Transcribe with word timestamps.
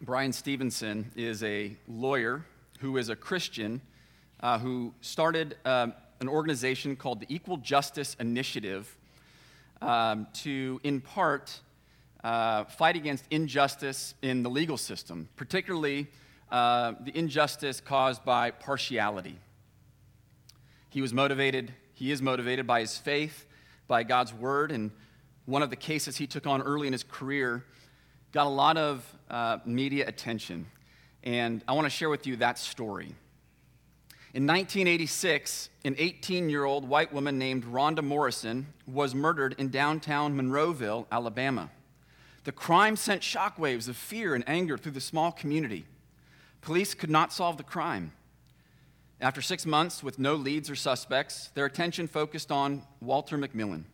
Bryan 0.00 0.32
Stevenson 0.32 1.10
is 1.16 1.42
a 1.42 1.76
lawyer 1.88 2.44
who 2.78 2.98
is 2.98 3.08
a 3.08 3.16
Christian 3.16 3.80
uh, 4.38 4.56
who 4.60 4.94
started 5.00 5.56
um, 5.64 5.92
an 6.20 6.28
organization 6.28 6.94
called 6.94 7.18
the 7.18 7.26
Equal 7.28 7.56
Justice 7.56 8.14
Initiative 8.20 8.96
um, 9.82 10.28
to, 10.34 10.80
in 10.84 11.00
part, 11.00 11.60
uh, 12.22 12.64
fight 12.64 12.94
against 12.94 13.24
injustice 13.30 14.14
in 14.22 14.44
the 14.44 14.50
legal 14.50 14.76
system, 14.76 15.28
particularly 15.34 16.06
uh, 16.52 16.92
the 17.00 17.16
injustice 17.18 17.80
caused 17.80 18.24
by 18.24 18.52
partiality. 18.52 19.36
He 20.90 21.02
was 21.02 21.12
motivated, 21.12 21.74
he 21.94 22.12
is 22.12 22.22
motivated 22.22 22.68
by 22.68 22.80
his 22.80 22.96
faith, 22.96 23.46
by 23.88 24.04
God's 24.04 24.32
word, 24.32 24.70
and 24.70 24.92
one 25.46 25.62
of 25.62 25.70
the 25.70 25.76
cases 25.76 26.18
he 26.18 26.28
took 26.28 26.46
on 26.46 26.62
early 26.62 26.86
in 26.86 26.92
his 26.92 27.02
career 27.02 27.64
got 28.32 28.46
a 28.46 28.50
lot 28.50 28.76
of 28.76 29.16
uh, 29.30 29.58
media 29.64 30.06
attention. 30.06 30.66
And 31.24 31.64
I 31.66 31.72
want 31.72 31.86
to 31.86 31.90
share 31.90 32.10
with 32.10 32.26
you 32.26 32.36
that 32.36 32.58
story. 32.58 33.14
In 34.34 34.46
1986, 34.46 35.70
an 35.84 35.94
18 35.98 36.50
year 36.50 36.64
old 36.64 36.86
white 36.86 37.12
woman 37.12 37.38
named 37.38 37.64
Rhonda 37.64 38.02
Morrison 38.02 38.66
was 38.86 39.14
murdered 39.14 39.54
in 39.58 39.70
downtown 39.70 40.36
Monroeville, 40.36 41.06
Alabama. 41.10 41.70
The 42.44 42.52
crime 42.52 42.96
sent 42.96 43.22
shockwaves 43.22 43.88
of 43.88 43.96
fear 43.96 44.34
and 44.34 44.44
anger 44.46 44.78
through 44.78 44.92
the 44.92 45.00
small 45.00 45.32
community. 45.32 45.86
Police 46.60 46.94
could 46.94 47.10
not 47.10 47.32
solve 47.32 47.56
the 47.56 47.62
crime. 47.62 48.12
After 49.20 49.42
six 49.42 49.66
months 49.66 50.02
with 50.02 50.18
no 50.18 50.34
leads 50.34 50.70
or 50.70 50.76
suspects, 50.76 51.48
their 51.54 51.64
attention 51.64 52.06
focused 52.06 52.52
on 52.52 52.82
Walter 53.00 53.36
McMillan. 53.36 53.84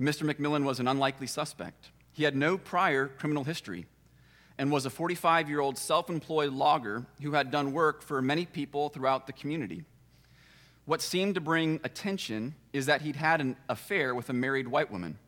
Mr. 0.00 0.28
McMillan 0.28 0.64
was 0.64 0.80
an 0.80 0.88
unlikely 0.88 1.28
suspect. 1.28 1.91
He 2.12 2.24
had 2.24 2.36
no 2.36 2.58
prior 2.58 3.08
criminal 3.08 3.44
history 3.44 3.86
and 4.58 4.70
was 4.70 4.86
a 4.86 4.90
45 4.90 5.48
year 5.48 5.60
old 5.60 5.78
self 5.78 6.10
employed 6.10 6.52
logger 6.52 7.06
who 7.22 7.32
had 7.32 7.50
done 7.50 7.72
work 7.72 8.02
for 8.02 8.20
many 8.20 8.46
people 8.46 8.90
throughout 8.90 9.26
the 9.26 9.32
community. 9.32 9.84
What 10.84 11.00
seemed 11.00 11.36
to 11.36 11.40
bring 11.40 11.80
attention 11.84 12.54
is 12.72 12.86
that 12.86 13.02
he'd 13.02 13.16
had 13.16 13.40
an 13.40 13.56
affair 13.68 14.14
with 14.14 14.28
a 14.28 14.32
married 14.32 14.68
white 14.68 14.90
woman. 14.90 15.18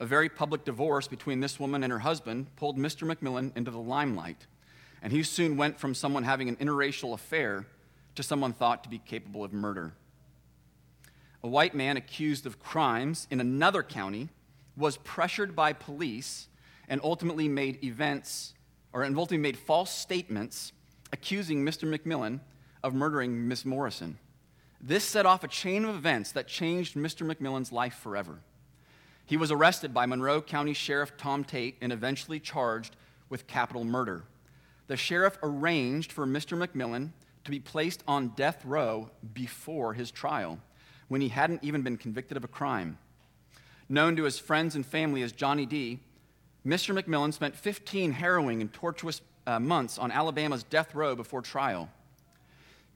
A 0.00 0.06
very 0.06 0.28
public 0.28 0.64
divorce 0.64 1.08
between 1.08 1.40
this 1.40 1.58
woman 1.58 1.82
and 1.82 1.92
her 1.92 2.00
husband 2.00 2.54
pulled 2.56 2.76
Mr. 2.76 3.10
McMillan 3.10 3.56
into 3.56 3.70
the 3.70 3.78
limelight, 3.78 4.46
and 5.02 5.12
he 5.12 5.22
soon 5.22 5.56
went 5.56 5.78
from 5.78 5.94
someone 5.94 6.24
having 6.24 6.48
an 6.48 6.56
interracial 6.56 7.14
affair 7.14 7.66
to 8.14 8.22
someone 8.22 8.52
thought 8.52 8.82
to 8.84 8.90
be 8.90 8.98
capable 8.98 9.44
of 9.44 9.52
murder. 9.52 9.92
A 11.42 11.48
white 11.48 11.74
man 11.74 11.96
accused 11.96 12.46
of 12.46 12.60
crimes 12.60 13.28
in 13.30 13.40
another 13.40 13.82
county 13.82 14.28
was 14.78 14.96
pressured 14.98 15.56
by 15.56 15.72
police 15.72 16.48
and 16.88 17.00
ultimately 17.02 17.48
made 17.48 17.82
events 17.84 18.54
or 18.92 19.04
ultimately 19.04 19.38
made 19.38 19.56
false 19.56 19.90
statements 19.90 20.72
accusing 21.12 21.64
Mr. 21.64 21.88
McMillan 21.88 22.40
of 22.82 22.94
murdering 22.94 23.48
Miss 23.48 23.64
Morrison. 23.64 24.18
This 24.80 25.04
set 25.04 25.26
off 25.26 25.42
a 25.42 25.48
chain 25.48 25.84
of 25.84 25.94
events 25.94 26.32
that 26.32 26.46
changed 26.46 26.94
Mr. 26.94 27.30
McMillan's 27.30 27.72
life 27.72 27.94
forever. 27.94 28.40
He 29.26 29.36
was 29.36 29.50
arrested 29.50 29.92
by 29.92 30.06
Monroe 30.06 30.40
County 30.40 30.72
Sheriff 30.72 31.16
Tom 31.16 31.44
Tate 31.44 31.76
and 31.80 31.92
eventually 31.92 32.40
charged 32.40 32.96
with 33.28 33.46
capital 33.46 33.84
murder. 33.84 34.24
The 34.86 34.96
sheriff 34.96 35.36
arranged 35.42 36.12
for 36.12 36.26
Mr. 36.26 36.56
McMillan 36.56 37.10
to 37.44 37.50
be 37.50 37.60
placed 37.60 38.02
on 38.08 38.28
death 38.36 38.64
row 38.64 39.10
before 39.34 39.92
his 39.92 40.10
trial 40.10 40.58
when 41.08 41.20
he 41.20 41.28
hadn't 41.28 41.64
even 41.64 41.82
been 41.82 41.96
convicted 41.96 42.36
of 42.36 42.44
a 42.44 42.48
crime. 42.48 42.98
Known 43.88 44.16
to 44.16 44.24
his 44.24 44.38
friends 44.38 44.76
and 44.76 44.84
family 44.84 45.22
as 45.22 45.32
Johnny 45.32 45.64
D, 45.64 46.00
Mr. 46.66 46.98
McMillan 46.98 47.32
spent 47.32 47.56
15 47.56 48.12
harrowing 48.12 48.60
and 48.60 48.72
tortuous 48.72 49.22
uh, 49.46 49.58
months 49.58 49.98
on 49.98 50.10
Alabama's 50.10 50.62
death 50.62 50.94
row 50.94 51.14
before 51.16 51.40
trial. 51.40 51.88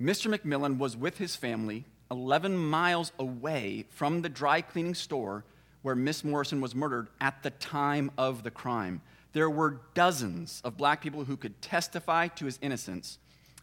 Mr. 0.01 0.35
McMillan 0.35 0.79
was 0.79 0.97
with 0.97 1.17
his 1.17 1.37
family 1.37 1.85
11 2.11 2.57
miles 2.57 3.13
away 3.19 3.87
from 3.89 4.20
the 4.20 4.29
dry 4.29 4.61
cleaning 4.61 4.95
store 4.95 5.45
where 5.81 5.95
Miss 5.95 6.25
Morrison 6.25 6.61
was 6.61 6.75
murdered 6.75 7.08
at 7.20 7.42
the 7.42 7.51
time 7.51 8.11
of 8.19 8.42
the 8.42 8.51
crime. 8.51 9.01
There 9.33 9.48
were 9.48 9.81
dozens 9.95 10.61
of 10.63 10.77
black 10.77 11.01
people 11.01 11.25
who 11.25 11.36
could 11.39 11.61
testify 11.63 12.29
to 12.29 12.45
his 12.45 12.58
innocence, 12.61 13.19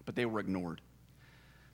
but 0.05 0.15
they 0.15 0.25
were 0.25 0.39
ignored. 0.39 0.81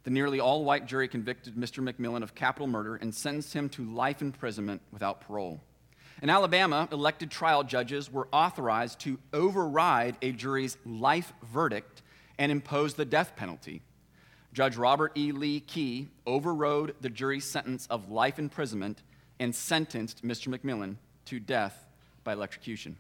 The 0.05 0.11
nearly 0.11 0.39
all 0.39 0.63
white 0.63 0.85
jury 0.85 1.07
convicted 1.07 1.55
Mr. 1.55 1.83
McMillan 1.83 2.21
of 2.21 2.35
capital 2.35 2.67
murder 2.67 2.95
and 2.95 3.13
sentenced 3.13 3.53
him 3.53 3.69
to 3.69 3.83
life 3.83 4.21
imprisonment 4.21 4.83
without 4.91 5.21
parole. 5.21 5.61
In 6.21 6.29
Alabama, 6.29 6.87
elected 6.91 7.31
trial 7.31 7.63
judges 7.63 8.11
were 8.11 8.27
authorized 8.31 8.99
to 8.99 9.17
override 9.33 10.15
a 10.21 10.31
jury's 10.31 10.77
life 10.85 11.33
verdict 11.43 12.03
and 12.37 12.51
impose 12.51 12.93
the 12.93 13.03
death 13.03 13.35
penalty. 13.35 13.81
Judge 14.53 14.77
Robert 14.77 15.11
E. 15.17 15.31
Lee 15.31 15.59
Key 15.59 16.07
overrode 16.27 16.95
the 17.01 17.09
jury's 17.09 17.43
sentence 17.43 17.87
of 17.89 18.11
life 18.11 18.37
imprisonment 18.37 19.01
and 19.39 19.55
sentenced 19.55 20.23
Mr. 20.23 20.47
McMillan 20.47 20.97
to 21.25 21.39
death 21.39 21.87
by 22.23 22.33
electrocution. 22.33 22.95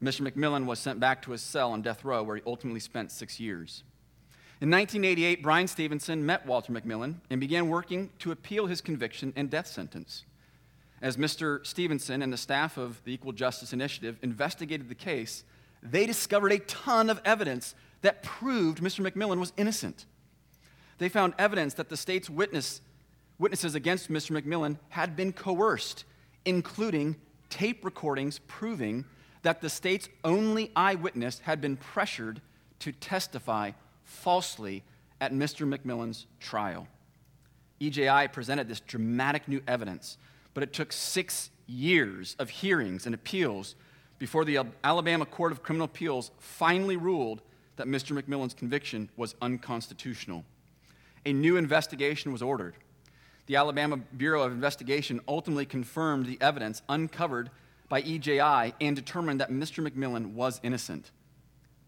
Mr. 0.00 0.20
McMillan 0.20 0.64
was 0.64 0.78
sent 0.78 1.00
back 1.00 1.22
to 1.22 1.32
his 1.32 1.42
cell 1.42 1.72
on 1.72 1.82
death 1.82 2.04
row, 2.04 2.22
where 2.22 2.36
he 2.36 2.42
ultimately 2.46 2.80
spent 2.80 3.10
six 3.10 3.40
years. 3.40 3.82
In 4.60 4.70
1988, 4.70 5.40
Bryan 5.40 5.68
Stevenson 5.68 6.26
met 6.26 6.44
Walter 6.44 6.72
McMillan 6.72 7.14
and 7.30 7.40
began 7.40 7.68
working 7.68 8.10
to 8.18 8.32
appeal 8.32 8.66
his 8.66 8.80
conviction 8.80 9.32
and 9.36 9.48
death 9.48 9.68
sentence. 9.68 10.24
As 11.00 11.16
Mr. 11.16 11.64
Stevenson 11.64 12.22
and 12.22 12.32
the 12.32 12.36
staff 12.36 12.76
of 12.76 13.00
the 13.04 13.14
Equal 13.14 13.30
Justice 13.30 13.72
Initiative 13.72 14.18
investigated 14.20 14.88
the 14.88 14.96
case, 14.96 15.44
they 15.80 16.06
discovered 16.06 16.50
a 16.50 16.58
ton 16.58 17.08
of 17.08 17.20
evidence 17.24 17.76
that 18.00 18.24
proved 18.24 18.80
Mr. 18.80 19.08
McMillan 19.08 19.38
was 19.38 19.52
innocent. 19.56 20.06
They 20.98 21.08
found 21.08 21.34
evidence 21.38 21.74
that 21.74 21.88
the 21.88 21.96
state's 21.96 22.28
witness, 22.28 22.80
witnesses 23.38 23.76
against 23.76 24.10
Mr. 24.10 24.42
McMillan 24.42 24.76
had 24.88 25.14
been 25.14 25.32
coerced, 25.32 26.02
including 26.44 27.14
tape 27.48 27.84
recordings 27.84 28.40
proving 28.48 29.04
that 29.42 29.60
the 29.60 29.70
state's 29.70 30.08
only 30.24 30.72
eyewitness 30.74 31.38
had 31.38 31.60
been 31.60 31.76
pressured 31.76 32.40
to 32.80 32.90
testify 32.90 33.70
falsely 34.08 34.82
at 35.20 35.32
Mr. 35.32 35.68
McMillan's 35.68 36.26
trial. 36.40 36.86
EJI 37.80 38.28
presented 38.32 38.68
this 38.68 38.80
dramatic 38.80 39.46
new 39.46 39.62
evidence 39.68 40.18
but 40.58 40.64
it 40.64 40.72
took 40.72 40.92
six 40.92 41.50
years 41.68 42.34
of 42.40 42.50
hearings 42.50 43.06
and 43.06 43.14
appeals 43.14 43.76
before 44.18 44.44
the 44.44 44.58
Alabama 44.82 45.24
Court 45.24 45.52
of 45.52 45.62
Criminal 45.62 45.84
Appeals 45.84 46.32
finally 46.40 46.96
ruled 46.96 47.42
that 47.76 47.86
Mr. 47.86 48.20
McMillan's 48.20 48.54
conviction 48.54 49.08
was 49.16 49.36
unconstitutional. 49.40 50.44
A 51.24 51.32
new 51.32 51.56
investigation 51.56 52.32
was 52.32 52.42
ordered. 52.42 52.74
The 53.46 53.54
Alabama 53.54 53.98
Bureau 53.98 54.42
of 54.42 54.50
Investigation 54.50 55.20
ultimately 55.28 55.64
confirmed 55.64 56.26
the 56.26 56.38
evidence 56.40 56.82
uncovered 56.88 57.50
by 57.88 58.02
EJI 58.02 58.74
and 58.80 58.96
determined 58.96 59.40
that 59.40 59.52
Mr. 59.52 59.88
McMillan 59.88 60.32
was 60.32 60.58
innocent. 60.64 61.12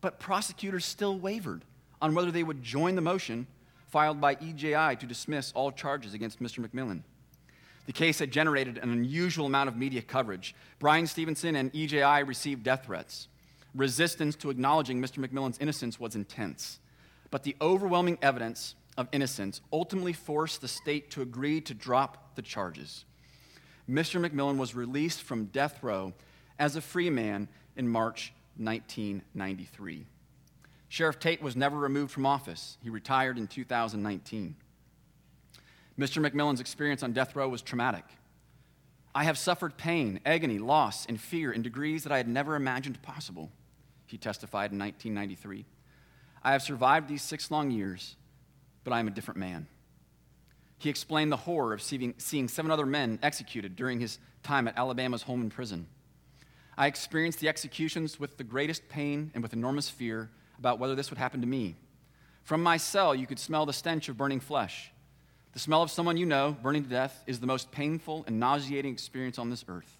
But 0.01 0.21
prosecutors 0.21 0.85
still 0.85 1.19
wavered 1.19 1.65
on 2.01 2.15
whether 2.15 2.31
they 2.31 2.43
would 2.43 2.63
join 2.63 2.95
the 2.95 3.01
motion 3.01 3.47
filed 3.89 4.21
by 4.21 4.35
EJI 4.37 4.97
to 4.97 5.07
dismiss 5.07 5.53
all 5.53 5.73
charges 5.73 6.15
against 6.15 6.41
Mr. 6.41 6.67
McMillan. 6.67 7.03
The 7.87 7.93
case 7.93 8.21
had 8.21 8.31
generated 8.31 8.79
an 8.79 8.91
unusual 8.91 9.47
amount 9.47 9.69
of 9.69 9.77
media 9.77 10.03
coverage. 10.03 10.55
Bryan 10.79 11.07
Stevenson 11.07 11.57
and 11.57 11.73
EJI 11.75 12.23
received 12.27 12.63
death 12.63 12.87
threats. 12.87 13.29
Resistance 13.75 14.37
to 14.37 14.51
acknowledging 14.51 15.03
Mr. 15.03 15.25
McMillan's 15.25 15.59
innocence 15.59 15.99
was 15.99 16.15
intense. 16.15 16.79
But 17.31 17.43
the 17.43 17.57
overwhelming 17.61 18.19
evidence 18.23 18.75
of 18.97 19.09
innocence 19.13 19.61
ultimately 19.73 20.13
forced 20.13 20.61
the 20.61 20.69
state 20.69 21.11
to 21.13 21.23
agree 21.23 21.61
to 21.63 21.75
drop 21.75 22.35
the 22.37 22.43
charges. 22.43 23.05
Mr. 23.89 24.25
McMillan 24.25 24.57
was 24.57 24.75
released 24.75 25.23
from 25.23 25.47
death 25.47 25.83
row 25.83 26.13
as 26.59 26.77
a 26.77 26.81
free 26.81 27.11
man 27.11 27.49
in 27.77 27.89
March 27.89 28.33
1993. 28.59 30.07
Sheriff 30.91 31.21
Tate 31.21 31.41
was 31.41 31.55
never 31.55 31.79
removed 31.79 32.11
from 32.11 32.27
office. 32.27 32.77
He 32.83 32.91
retired 32.91 33.39
in 33.39 33.47
2019. 33.47 34.57
Mr. 35.97 36.29
McMillan's 36.29 36.61
experience 36.61 37.05
on 37.05 37.13
death 37.13 37.37
row 37.37 37.49
was 37.49 37.63
traumatic. 37.63 38.05
I 39.15 39.23
have 39.23 39.39
suffered 39.39 39.77
pain, 39.77 40.19
agony, 40.27 40.59
loss, 40.59 41.07
and 41.07 41.21
fear 41.21 41.53
in 41.53 41.63
degrees 41.63 42.03
that 42.03 42.13
I 42.13 42.17
had 42.17 42.27
never 42.27 42.57
imagined 42.57 43.01
possible, 43.03 43.53
he 44.07 44.19
testified 44.19 44.73
in 44.73 44.81
1993. 44.81 45.65
I 46.43 46.53
have 46.53 46.63
survived 46.63 47.07
these 47.07 47.23
six 47.23 47.53
long 47.53 47.71
years, 47.71 48.17
but 48.83 48.93
I 48.93 48.99
am 48.99 49.07
a 49.07 49.13
different 49.13 49.39
man. 49.39 49.69
He 50.79 50.91
explained 50.91 51.31
the 51.31 51.37
horror 51.37 51.73
of 51.73 51.83
seeing, 51.83 52.49
seven 52.49 52.71
other 52.73 52.87
men 52.87 53.21
executed 53.23 53.77
during 53.77 54.01
his 54.01 54.19
time 54.43 54.67
at 54.67 54.77
Alabama's 54.77 55.23
Holman 55.23 55.51
prison. 55.51 55.87
I 56.77 56.89
experienced 56.89 57.39
the 57.39 57.49
executions 57.49 58.19
with 58.19 58.39
the 58.39 58.45
greatest 58.45 58.89
pain 58.89 59.31
and 59.35 59.43
with 59.43 59.53
enormous 59.53 59.89
fear 59.89 60.31
about 60.61 60.79
whether 60.79 60.95
this 60.95 61.11
would 61.11 61.19
happen 61.19 61.41
to 61.41 61.47
me. 61.47 61.75
From 62.45 62.63
my 62.63 62.77
cell, 62.77 63.15
you 63.15 63.27
could 63.27 63.39
smell 63.39 63.67
the 63.67 63.73
stench 63.73 64.09
of 64.09 64.17
burning 64.17 64.41
flesh. 64.41 64.93
The 65.53 65.59
smell 65.59 65.83
of 65.83 65.91
someone 65.91 66.17
you 66.17 66.27
know 66.27 66.57
burning 66.63 66.85
to 66.85 66.89
death 66.89 67.25
is 67.27 67.41
the 67.41 67.47
most 67.47 67.73
painful 67.73 68.25
and 68.27 68.39
nauseating 68.39 68.93
experience 68.93 69.39
on 69.39 69.51
this 69.51 69.65
earth. 69.69 69.97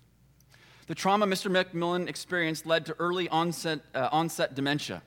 The 0.87 0.95
trauma 0.95 1.27
Mr. 1.27 1.51
McMillan 1.51 2.09
experienced 2.09 2.67
led 2.67 2.87
to 2.87 2.97
early 2.99 3.29
onset, 3.29 3.81
uh, 3.95 4.09
onset 4.13 4.55
dementia. 4.55 5.03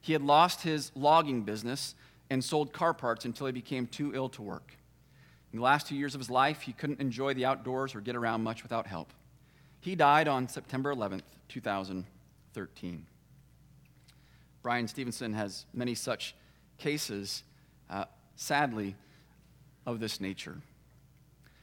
He 0.00 0.12
had 0.12 0.22
lost 0.22 0.62
his 0.62 0.92
logging 0.94 1.42
business 1.42 1.94
and 2.30 2.42
sold 2.42 2.72
car 2.72 2.94
parts 2.94 3.24
until 3.24 3.46
he 3.46 3.52
became 3.52 3.86
too 3.86 4.14
ill 4.14 4.28
to 4.30 4.42
work. 4.42 4.76
In 5.52 5.58
the 5.58 5.64
last 5.64 5.88
two 5.88 5.96
years 5.96 6.14
of 6.14 6.20
his 6.20 6.30
life, 6.30 6.62
he 6.62 6.72
couldn't 6.72 7.00
enjoy 7.00 7.34
the 7.34 7.44
outdoors 7.44 7.94
or 7.94 8.00
get 8.00 8.16
around 8.16 8.42
much 8.42 8.62
without 8.62 8.86
help. 8.86 9.12
He 9.80 9.94
died 9.94 10.28
on 10.28 10.48
September 10.48 10.94
11th, 10.94 11.22
2013. 11.48 13.06
Bryan 14.62 14.88
Stevenson 14.88 15.32
has 15.32 15.64
many 15.72 15.94
such 15.94 16.34
cases, 16.78 17.42
uh, 17.88 18.04
sadly, 18.36 18.94
of 19.86 20.00
this 20.00 20.20
nature. 20.20 20.60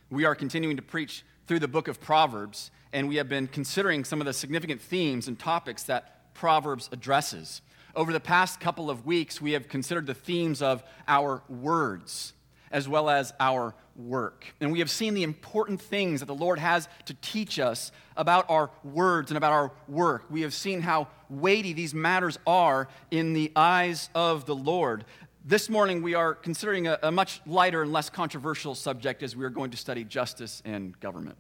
We 0.09 0.25
are 0.25 0.35
continuing 0.35 0.77
to 0.77 0.81
preach 0.81 1.23
through 1.47 1.59
the 1.59 1.67
book 1.67 1.87
of 1.87 2.01
Proverbs, 2.01 2.71
and 2.93 3.07
we 3.07 3.17
have 3.17 3.29
been 3.29 3.47
considering 3.47 4.03
some 4.03 4.19
of 4.21 4.25
the 4.25 4.33
significant 4.33 4.81
themes 4.81 5.27
and 5.27 5.37
topics 5.37 5.83
that 5.83 6.33
Proverbs 6.33 6.89
addresses. 6.91 7.61
Over 7.95 8.13
the 8.13 8.19
past 8.19 8.59
couple 8.59 8.89
of 8.89 9.05
weeks, 9.05 9.41
we 9.41 9.51
have 9.53 9.67
considered 9.67 10.05
the 10.05 10.13
themes 10.13 10.61
of 10.61 10.83
our 11.07 11.43
words 11.49 12.33
as 12.71 12.87
well 12.87 13.09
as 13.09 13.33
our 13.39 13.73
work. 13.95 14.45
And 14.61 14.71
we 14.71 14.79
have 14.79 14.89
seen 14.89 15.13
the 15.13 15.23
important 15.23 15.81
things 15.81 16.19
that 16.19 16.27
the 16.27 16.35
Lord 16.35 16.59
has 16.59 16.87
to 17.05 17.13
teach 17.15 17.59
us 17.59 17.91
about 18.15 18.49
our 18.49 18.69
words 18.83 19.31
and 19.31 19.37
about 19.37 19.53
our 19.53 19.71
work. 19.87 20.25
We 20.29 20.41
have 20.41 20.53
seen 20.53 20.81
how 20.81 21.07
weighty 21.29 21.73
these 21.73 21.93
matters 21.93 22.37
are 22.45 22.87
in 23.11 23.33
the 23.33 23.51
eyes 23.55 24.09
of 24.13 24.45
the 24.45 24.55
Lord. 24.55 25.05
This 25.43 25.69
morning, 25.69 26.01
we 26.01 26.13
are 26.13 26.35
considering 26.35 26.87
a, 26.87 26.99
a 27.03 27.11
much 27.11 27.41
lighter 27.45 27.81
and 27.81 27.91
less 27.91 28.09
controversial 28.09 28.75
subject 28.75 29.23
as 29.23 29.35
we 29.35 29.45
are 29.45 29.49
going 29.49 29.71
to 29.71 29.77
study 29.77 30.03
justice 30.03 30.61
and 30.65 30.99
government. 30.99 31.37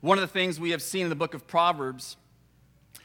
One 0.00 0.18
of 0.18 0.22
the 0.22 0.28
things 0.28 0.60
we 0.60 0.70
have 0.70 0.82
seen 0.82 1.04
in 1.04 1.08
the 1.08 1.16
book 1.16 1.34
of 1.34 1.46
Proverbs 1.46 2.16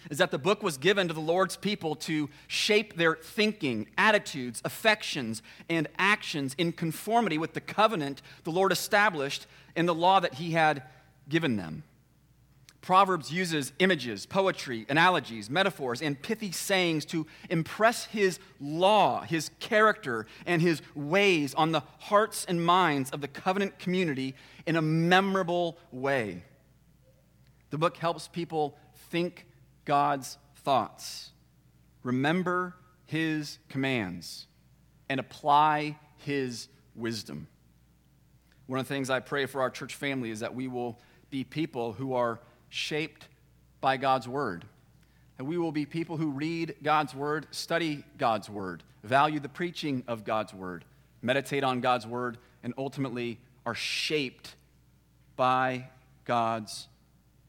is 0.09 0.18
that 0.18 0.31
the 0.31 0.38
book 0.38 0.63
was 0.63 0.77
given 0.77 1.07
to 1.07 1.13
the 1.13 1.19
Lord's 1.19 1.57
people 1.57 1.95
to 1.95 2.30
shape 2.48 2.95
their 2.95 3.15
thinking, 3.15 3.88
attitudes, 3.98 4.62
affections, 4.65 5.42
and 5.69 5.88
actions 5.98 6.56
in 6.57 6.71
conformity 6.71 7.38
with 7.38 7.53
the 7.53 7.62
covenant 7.62 8.21
the 8.44 8.51
Lord 8.51 8.71
established 8.71 9.48
in 9.75 9.86
the 9.86 9.95
law 9.95 10.19
that 10.19 10.36
He 10.36 10.51
had 10.51 10.83
given 11.30 11.56
them. 11.56 11.83
Proverbs 12.81 13.31
uses 13.31 13.74
images, 13.77 14.25
poetry, 14.25 14.88
analogies, 14.89 15.51
metaphors, 15.51 16.01
and 16.01 16.19
pithy 16.19 16.51
sayings 16.51 17.06
to 17.06 17.27
impress 17.50 18.06
his 18.06 18.39
law, 18.59 19.21
his 19.21 19.51
character, 19.59 20.25
and 20.48 20.63
his 20.63 20.81
ways 20.95 21.53
on 21.53 21.71
the 21.71 21.83
hearts 22.00 22.44
and 22.45 22.65
minds 22.65 23.12
of 23.12 23.21
the 23.21 23.27
covenant 23.27 23.77
community 23.77 24.33
in 24.65 24.75
a 24.75 24.81
memorable 24.81 25.77
way. 25.92 26.44
The 27.69 27.77
book 27.77 27.98
helps 27.98 28.27
people 28.27 28.77
think 29.12 29.45
God's 29.92 30.38
thoughts, 30.64 31.32
remember 32.02 32.78
his 33.08 33.60
commands, 33.68 34.48
and 35.10 35.20
apply 35.20 35.98
his 36.20 36.70
wisdom. 36.96 37.46
One 38.68 38.80
of 38.80 38.88
the 38.88 38.94
things 38.94 39.10
I 39.10 39.20
pray 39.20 39.48
for 39.48 39.60
our 39.60 39.70
church 39.70 39.96
family 39.96 40.32
is 40.32 40.40
that 40.40 40.56
we 40.56 40.70
will 40.70 40.98
be 41.30 41.44
people 41.44 41.92
who 41.92 42.14
are 42.14 42.40
shaped 42.70 43.28
by 43.82 43.98
God's 43.98 44.30
word. 44.30 44.64
And 45.38 45.46
we 45.46 45.58
will 45.58 45.74
be 45.74 45.86
people 45.86 46.16
who 46.16 46.30
read 46.30 46.76
God's 46.82 47.14
word, 47.14 47.48
study 47.52 48.06
God's 48.18 48.50
word, 48.50 48.84
value 49.04 49.42
the 49.42 49.50
preaching 49.50 50.06
of 50.08 50.24
God's 50.24 50.54
word, 50.54 50.86
meditate 51.22 51.66
on 51.66 51.82
God's 51.82 52.08
word, 52.08 52.38
and 52.64 52.74
ultimately 52.78 53.42
are 53.66 53.76
shaped 53.76 54.56
by 55.36 55.90
God's 56.24 56.88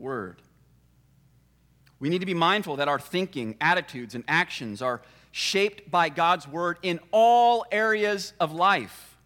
word. 0.00 0.43
We 2.02 2.08
need 2.08 2.19
to 2.19 2.26
be 2.26 2.34
mindful 2.34 2.75
that 2.76 2.88
our 2.88 2.99
thinking, 2.99 3.54
attitudes, 3.60 4.16
and 4.16 4.25
actions 4.26 4.82
are 4.82 5.02
shaped 5.31 5.88
by 5.88 6.08
God's 6.08 6.49
word 6.49 6.78
in 6.82 6.99
all 7.12 7.64
areas 7.70 8.32
of 8.40 8.52
life. 8.52 9.16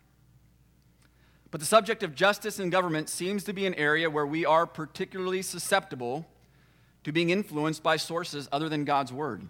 But 1.50 1.60
the 1.60 1.66
subject 1.66 2.02
of 2.02 2.14
justice 2.14 2.58
and 2.58 2.70
government 2.70 3.08
seems 3.08 3.44
to 3.44 3.54
be 3.54 3.64
an 3.64 3.72
area 3.76 4.10
where 4.10 4.26
we 4.26 4.44
are 4.44 4.66
particularly 4.66 5.40
susceptible 5.40 6.26
to 7.04 7.12
being 7.12 7.30
influenced 7.30 7.82
by 7.82 7.96
sources 7.96 8.46
other 8.52 8.68
than 8.68 8.84
God's 8.84 9.10
word. 9.10 9.48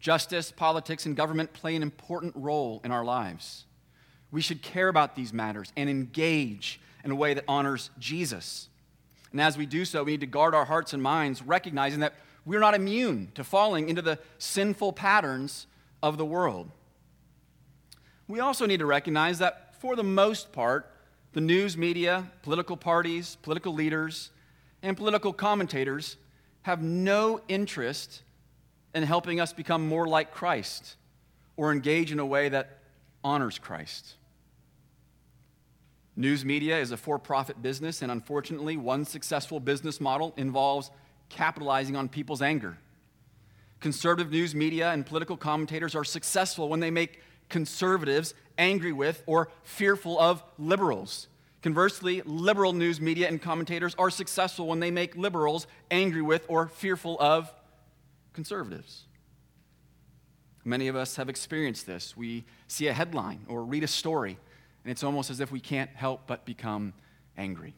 Justice, 0.00 0.50
politics, 0.50 1.04
and 1.04 1.14
government 1.14 1.52
play 1.52 1.76
an 1.76 1.82
important 1.82 2.32
role 2.36 2.80
in 2.84 2.90
our 2.90 3.04
lives. 3.04 3.66
We 4.30 4.40
should 4.40 4.62
care 4.62 4.88
about 4.88 5.14
these 5.14 5.34
matters 5.34 5.74
and 5.76 5.90
engage 5.90 6.80
in 7.04 7.10
a 7.10 7.14
way 7.14 7.34
that 7.34 7.44
honors 7.46 7.90
Jesus. 7.98 8.70
And 9.36 9.40
as 9.42 9.58
we 9.58 9.66
do 9.66 9.84
so, 9.84 10.02
we 10.02 10.12
need 10.12 10.20
to 10.20 10.26
guard 10.26 10.54
our 10.54 10.64
hearts 10.64 10.94
and 10.94 11.02
minds, 11.02 11.42
recognizing 11.42 12.00
that 12.00 12.14
we're 12.46 12.58
not 12.58 12.74
immune 12.74 13.32
to 13.34 13.44
falling 13.44 13.90
into 13.90 14.00
the 14.00 14.18
sinful 14.38 14.94
patterns 14.94 15.66
of 16.02 16.16
the 16.16 16.24
world. 16.24 16.70
We 18.28 18.40
also 18.40 18.64
need 18.64 18.78
to 18.78 18.86
recognize 18.86 19.38
that 19.40 19.78
for 19.78 19.94
the 19.94 20.02
most 20.02 20.52
part, 20.52 20.90
the 21.34 21.42
news 21.42 21.76
media, 21.76 22.30
political 22.40 22.78
parties, 22.78 23.36
political 23.42 23.74
leaders, 23.74 24.30
and 24.82 24.96
political 24.96 25.34
commentators 25.34 26.16
have 26.62 26.80
no 26.80 27.42
interest 27.46 28.22
in 28.94 29.02
helping 29.02 29.38
us 29.38 29.52
become 29.52 29.86
more 29.86 30.08
like 30.08 30.32
Christ 30.32 30.96
or 31.58 31.72
engage 31.72 32.10
in 32.10 32.20
a 32.20 32.26
way 32.26 32.48
that 32.48 32.78
honors 33.22 33.58
Christ. 33.58 34.14
News 36.18 36.46
media 36.46 36.78
is 36.78 36.92
a 36.92 36.96
for 36.96 37.18
profit 37.18 37.60
business, 37.60 38.00
and 38.00 38.10
unfortunately, 38.10 38.78
one 38.78 39.04
successful 39.04 39.60
business 39.60 40.00
model 40.00 40.32
involves 40.38 40.90
capitalizing 41.28 41.94
on 41.94 42.08
people's 42.08 42.40
anger. 42.40 42.78
Conservative 43.80 44.32
news 44.32 44.54
media 44.54 44.90
and 44.92 45.04
political 45.04 45.36
commentators 45.36 45.94
are 45.94 46.04
successful 46.04 46.70
when 46.70 46.80
they 46.80 46.90
make 46.90 47.20
conservatives 47.50 48.32
angry 48.56 48.92
with 48.92 49.22
or 49.26 49.50
fearful 49.62 50.18
of 50.18 50.42
liberals. 50.58 51.28
Conversely, 51.60 52.22
liberal 52.24 52.72
news 52.72 52.98
media 52.98 53.28
and 53.28 53.42
commentators 53.42 53.94
are 53.98 54.10
successful 54.10 54.66
when 54.66 54.80
they 54.80 54.90
make 54.90 55.16
liberals 55.16 55.66
angry 55.90 56.22
with 56.22 56.46
or 56.48 56.68
fearful 56.68 57.18
of 57.20 57.52
conservatives. 58.32 59.04
Many 60.64 60.88
of 60.88 60.96
us 60.96 61.16
have 61.16 61.28
experienced 61.28 61.86
this. 61.86 62.16
We 62.16 62.44
see 62.68 62.88
a 62.88 62.92
headline 62.92 63.44
or 63.48 63.64
read 63.64 63.84
a 63.84 63.88
story 63.88 64.38
and 64.86 64.92
it's 64.92 65.02
almost 65.02 65.30
as 65.30 65.40
if 65.40 65.50
we 65.50 65.58
can't 65.58 65.90
help 65.96 66.28
but 66.28 66.44
become 66.44 66.92
angry. 67.36 67.74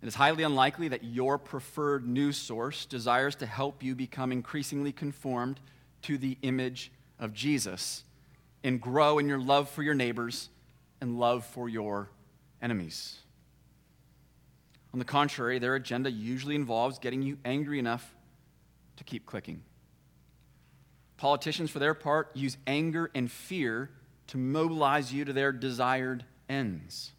It 0.00 0.06
is 0.06 0.14
highly 0.14 0.44
unlikely 0.44 0.86
that 0.86 1.02
your 1.02 1.36
preferred 1.36 2.06
news 2.06 2.36
source 2.36 2.86
desires 2.86 3.34
to 3.36 3.46
help 3.46 3.82
you 3.82 3.96
become 3.96 4.30
increasingly 4.30 4.92
conformed 4.92 5.58
to 6.02 6.16
the 6.16 6.38
image 6.42 6.92
of 7.18 7.32
Jesus 7.34 8.04
and 8.62 8.80
grow 8.80 9.18
in 9.18 9.26
your 9.26 9.40
love 9.40 9.68
for 9.68 9.82
your 9.82 9.94
neighbors 9.94 10.48
and 11.00 11.18
love 11.18 11.44
for 11.44 11.68
your 11.68 12.08
enemies. 12.62 13.18
On 14.92 15.00
the 15.00 15.04
contrary, 15.04 15.58
their 15.58 15.74
agenda 15.74 16.08
usually 16.08 16.54
involves 16.54 17.00
getting 17.00 17.20
you 17.20 17.36
angry 17.44 17.80
enough 17.80 18.14
to 18.96 19.02
keep 19.02 19.26
clicking. 19.26 19.62
Politicians, 21.16 21.68
for 21.68 21.80
their 21.80 21.94
part, 21.94 22.30
use 22.36 22.56
anger 22.68 23.10
and 23.12 23.28
fear 23.28 23.90
to 24.30 24.38
mobilize 24.38 25.12
you 25.12 25.24
to 25.24 25.32
their 25.32 25.50
desired 25.50 26.24
ends. 26.48 27.10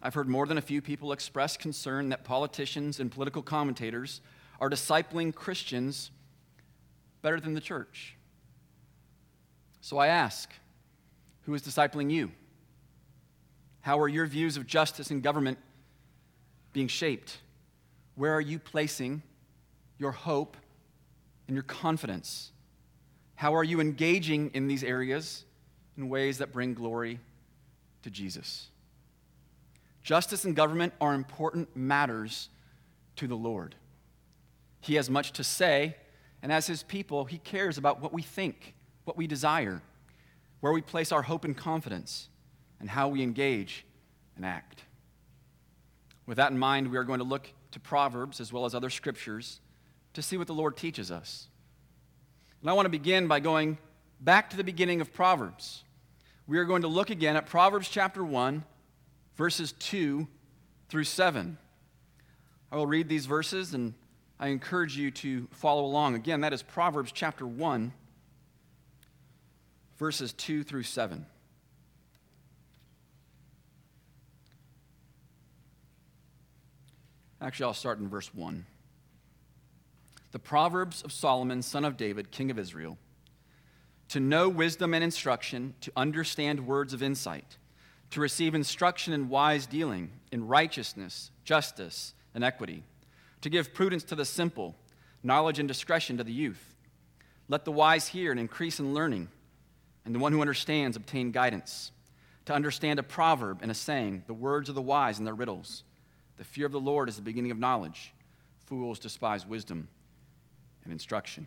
I've 0.00 0.14
heard 0.14 0.28
more 0.28 0.46
than 0.46 0.58
a 0.58 0.62
few 0.62 0.80
people 0.80 1.10
express 1.10 1.56
concern 1.56 2.10
that 2.10 2.22
politicians 2.22 3.00
and 3.00 3.10
political 3.10 3.42
commentators 3.42 4.20
are 4.60 4.70
discipling 4.70 5.34
Christians 5.34 6.12
better 7.20 7.40
than 7.40 7.54
the 7.54 7.60
church. 7.60 8.14
So 9.80 9.98
I 9.98 10.06
ask, 10.06 10.52
who 11.42 11.54
is 11.54 11.62
discipling 11.62 12.12
you? 12.12 12.30
How 13.80 13.98
are 13.98 14.08
your 14.08 14.26
views 14.26 14.56
of 14.56 14.68
justice 14.68 15.10
and 15.10 15.20
government 15.20 15.58
being 16.72 16.86
shaped? 16.86 17.38
Where 18.14 18.34
are 18.34 18.40
you 18.40 18.60
placing 18.60 19.22
your 19.98 20.12
hope 20.12 20.56
and 21.48 21.56
your 21.56 21.64
confidence? 21.64 22.52
How 23.40 23.54
are 23.54 23.64
you 23.64 23.80
engaging 23.80 24.50
in 24.52 24.68
these 24.68 24.84
areas 24.84 25.46
in 25.96 26.10
ways 26.10 26.36
that 26.38 26.52
bring 26.52 26.74
glory 26.74 27.20
to 28.02 28.10
Jesus? 28.10 28.68
Justice 30.02 30.44
and 30.44 30.54
government 30.54 30.92
are 31.00 31.14
important 31.14 31.74
matters 31.74 32.50
to 33.16 33.26
the 33.26 33.34
Lord. 33.34 33.76
He 34.82 34.96
has 34.96 35.08
much 35.08 35.32
to 35.32 35.42
say, 35.42 35.96
and 36.42 36.52
as 36.52 36.66
his 36.66 36.82
people, 36.82 37.24
he 37.24 37.38
cares 37.38 37.78
about 37.78 38.02
what 38.02 38.12
we 38.12 38.20
think, 38.20 38.74
what 39.04 39.16
we 39.16 39.26
desire, 39.26 39.80
where 40.60 40.74
we 40.74 40.82
place 40.82 41.10
our 41.10 41.22
hope 41.22 41.46
and 41.46 41.56
confidence, 41.56 42.28
and 42.78 42.90
how 42.90 43.08
we 43.08 43.22
engage 43.22 43.86
and 44.36 44.44
act. 44.44 44.84
With 46.26 46.36
that 46.36 46.52
in 46.52 46.58
mind, 46.58 46.90
we 46.90 46.98
are 46.98 47.04
going 47.04 47.20
to 47.20 47.24
look 47.24 47.50
to 47.70 47.80
Proverbs 47.80 48.38
as 48.38 48.52
well 48.52 48.66
as 48.66 48.74
other 48.74 48.90
scriptures 48.90 49.60
to 50.12 50.20
see 50.20 50.36
what 50.36 50.46
the 50.46 50.52
Lord 50.52 50.76
teaches 50.76 51.10
us. 51.10 51.48
And 52.60 52.68
I 52.68 52.74
want 52.74 52.86
to 52.86 52.90
begin 52.90 53.26
by 53.26 53.40
going 53.40 53.78
back 54.20 54.50
to 54.50 54.56
the 54.56 54.64
beginning 54.64 55.00
of 55.00 55.12
Proverbs. 55.12 55.84
We 56.46 56.58
are 56.58 56.64
going 56.64 56.82
to 56.82 56.88
look 56.88 57.10
again 57.10 57.36
at 57.36 57.46
Proverbs 57.46 57.88
chapter 57.88 58.22
1, 58.22 58.64
verses 59.36 59.72
2 59.72 60.26
through 60.88 61.04
7. 61.04 61.56
I 62.70 62.76
will 62.76 62.86
read 62.86 63.08
these 63.08 63.26
verses 63.26 63.72
and 63.72 63.94
I 64.38 64.48
encourage 64.48 64.96
you 64.96 65.10
to 65.12 65.48
follow 65.52 65.84
along. 65.84 66.14
Again, 66.14 66.42
that 66.42 66.52
is 66.52 66.62
Proverbs 66.62 67.12
chapter 67.12 67.46
1, 67.46 67.92
verses 69.98 70.32
2 70.34 70.62
through 70.62 70.82
7. 70.82 71.26
Actually, 77.40 77.66
I'll 77.66 77.74
start 77.74 77.98
in 78.00 78.08
verse 78.08 78.34
1. 78.34 78.66
The 80.32 80.38
Proverbs 80.38 81.02
of 81.02 81.12
Solomon, 81.12 81.62
son 81.62 81.84
of 81.84 81.96
David, 81.96 82.30
king 82.30 82.50
of 82.50 82.58
Israel 82.58 82.98
to 84.10 84.18
know 84.18 84.48
wisdom 84.48 84.92
and 84.92 85.04
instruction, 85.04 85.72
to 85.80 85.92
understand 85.94 86.66
words 86.66 86.92
of 86.92 87.00
insight, 87.00 87.58
to 88.10 88.20
receive 88.20 88.56
instruction 88.56 89.12
in 89.12 89.28
wise 89.28 89.66
dealing, 89.66 90.10
in 90.32 90.48
righteousness, 90.48 91.30
justice, 91.44 92.12
and 92.34 92.42
equity, 92.42 92.82
to 93.40 93.48
give 93.48 93.72
prudence 93.72 94.02
to 94.02 94.16
the 94.16 94.24
simple, 94.24 94.74
knowledge 95.22 95.60
and 95.60 95.68
discretion 95.68 96.16
to 96.16 96.24
the 96.24 96.32
youth. 96.32 96.74
Let 97.48 97.64
the 97.64 97.70
wise 97.70 98.08
hear 98.08 98.32
and 98.32 98.40
increase 98.40 98.80
in 98.80 98.94
learning, 98.94 99.28
and 100.04 100.12
the 100.12 100.18
one 100.18 100.32
who 100.32 100.40
understands 100.40 100.96
obtain 100.96 101.30
guidance. 101.30 101.92
To 102.46 102.52
understand 102.52 102.98
a 102.98 103.04
proverb 103.04 103.60
and 103.62 103.70
a 103.70 103.74
saying, 103.74 104.24
the 104.26 104.34
words 104.34 104.68
of 104.68 104.74
the 104.74 104.82
wise 104.82 105.18
and 105.18 105.26
their 105.26 105.34
riddles. 105.34 105.84
The 106.36 106.42
fear 106.42 106.66
of 106.66 106.72
the 106.72 106.80
Lord 106.80 107.08
is 107.08 107.14
the 107.14 107.22
beginning 107.22 107.52
of 107.52 107.60
knowledge. 107.60 108.12
Fools 108.66 108.98
despise 108.98 109.46
wisdom 109.46 109.86
and 110.84 110.92
instruction. 110.92 111.46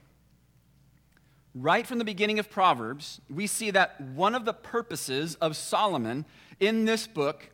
Right 1.55 1.85
from 1.85 1.99
the 1.99 2.05
beginning 2.05 2.39
of 2.39 2.49
Proverbs, 2.49 3.21
we 3.29 3.45
see 3.45 3.71
that 3.71 4.01
one 4.01 4.33
of 4.33 4.45
the 4.45 4.53
purposes 4.53 5.35
of 5.35 5.55
Solomon 5.55 6.25
in 6.59 6.85
this 6.85 7.05
book 7.05 7.49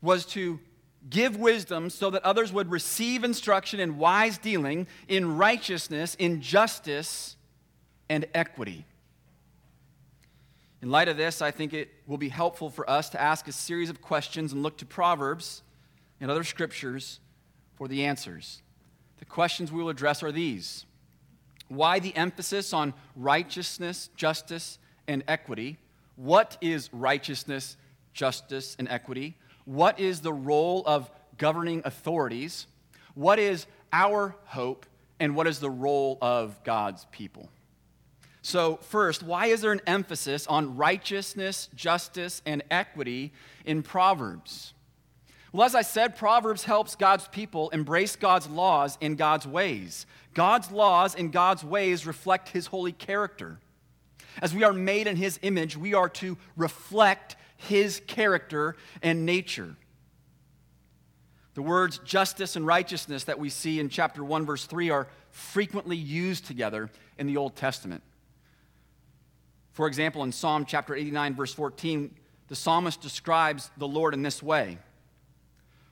was 0.00 0.24
to 0.26 0.60
give 1.10 1.36
wisdom 1.36 1.90
so 1.90 2.10
that 2.10 2.22
others 2.24 2.52
would 2.52 2.70
receive 2.70 3.24
instruction 3.24 3.80
in 3.80 3.98
wise 3.98 4.38
dealing, 4.38 4.86
in 5.08 5.36
righteousness, 5.36 6.14
in 6.16 6.40
justice, 6.40 7.36
and 8.08 8.26
equity. 8.34 8.84
In 10.82 10.90
light 10.90 11.08
of 11.08 11.16
this, 11.16 11.40
I 11.40 11.50
think 11.50 11.72
it 11.72 11.90
will 12.06 12.18
be 12.18 12.28
helpful 12.28 12.68
for 12.68 12.88
us 12.88 13.08
to 13.10 13.20
ask 13.20 13.48
a 13.48 13.52
series 13.52 13.90
of 13.90 14.02
questions 14.02 14.52
and 14.52 14.62
look 14.62 14.76
to 14.78 14.86
Proverbs 14.86 15.62
and 16.20 16.30
other 16.30 16.44
scriptures 16.44 17.20
for 17.74 17.88
the 17.88 18.04
answers. 18.04 18.62
The 19.24 19.30
questions 19.30 19.72
we 19.72 19.82
will 19.82 19.88
address 19.88 20.22
are 20.22 20.30
these 20.30 20.84
why 21.68 21.98
the 21.98 22.14
emphasis 22.14 22.74
on 22.74 22.92
righteousness, 23.16 24.10
justice, 24.16 24.78
and 25.08 25.24
equity? 25.26 25.78
What 26.16 26.58
is 26.60 26.90
righteousness, 26.92 27.78
justice, 28.12 28.76
and 28.78 28.86
equity? 28.86 29.38
What 29.64 29.98
is 29.98 30.20
the 30.20 30.32
role 30.32 30.82
of 30.84 31.10
governing 31.38 31.80
authorities? 31.86 32.66
What 33.14 33.38
is 33.38 33.66
our 33.94 34.36
hope? 34.44 34.84
And 35.18 35.34
what 35.34 35.46
is 35.46 35.58
the 35.58 35.70
role 35.70 36.18
of 36.20 36.62
God's 36.62 37.06
people? 37.10 37.48
So, 38.42 38.76
first, 38.76 39.22
why 39.22 39.46
is 39.46 39.62
there 39.62 39.72
an 39.72 39.80
emphasis 39.86 40.46
on 40.46 40.76
righteousness, 40.76 41.70
justice, 41.74 42.42
and 42.44 42.62
equity 42.70 43.32
in 43.64 43.82
Proverbs? 43.82 44.73
Well, 45.54 45.64
as 45.64 45.76
I 45.76 45.82
said, 45.82 46.16
Proverbs 46.16 46.64
helps 46.64 46.96
God's 46.96 47.28
people 47.28 47.70
embrace 47.70 48.16
God's 48.16 48.48
laws 48.48 48.98
and 49.00 49.16
God's 49.16 49.46
ways. 49.46 50.04
God's 50.34 50.72
laws 50.72 51.14
and 51.14 51.30
God's 51.30 51.62
ways 51.62 52.08
reflect 52.08 52.48
his 52.48 52.66
holy 52.66 52.90
character. 52.90 53.60
As 54.42 54.52
we 54.52 54.64
are 54.64 54.72
made 54.72 55.06
in 55.06 55.14
his 55.14 55.38
image, 55.42 55.76
we 55.76 55.94
are 55.94 56.08
to 56.08 56.36
reflect 56.56 57.36
his 57.56 58.02
character 58.08 58.74
and 59.00 59.24
nature. 59.24 59.76
The 61.54 61.62
words 61.62 61.98
justice 61.98 62.56
and 62.56 62.66
righteousness 62.66 63.22
that 63.22 63.38
we 63.38 63.48
see 63.48 63.78
in 63.78 63.88
chapter 63.90 64.24
1, 64.24 64.44
verse 64.44 64.64
3 64.64 64.90
are 64.90 65.06
frequently 65.30 65.96
used 65.96 66.46
together 66.46 66.90
in 67.16 67.28
the 67.28 67.36
Old 67.36 67.54
Testament. 67.54 68.02
For 69.70 69.86
example, 69.86 70.24
in 70.24 70.32
Psalm 70.32 70.64
chapter 70.64 70.96
89, 70.96 71.36
verse 71.36 71.54
14, 71.54 72.12
the 72.48 72.56
psalmist 72.56 73.00
describes 73.00 73.70
the 73.76 73.86
Lord 73.86 74.14
in 74.14 74.22
this 74.22 74.42
way 74.42 74.78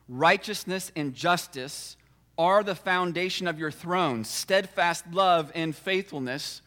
Righteousness 0.09 0.93
and 0.97 1.15
justice 1.15 1.97
are 2.39 2.63
the 2.63 2.75
foundation 2.75 3.47
of 3.47 3.59
your 3.59 3.71
throne. 3.71 4.25
Steadfast 4.25 5.05
love 5.13 5.53
and 5.55 5.75
faithfulness 5.75 6.63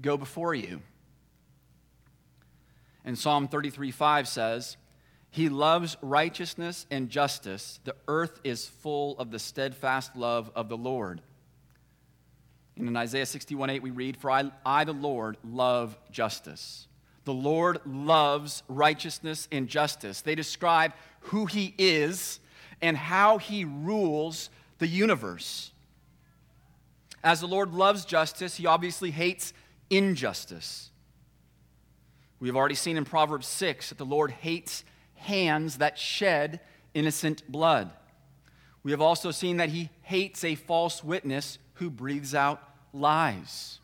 go 0.00 0.16
before 0.16 0.54
you. 0.54 0.80
And 3.04 3.18
Psalm 3.18 3.48
33 3.48 3.90
5 3.90 4.28
says, 4.28 4.76
He 5.30 5.48
loves 5.48 5.96
righteousness 6.02 6.86
and 6.90 7.08
justice. 7.08 7.80
The 7.84 7.94
earth 8.08 8.40
is 8.42 8.66
full 8.66 9.18
of 9.18 9.30
the 9.30 9.38
steadfast 9.38 10.16
love 10.16 10.50
of 10.54 10.68
the 10.68 10.76
Lord. 10.76 11.20
And 12.76 12.88
in 12.88 12.96
Isaiah 12.96 13.26
61 13.26 13.70
8, 13.70 13.82
we 13.82 13.90
read, 13.90 14.16
For 14.16 14.30
I, 14.30 14.50
I, 14.64 14.84
the 14.84 14.92
Lord, 14.92 15.36
love 15.44 15.96
justice. 16.10 16.88
The 17.24 17.34
Lord 17.34 17.80
loves 17.86 18.62
righteousness 18.68 19.48
and 19.50 19.68
justice. 19.68 20.20
They 20.20 20.34
describe 20.34 20.92
who 21.20 21.46
He 21.46 21.74
is 21.78 22.40
and 22.80 22.96
how 22.96 23.38
he 23.38 23.64
rules 23.64 24.50
the 24.78 24.86
universe. 24.86 25.72
As 27.24 27.40
the 27.40 27.48
Lord 27.48 27.72
loves 27.72 28.04
justice, 28.04 28.56
he 28.56 28.66
obviously 28.66 29.10
hates 29.10 29.52
injustice. 29.90 30.90
We 32.38 32.48
have 32.48 32.56
already 32.56 32.74
seen 32.74 32.96
in 32.96 33.04
Proverbs 33.04 33.46
6 33.46 33.88
that 33.88 33.98
the 33.98 34.04
Lord 34.04 34.30
hates 34.30 34.84
hands 35.14 35.78
that 35.78 35.98
shed 35.98 36.60
innocent 36.94 37.50
blood. 37.50 37.90
We 38.82 38.90
have 38.92 39.00
also 39.00 39.30
seen 39.30 39.56
that 39.56 39.70
he 39.70 39.90
hates 40.02 40.44
a 40.44 40.54
false 40.54 41.02
witness 41.02 41.58
who 41.74 41.90
breathes 41.90 42.34
out 42.34 42.62
lies. 42.92 43.80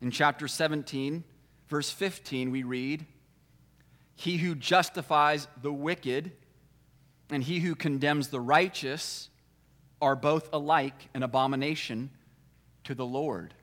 In 0.00 0.10
chapter 0.10 0.48
17, 0.48 1.24
verse 1.68 1.90
15, 1.90 2.50
we 2.50 2.62
read, 2.62 3.04
He 4.14 4.38
who 4.38 4.54
justifies 4.54 5.48
the 5.60 5.72
wicked 5.72 6.32
and 7.30 7.42
he 7.42 7.60
who 7.60 7.74
condemns 7.74 8.28
the 8.28 8.40
righteous 8.40 9.28
are 10.00 10.16
both 10.16 10.48
alike 10.52 11.08
an 11.14 11.22
abomination 11.22 12.10
to 12.84 12.94
the 12.94 13.06
Lord. 13.06 13.54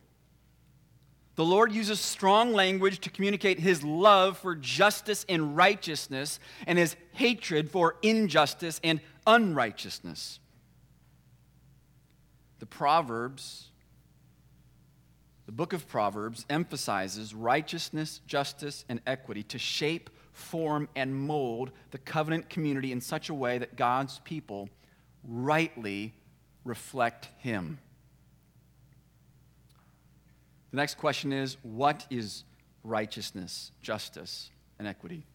The 1.36 1.46
Lord 1.46 1.74
uses 1.74 2.00
strong 2.00 2.54
language 2.54 3.00
to 3.00 3.10
communicate 3.10 3.60
his 3.60 3.84
love 3.84 4.38
for 4.38 4.56
justice 4.56 5.26
and 5.28 5.56
righteousness 5.56 6.40
and 6.66 6.78
his 6.78 6.96
hatred 7.12 7.70
for 7.70 7.98
injustice 8.02 8.80
and 8.84 9.02
unrighteousness. 9.28 10.40
The 12.60 12.66
Proverbs, 12.66 13.70
the 15.46 15.52
book 15.52 15.74
of 15.74 15.90
Proverbs, 15.90 16.46
emphasizes 16.50 17.34
righteousness, 17.36 18.22
justice, 18.26 18.86
and 18.88 19.02
equity 19.06 19.44
to 19.44 19.60
shape 19.60 20.10
form, 20.36 20.90
and 20.96 21.16
mold 21.16 21.72
the 21.92 21.98
covenant 21.98 22.50
community 22.50 22.92
in 22.92 23.02
such 23.02 23.30
a 23.30 23.34
way 23.34 23.58
that 23.58 23.76
God's 23.76 24.20
people 24.20 24.70
rightly 25.24 26.14
reflect 26.66 27.30
Him. 27.38 27.80
The 30.72 30.78
next 30.78 30.98
question 30.98 31.32
is 31.32 31.56
what 31.64 32.06
is 32.10 32.44
righteousness, 32.84 33.72
justice, 33.82 34.52
and 34.78 34.88
equity? 34.88 35.26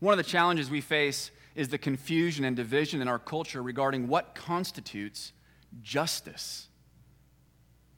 One 0.00 0.12
of 0.12 0.18
the 0.18 0.28
challenges 0.28 0.68
we 0.68 0.80
face 0.80 1.30
is 1.54 1.68
the 1.68 1.78
confusion 1.78 2.44
and 2.44 2.56
division 2.56 3.00
in 3.00 3.06
our 3.06 3.18
culture 3.20 3.62
regarding 3.62 4.08
what 4.08 4.34
constitutes 4.34 5.32
justice. 5.80 6.68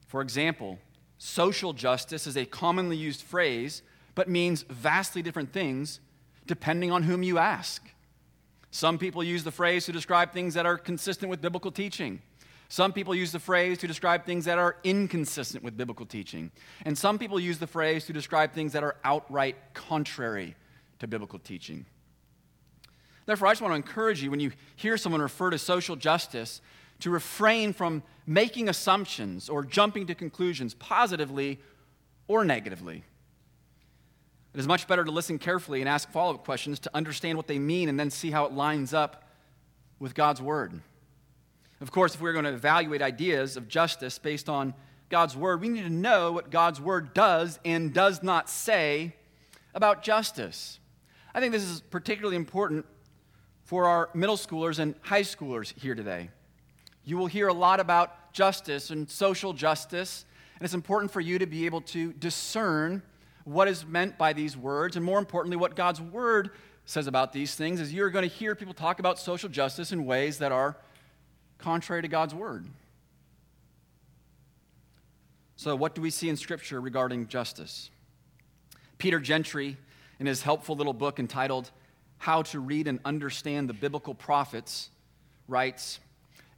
For 0.07 0.21
example, 0.21 0.77
social 1.17 1.73
justice 1.73 2.27
is 2.27 2.37
a 2.37 2.45
commonly 2.45 2.97
used 2.97 3.21
phrase, 3.21 3.81
but 4.13 4.29
means 4.29 4.63
vastly 4.63 5.23
different 5.23 5.51
things 5.51 5.99
depending 6.47 6.91
on 6.91 7.03
whom 7.03 7.23
you 7.23 7.37
ask. 7.37 7.83
Some 8.71 8.97
people 8.97 9.23
use 9.23 9.43
the 9.43 9.51
phrase 9.51 9.85
to 9.85 9.91
describe 9.91 10.31
things 10.31 10.53
that 10.53 10.65
are 10.65 10.77
consistent 10.77 11.29
with 11.29 11.41
biblical 11.41 11.71
teaching. 11.71 12.21
Some 12.69 12.93
people 12.93 13.13
use 13.13 13.33
the 13.33 13.39
phrase 13.39 13.77
to 13.79 13.87
describe 13.87 14.25
things 14.25 14.45
that 14.45 14.57
are 14.57 14.77
inconsistent 14.85 15.61
with 15.61 15.75
biblical 15.75 16.05
teaching. 16.05 16.51
And 16.85 16.97
some 16.97 17.19
people 17.19 17.37
use 17.37 17.59
the 17.59 17.67
phrase 17.67 18.05
to 18.05 18.13
describe 18.13 18.53
things 18.53 18.71
that 18.71 18.81
are 18.81 18.95
outright 19.03 19.57
contrary 19.73 20.55
to 20.99 21.07
biblical 21.07 21.37
teaching. 21.37 21.85
Therefore, 23.25 23.49
I 23.49 23.51
just 23.51 23.61
want 23.61 23.73
to 23.73 23.75
encourage 23.75 24.23
you 24.23 24.31
when 24.31 24.39
you 24.39 24.51
hear 24.77 24.97
someone 24.97 25.21
refer 25.21 25.49
to 25.49 25.57
social 25.57 25.97
justice 25.97 26.61
to 27.01 27.09
refrain 27.09 27.73
from 27.73 28.03
making 28.25 28.69
assumptions 28.69 29.49
or 29.49 29.65
jumping 29.65 30.07
to 30.07 30.15
conclusions 30.15 30.73
positively 30.73 31.59
or 32.27 32.45
negatively. 32.45 33.03
It 34.53 34.59
is 34.59 34.67
much 34.67 34.87
better 34.87 35.03
to 35.03 35.11
listen 35.11 35.39
carefully 35.39 35.79
and 35.79 35.87
ask 35.87 36.09
follow 36.11 36.33
up 36.33 36.43
questions 36.43 36.79
to 36.81 36.91
understand 36.93 37.37
what 37.37 37.47
they 37.47 37.59
mean 37.59 37.87
and 37.87 37.99
then 37.99 38.09
see 38.09 38.31
how 38.31 38.45
it 38.45 38.51
lines 38.51 38.93
up 38.93 39.23
with 39.99 40.13
God's 40.13 40.41
Word. 40.41 40.81
Of 41.79 41.91
course, 41.91 42.15
if 42.15 42.21
we're 42.21 42.33
going 42.33 42.45
to 42.45 42.53
evaluate 42.53 43.01
ideas 43.01 43.55
of 43.55 43.67
justice 43.67 44.19
based 44.19 44.49
on 44.49 44.73
God's 45.09 45.37
Word, 45.37 45.61
we 45.61 45.69
need 45.69 45.83
to 45.83 45.89
know 45.89 46.33
what 46.33 46.51
God's 46.51 46.81
Word 46.81 47.13
does 47.13 47.59
and 47.63 47.93
does 47.93 48.21
not 48.21 48.49
say 48.49 49.15
about 49.73 50.03
justice. 50.03 50.79
I 51.33 51.39
think 51.39 51.53
this 51.53 51.63
is 51.63 51.79
particularly 51.79 52.35
important 52.35 52.85
for 53.63 53.85
our 53.85 54.09
middle 54.13 54.35
schoolers 54.35 54.79
and 54.79 54.95
high 55.01 55.21
schoolers 55.21 55.77
here 55.79 55.95
today. 55.95 56.29
You 57.05 57.17
will 57.17 57.27
hear 57.27 57.47
a 57.47 57.53
lot 57.53 57.79
about 57.79 58.33
justice 58.33 58.89
and 58.89 59.09
social 59.09 59.53
justice, 59.53 60.25
and 60.55 60.65
it's 60.65 60.73
important 60.73 61.11
for 61.11 61.21
you 61.21 61.39
to 61.39 61.45
be 61.45 61.65
able 61.65 61.81
to 61.81 62.11
discern 62.13 63.01
what 63.43 63.67
is 63.67 63.85
meant 63.85 64.17
by 64.17 64.33
these 64.33 64.55
words, 64.55 64.95
and 64.95 65.05
more 65.05 65.19
importantly, 65.19 65.57
what 65.57 65.75
God's 65.75 66.01
word 66.01 66.51
says 66.85 67.07
about 67.07 67.33
these 67.33 67.55
things, 67.55 67.79
is 67.79 67.93
you're 67.93 68.09
going 68.09 68.27
to 68.27 68.35
hear 68.35 68.55
people 68.55 68.73
talk 68.73 68.99
about 68.99 69.19
social 69.19 69.49
justice 69.49 69.91
in 69.91 70.05
ways 70.05 70.39
that 70.39 70.51
are 70.51 70.77
contrary 71.57 72.01
to 72.01 72.07
God's 72.07 72.33
word. 72.35 72.67
So, 75.55 75.75
what 75.75 75.93
do 75.93 76.01
we 76.01 76.09
see 76.09 76.27
in 76.27 76.37
Scripture 76.37 76.81
regarding 76.81 77.27
justice? 77.27 77.91
Peter 78.97 79.19
Gentry, 79.19 79.77
in 80.19 80.25
his 80.25 80.41
helpful 80.41 80.75
little 80.75 80.93
book 80.93 81.19
entitled 81.19 81.71
How 82.17 82.41
to 82.43 82.59
Read 82.59 82.87
and 82.87 82.99
Understand 83.05 83.69
the 83.69 83.73
Biblical 83.73 84.15
Prophets, 84.15 84.89
writes 85.47 85.99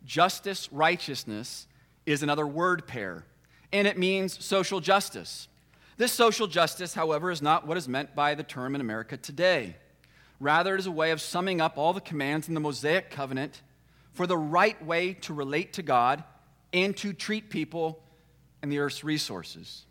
Justice, 0.05 0.71
righteousness 0.71 1.67
is 2.05 2.23
another 2.23 2.47
word 2.47 2.87
pair, 2.87 3.25
and 3.71 3.87
it 3.87 3.97
means 3.97 4.43
social 4.43 4.79
justice. 4.79 5.47
This 5.97 6.11
social 6.11 6.47
justice, 6.47 6.93
however, 6.93 7.29
is 7.29 7.41
not 7.41 7.67
what 7.67 7.77
is 7.77 7.87
meant 7.87 8.15
by 8.15 8.35
the 8.35 8.43
term 8.43 8.75
in 8.75 8.81
America 8.81 9.15
today. 9.17 9.75
Rather, 10.39 10.75
it 10.75 10.79
is 10.79 10.87
a 10.87 10.91
way 10.91 11.11
of 11.11 11.21
summing 11.21 11.61
up 11.61 11.77
all 11.77 11.93
the 11.93 12.01
commands 12.01 12.47
in 12.47 12.53
the 12.53 12.59
Mosaic 12.59 13.11
covenant 13.11 13.61
for 14.13 14.27
the 14.27 14.37
right 14.37 14.83
way 14.83 15.13
to 15.13 15.33
relate 15.33 15.73
to 15.73 15.83
God 15.83 16.23
and 16.71 16.97
to 16.97 17.13
treat 17.13 17.49
people 17.49 18.03
and 18.61 18.71
the 18.71 18.79
earth's 18.79 19.03
resources. 19.03 19.85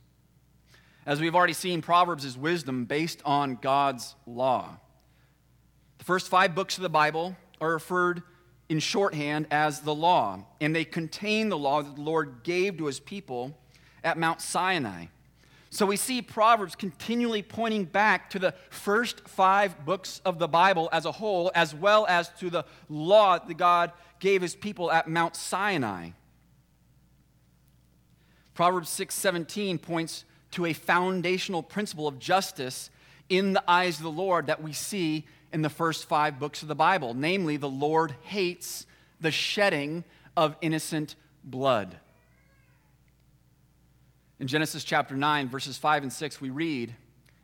As 1.06 1.20
we've 1.20 1.34
already 1.34 1.52
seen, 1.52 1.82
Proverbs 1.82 2.24
is 2.24 2.36
wisdom 2.36 2.84
based 2.84 3.22
on 3.24 3.56
God's 3.56 4.14
law. 4.26 4.78
The 5.98 6.04
first 6.04 6.28
five 6.28 6.54
books 6.54 6.76
of 6.76 6.82
the 6.82 6.88
Bible 6.88 7.36
are 7.60 7.72
referred 7.72 8.22
in 8.68 8.78
shorthand 8.78 9.46
as 9.50 9.80
the 9.80 9.94
law, 9.94 10.44
and 10.60 10.74
they 10.74 10.84
contain 10.84 11.48
the 11.48 11.58
law 11.58 11.82
that 11.82 11.96
the 11.96 12.02
Lord 12.02 12.40
gave 12.42 12.78
to 12.78 12.86
his 12.86 13.00
people 13.00 13.56
at 14.02 14.18
Mount 14.18 14.40
Sinai. 14.40 15.06
So 15.72 15.86
we 15.86 15.96
see 15.96 16.20
Proverbs 16.20 16.74
continually 16.74 17.42
pointing 17.42 17.86
back 17.86 18.28
to 18.30 18.38
the 18.38 18.52
first 18.68 19.26
five 19.26 19.86
books 19.86 20.20
of 20.22 20.38
the 20.38 20.46
Bible 20.46 20.90
as 20.92 21.06
a 21.06 21.12
whole, 21.12 21.50
as 21.54 21.74
well 21.74 22.04
as 22.10 22.28
to 22.40 22.50
the 22.50 22.66
law 22.90 23.38
that 23.38 23.56
God 23.56 23.90
gave 24.20 24.42
his 24.42 24.54
people 24.54 24.92
at 24.92 25.08
Mount 25.08 25.34
Sinai. 25.34 26.10
Proverbs 28.52 28.90
6:17 28.90 29.78
points 29.78 30.26
to 30.50 30.66
a 30.66 30.74
foundational 30.74 31.62
principle 31.62 32.06
of 32.06 32.18
justice 32.18 32.90
in 33.30 33.54
the 33.54 33.64
eyes 33.66 33.96
of 33.96 34.02
the 34.02 34.10
Lord 34.10 34.48
that 34.48 34.62
we 34.62 34.74
see 34.74 35.26
in 35.54 35.62
the 35.62 35.70
first 35.70 36.04
5 36.04 36.38
books 36.38 36.60
of 36.60 36.68
the 36.68 36.74
Bible, 36.74 37.14
namely 37.14 37.56
the 37.56 37.70
Lord 37.70 38.14
hates 38.24 38.84
the 39.22 39.30
shedding 39.30 40.04
of 40.36 40.54
innocent 40.60 41.16
blood. 41.42 41.98
In 44.42 44.48
Genesis 44.48 44.82
chapter 44.82 45.14
9 45.14 45.48
verses 45.50 45.78
5 45.78 46.02
and 46.02 46.12
6 46.12 46.40
we 46.40 46.50
read, 46.50 46.96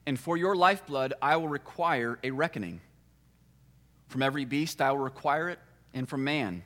"And 0.04 0.18
for 0.18 0.36
your 0.36 0.56
lifeblood 0.56 1.14
I 1.22 1.36
will 1.36 1.46
require 1.46 2.18
a 2.24 2.32
reckoning. 2.32 2.80
From 4.08 4.20
every 4.20 4.44
beast 4.44 4.82
I 4.82 4.90
will 4.90 4.98
require 4.98 5.48
it, 5.48 5.60
and 5.94 6.08
from 6.08 6.24
man, 6.24 6.64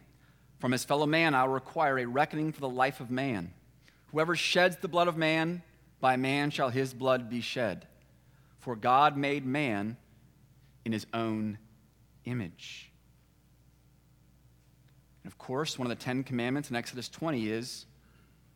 from 0.58 0.72
his 0.72 0.84
fellow 0.84 1.04
man 1.04 1.34
I 1.34 1.44
will 1.44 1.52
require 1.52 1.98
a 1.98 2.06
reckoning 2.06 2.50
for 2.50 2.60
the 2.60 2.68
life 2.70 2.98
of 2.98 3.10
man." 3.10 3.52
Whoever 4.06 4.34
sheds 4.34 4.78
the 4.78 4.88
blood 4.88 5.06
of 5.06 5.18
man, 5.18 5.62
by 6.00 6.16
man 6.16 6.50
shall 6.50 6.70
his 6.70 6.94
blood 6.94 7.28
be 7.28 7.42
shed. 7.42 7.86
For 8.58 8.74
God 8.74 9.18
made 9.18 9.44
man 9.44 9.98
in 10.82 10.92
his 10.92 11.06
own 11.12 11.58
image. 12.24 12.90
And 15.24 15.30
of 15.30 15.36
course, 15.36 15.78
one 15.78 15.90
of 15.90 15.90
the 15.90 16.02
Ten 16.02 16.24
Commandments 16.24 16.70
in 16.70 16.76
Exodus 16.76 17.10
20 17.10 17.50
is 17.50 17.84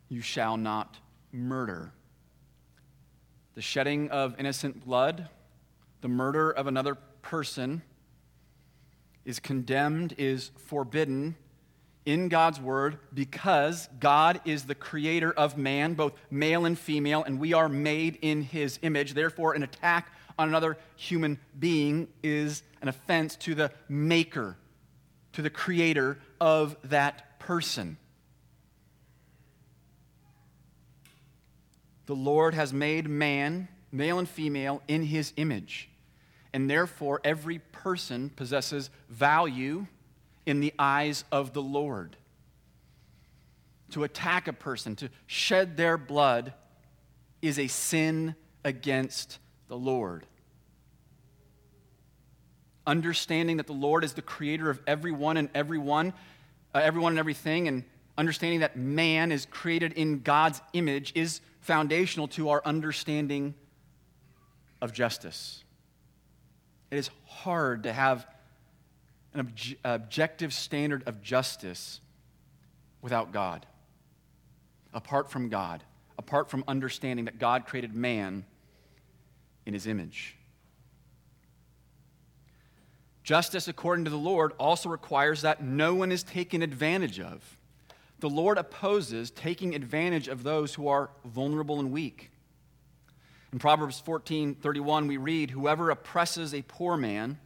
you 0.08 0.22
shall 0.22 0.56
not 0.56 1.00
murder. 1.36 1.92
The 3.54 3.62
shedding 3.62 4.10
of 4.10 4.34
innocent 4.38 4.84
blood, 4.84 5.28
the 6.00 6.08
murder 6.08 6.50
of 6.50 6.66
another 6.66 6.94
person, 7.22 7.82
is 9.24 9.38
condemned, 9.38 10.14
is 10.18 10.50
forbidden, 10.56 11.36
in 12.06 12.28
God's 12.28 12.60
word 12.60 12.98
because 13.12 13.88
God 13.98 14.40
is 14.44 14.64
the 14.64 14.76
creator 14.76 15.32
of 15.32 15.58
man, 15.58 15.94
both 15.94 16.14
male 16.30 16.64
and 16.64 16.78
female, 16.78 17.24
and 17.24 17.40
we 17.40 17.52
are 17.52 17.68
made 17.68 18.18
in 18.22 18.42
his 18.42 18.78
image. 18.82 19.12
Therefore, 19.12 19.54
an 19.54 19.64
attack 19.64 20.12
on 20.38 20.48
another 20.48 20.78
human 20.94 21.38
being 21.58 22.08
is 22.22 22.62
an 22.80 22.88
offense 22.88 23.36
to 23.36 23.54
the 23.54 23.72
maker, 23.88 24.56
to 25.32 25.42
the 25.42 25.50
creator 25.50 26.18
of 26.40 26.76
that 26.84 27.40
person. 27.40 27.98
The 32.06 32.14
Lord 32.14 32.54
has 32.54 32.72
made 32.72 33.08
man, 33.08 33.68
male 33.92 34.18
and 34.18 34.28
female, 34.28 34.82
in 34.88 35.02
his 35.02 35.32
image. 35.36 35.88
And 36.52 36.70
therefore, 36.70 37.20
every 37.24 37.58
person 37.58 38.30
possesses 38.30 38.90
value 39.08 39.86
in 40.46 40.60
the 40.60 40.72
eyes 40.78 41.24
of 41.30 41.52
the 41.52 41.62
Lord. 41.62 42.16
To 43.90 44.04
attack 44.04 44.48
a 44.48 44.52
person, 44.52 44.96
to 44.96 45.10
shed 45.26 45.76
their 45.76 45.98
blood, 45.98 46.54
is 47.42 47.58
a 47.58 47.66
sin 47.66 48.34
against 48.64 49.38
the 49.68 49.76
Lord. 49.76 50.26
Understanding 52.86 53.56
that 53.56 53.66
the 53.66 53.72
Lord 53.72 54.04
is 54.04 54.14
the 54.14 54.22
creator 54.22 54.70
of 54.70 54.80
everyone 54.86 55.36
and 55.36 55.48
everyone, 55.54 56.12
uh, 56.74 56.78
everyone 56.78 57.12
and 57.12 57.18
everything, 57.18 57.68
and 57.68 57.84
understanding 58.16 58.60
that 58.60 58.76
man 58.76 59.32
is 59.32 59.46
created 59.46 59.92
in 59.92 60.20
God's 60.20 60.62
image 60.72 61.12
is 61.14 61.40
foundational 61.66 62.28
to 62.28 62.50
our 62.50 62.62
understanding 62.64 63.52
of 64.80 64.92
justice. 64.92 65.64
It 66.92 66.98
is 66.98 67.10
hard 67.26 67.82
to 67.82 67.92
have 67.92 68.24
an 69.34 69.40
ob- 69.40 69.76
objective 69.84 70.54
standard 70.54 71.02
of 71.06 71.22
justice 71.22 72.00
without 73.02 73.32
God, 73.32 73.66
apart 74.94 75.28
from 75.28 75.48
God, 75.48 75.82
apart 76.16 76.48
from 76.48 76.62
understanding 76.68 77.24
that 77.24 77.40
God 77.40 77.66
created 77.66 77.94
man 77.94 78.44
in 79.66 79.74
his 79.74 79.88
image. 79.88 80.36
Justice, 83.24 83.66
according 83.66 84.04
to 84.04 84.10
the 84.10 84.16
Lord, 84.16 84.52
also 84.52 84.88
requires 84.88 85.42
that 85.42 85.60
no 85.60 85.96
one 85.96 86.12
is 86.12 86.22
taken 86.22 86.62
advantage 86.62 87.18
of. 87.18 87.55
The 88.20 88.30
Lord 88.30 88.56
opposes 88.56 89.30
taking 89.30 89.74
advantage 89.74 90.28
of 90.28 90.42
those 90.42 90.74
who 90.74 90.88
are 90.88 91.10
vulnerable 91.24 91.80
and 91.80 91.92
weak. 91.92 92.30
In 93.52 93.58
Proverbs 93.58 94.00
14 94.00 94.54
31, 94.54 95.06
we 95.06 95.16
read, 95.16 95.50
Whoever 95.50 95.90
oppresses 95.90 96.54
a 96.54 96.62
poor 96.62 96.96
man 96.96 97.38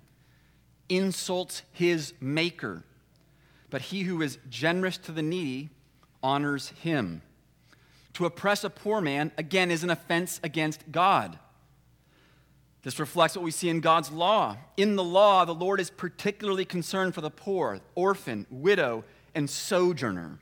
insults 0.88 1.62
his 1.72 2.14
maker, 2.20 2.84
but 3.68 3.82
he 3.82 4.02
who 4.02 4.22
is 4.22 4.38
generous 4.48 4.98
to 4.98 5.12
the 5.12 5.22
needy 5.22 5.70
honors 6.22 6.70
him. 6.82 7.22
To 8.14 8.26
oppress 8.26 8.64
a 8.64 8.70
poor 8.70 9.00
man, 9.00 9.30
again, 9.38 9.70
is 9.70 9.84
an 9.84 9.90
offense 9.90 10.40
against 10.42 10.90
God. 10.90 11.38
This 12.82 12.98
reflects 12.98 13.36
what 13.36 13.44
we 13.44 13.50
see 13.50 13.68
in 13.68 13.80
God's 13.80 14.10
law. 14.10 14.56
In 14.76 14.96
the 14.96 15.04
law, 15.04 15.44
the 15.44 15.54
Lord 15.54 15.80
is 15.80 15.90
particularly 15.90 16.64
concerned 16.64 17.14
for 17.14 17.20
the 17.20 17.30
poor, 17.30 17.80
orphan, 17.94 18.46
widow, 18.50 19.04
and 19.34 19.48
sojourner. 19.48 20.38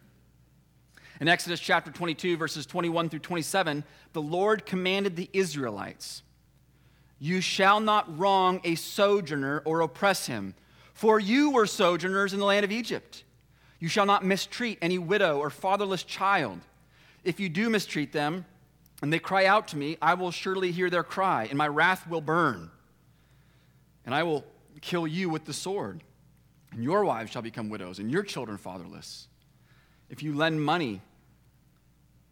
In 1.21 1.29
Exodus 1.29 1.61
chapter 1.61 1.91
22, 1.91 2.37
verses 2.37 2.65
21 2.65 3.09
through 3.09 3.19
27, 3.21 3.83
the 4.13 4.23
Lord 4.23 4.65
commanded 4.65 5.17
the 5.17 5.29
Israelites 5.33 6.23
you 7.19 7.41
shall 7.41 7.81
not 7.81 8.19
wrong 8.19 8.61
a 8.65 8.77
sojourner 8.77 9.63
or 9.65 9.81
oppress 9.81 10.27
him, 10.27 10.55
for 10.95 11.19
you 11.19 11.51
were 11.51 11.67
sojourners 11.67 12.33
in 12.33 12.39
the 12.39 12.45
land 12.45 12.65
of 12.65 12.73
Egypt. 12.73 13.25
You 13.81 13.89
shall 13.89 14.07
not 14.07 14.25
mistreat 14.25 14.79
any 14.81 14.99
widow 14.99 15.39
or 15.39 15.51
fatherless 15.51 16.03
child. 16.03 16.61
If 17.25 17.41
you 17.41 17.49
do 17.49 17.71
mistreat 17.71 18.13
them, 18.13 18.45
and 19.03 19.13
they 19.13 19.19
cry 19.19 19.47
out 19.47 19.69
to 19.69 19.77
me, 19.77 19.97
I 20.03 20.15
will 20.15 20.31
surely 20.31 20.73
hear 20.73 20.91
their 20.91 21.05
cry, 21.05 21.45
and 21.45 21.59
my 21.59 21.69
wrath 21.69 22.09
will 22.09 22.21
burn. 22.21 22.71
And 24.05 24.15
I 24.15 24.23
will 24.23 24.45
kill 24.81 25.07
you 25.07 25.29
with 25.29 25.45
the 25.45 25.53
sword, 25.53 26.03
and 26.73 26.83
your 26.83 27.05
wives 27.05 27.31
shall 27.31 27.43
become 27.43 27.69
widows, 27.69 27.99
and 27.99 28.11
your 28.11 28.23
children 28.23 28.59
fatherless. 28.59 29.29
If 30.09 30.23
you 30.23 30.35
lend 30.35 30.63
money 30.65 31.01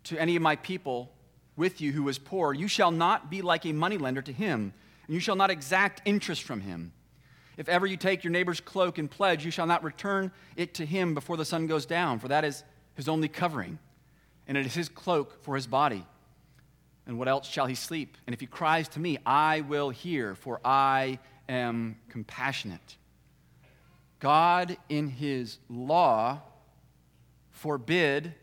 to 0.06 0.18
any 0.20 0.36
of 0.36 0.42
my 0.42 0.56
people, 0.56 1.12
with 1.56 1.80
you 1.80 1.92
who 1.92 2.08
is 2.08 2.18
poor, 2.18 2.52
you 2.52 2.68
shall 2.68 2.90
not 2.90 3.30
be 3.30 3.42
like 3.42 3.64
a 3.64 3.72
moneylender 3.72 4.22
to 4.22 4.32
him, 4.32 4.74
and 5.06 5.14
you 5.14 5.20
shall 5.20 5.36
not 5.36 5.50
exact 5.50 6.02
interest 6.04 6.42
from 6.42 6.60
him. 6.60 6.92
If 7.56 7.68
ever 7.68 7.86
you 7.86 7.96
take 7.96 8.22
your 8.22 8.30
neighbor's 8.30 8.60
cloak 8.60 8.98
and 8.98 9.10
pledge, 9.10 9.44
you 9.44 9.50
shall 9.50 9.66
not 9.66 9.82
return 9.82 10.30
it 10.56 10.74
to 10.74 10.84
him 10.84 11.14
before 11.14 11.38
the 11.38 11.44
sun 11.44 11.66
goes 11.66 11.86
down, 11.86 12.18
for 12.18 12.28
that 12.28 12.44
is 12.44 12.62
his 12.94 13.08
only 13.08 13.28
covering, 13.28 13.78
and 14.46 14.58
it 14.58 14.66
is 14.66 14.74
his 14.74 14.90
cloak 14.90 15.42
for 15.42 15.54
his 15.54 15.66
body. 15.66 16.04
And 17.06 17.18
what 17.18 17.28
else 17.28 17.48
shall 17.48 17.66
he 17.66 17.74
sleep? 17.74 18.18
And 18.26 18.34
if 18.34 18.40
he 18.40 18.46
cries 18.46 18.88
to 18.88 19.00
me, 19.00 19.16
I 19.24 19.62
will 19.62 19.90
hear, 19.90 20.34
for 20.34 20.60
I 20.64 21.18
am 21.48 21.96
compassionate. 22.10 22.96
God, 24.18 24.76
in 24.88 25.08
his 25.08 25.58
law, 25.70 26.42
forbid 27.50 28.34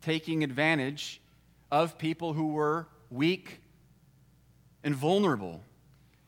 taking 0.00 0.42
advantage 0.42 1.20
of 1.70 1.98
people 1.98 2.32
who 2.32 2.48
were 2.48 2.88
weak 3.10 3.60
and 4.82 4.94
vulnerable. 4.94 5.62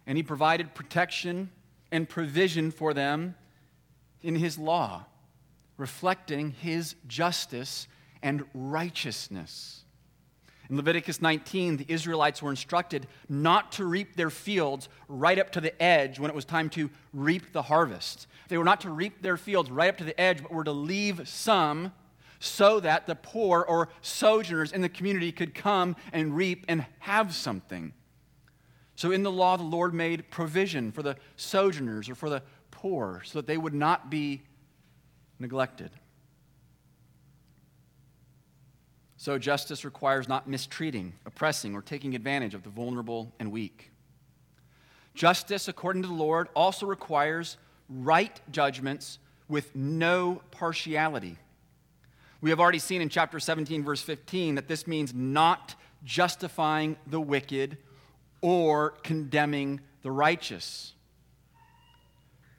And 0.07 0.17
he 0.17 0.23
provided 0.23 0.75
protection 0.75 1.51
and 1.91 2.09
provision 2.09 2.71
for 2.71 2.95
them 2.95 3.35
in 4.23 4.37
his 4.37 4.59
law, 4.59 5.05
reflecting 5.77 6.51
his 6.51 6.95
justice 7.07 7.87
and 8.23 8.45
righteousness. 8.55 9.85
In 10.71 10.77
Leviticus 10.77 11.21
19, 11.21 11.77
the 11.77 11.85
Israelites 11.89 12.41
were 12.41 12.51
instructed 12.51 13.07
not 13.29 13.73
to 13.73 13.85
reap 13.85 14.17
their 14.17 14.31
fields 14.31 14.89
right 15.07 15.39
up 15.39 15.51
to 15.51 15.61
the 15.61 15.83
edge 15.83 16.19
when 16.19 16.31
it 16.31 16.35
was 16.35 16.45
time 16.45 16.71
to 16.71 16.89
reap 17.13 17.53
the 17.53 17.63
harvest. 17.63 18.27
They 18.49 18.57
were 18.57 18.65
not 18.65 18.81
to 18.83 18.91
reap 18.91 19.21
their 19.21 19.37
fields 19.37 19.71
right 19.71 19.91
up 19.91 19.99
to 19.99 20.05
the 20.05 20.19
edge, 20.19 20.43
but 20.43 20.53
were 20.53 20.65
to 20.65 20.73
leave 20.73 21.29
some 21.29 21.93
so 22.45 22.81
that 22.81 23.07
the 23.07 23.15
poor 23.15 23.63
or 23.63 23.89
sojourners 24.01 24.73
in 24.73 24.81
the 24.81 24.89
community 24.89 25.31
could 25.31 25.55
come 25.55 25.95
and 26.13 26.37
reap 26.37 26.65
and 26.67 26.85
have 26.99 27.33
something. 27.33 27.93
So, 28.97 29.13
in 29.13 29.23
the 29.23 29.31
law, 29.31 29.57
the 29.57 29.63
Lord 29.63 29.95
made 29.95 30.29
provision 30.29 30.91
for 30.91 31.05
the 31.05 31.15
sojourners 31.37 32.09
or 32.09 32.17
for 32.17 32.29
the 32.29 32.43
poor 32.73 33.23
so 33.25 33.39
that 33.39 33.47
they 33.47 33.57
would 33.57 33.75
not 33.75 34.11
be 34.11 34.43
neglected. 35.39 35.93
So, 39.19 39.39
justice 39.39 39.85
requires 39.85 40.29
not 40.29 40.49
mistreating, 40.49 41.15
oppressing, 41.25 41.77
or 41.77 41.81
taking 41.81 42.17
advantage 42.17 42.55
of 42.55 42.65
the 42.65 42.71
vulnerable 42.71 43.33
and 43.39 43.53
weak. 43.53 43.93
Justice, 45.15 45.69
according 45.69 46.03
to 46.03 46.09
the 46.09 46.15
Lord, 46.15 46.49
also 46.57 46.87
requires 46.87 47.57
right 47.89 48.41
judgments 48.51 49.21
with 49.47 49.77
no 49.77 50.43
partiality. 50.51 51.39
We 52.43 52.51
have 52.51 52.59
already 52.59 52.81
seen 52.81 53.01
in 53.01 53.09
chapter 53.09 53.39
17, 53.39 53.85
verse 53.85 54.03
15, 54.03 54.57
that 54.57 54.67
this 54.67 54.89
means 54.89 55.15
not 55.15 55.77
justifying 56.05 56.97
the 57.07 57.21
wicked 57.21 57.79
or 58.41 58.91
condemning 59.05 59.81
the 60.03 60.11
righteous. 60.11 60.95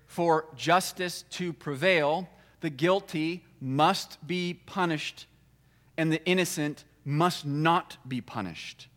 For 0.08 0.46
justice 0.56 1.26
to 1.32 1.52
prevail, 1.52 2.30
the 2.62 2.69
guilty 2.69 3.43
must 3.60 4.26
be 4.26 4.54
punished 4.65 5.26
and 5.98 6.10
the 6.12 6.24
innocent 6.26 6.86
must 7.04 7.46
not 7.46 7.98
be 8.08 8.22
punished. 8.22 8.88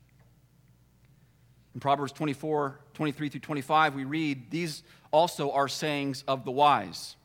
In 1.74 1.80
Proverbs 1.80 2.12
24, 2.12 2.78
23 2.94 3.28
through 3.28 3.40
25, 3.40 3.94
we 3.96 4.04
read, 4.04 4.52
These 4.52 4.84
also 5.10 5.50
are 5.50 5.66
sayings 5.66 6.22
of 6.28 6.44
the 6.44 6.52
wise. 6.52 7.16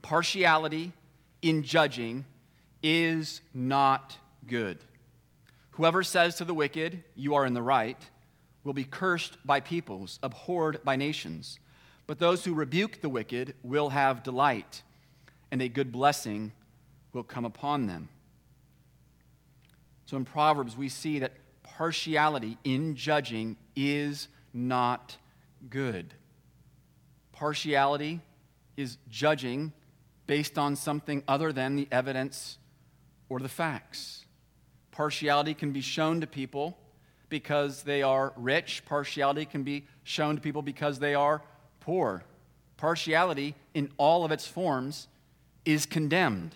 Partiality 0.00 0.92
in 1.42 1.64
judging 1.64 2.24
is 2.84 3.40
not 3.54 4.16
good. 4.46 4.78
Whoever 5.72 6.04
says 6.04 6.36
to 6.36 6.44
the 6.44 6.54
wicked, 6.54 7.02
You 7.16 7.34
are 7.34 7.46
in 7.46 7.54
the 7.54 7.62
right, 7.62 7.98
will 8.62 8.74
be 8.74 8.84
cursed 8.84 9.38
by 9.44 9.58
peoples, 9.58 10.20
abhorred 10.22 10.84
by 10.84 10.94
nations. 10.94 11.58
But 12.06 12.18
those 12.18 12.44
who 12.44 12.54
rebuke 12.54 13.00
the 13.00 13.08
wicked 13.08 13.54
will 13.62 13.88
have 13.88 14.22
delight, 14.22 14.82
and 15.50 15.62
a 15.62 15.68
good 15.68 15.90
blessing 15.90 16.52
will 17.14 17.22
come 17.22 17.46
upon 17.46 17.86
them. 17.86 18.10
So 20.04 20.18
in 20.18 20.26
Proverbs, 20.26 20.76
we 20.76 20.90
see 20.90 21.20
that 21.20 21.32
partiality 21.62 22.58
in 22.64 22.94
judging 22.94 23.56
is 23.74 24.28
not 24.52 25.16
good. 25.70 26.12
Partiality 27.32 28.20
is 28.76 28.98
judging 29.08 29.72
based 30.26 30.58
on 30.58 30.76
something 30.76 31.22
other 31.26 31.50
than 31.50 31.76
the 31.76 31.88
evidence 31.90 32.58
or 33.28 33.40
the 33.40 33.48
facts. 33.48 34.24
Partiality 34.90 35.54
can 35.54 35.72
be 35.72 35.80
shown 35.80 36.20
to 36.20 36.26
people 36.26 36.78
because 37.28 37.82
they 37.82 38.02
are 38.02 38.32
rich, 38.36 38.84
partiality 38.86 39.44
can 39.44 39.62
be 39.62 39.84
shown 40.04 40.36
to 40.36 40.40
people 40.40 40.62
because 40.62 40.98
they 40.98 41.14
are 41.14 41.42
poor. 41.80 42.22
Partiality, 42.76 43.54
in 43.72 43.90
all 43.96 44.24
of 44.24 44.30
its 44.30 44.46
forms, 44.46 45.08
is 45.64 45.86
condemned. 45.86 46.54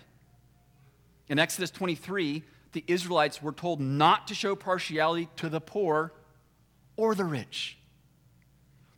In 1.27 1.39
Exodus 1.39 1.71
23, 1.71 2.43
the 2.71 2.83
Israelites 2.87 3.41
were 3.41 3.51
told 3.51 3.79
not 3.79 4.27
to 4.27 4.35
show 4.35 4.55
partiality 4.55 5.27
to 5.37 5.49
the 5.49 5.59
poor 5.59 6.13
or 6.95 7.15
the 7.15 7.25
rich. 7.25 7.77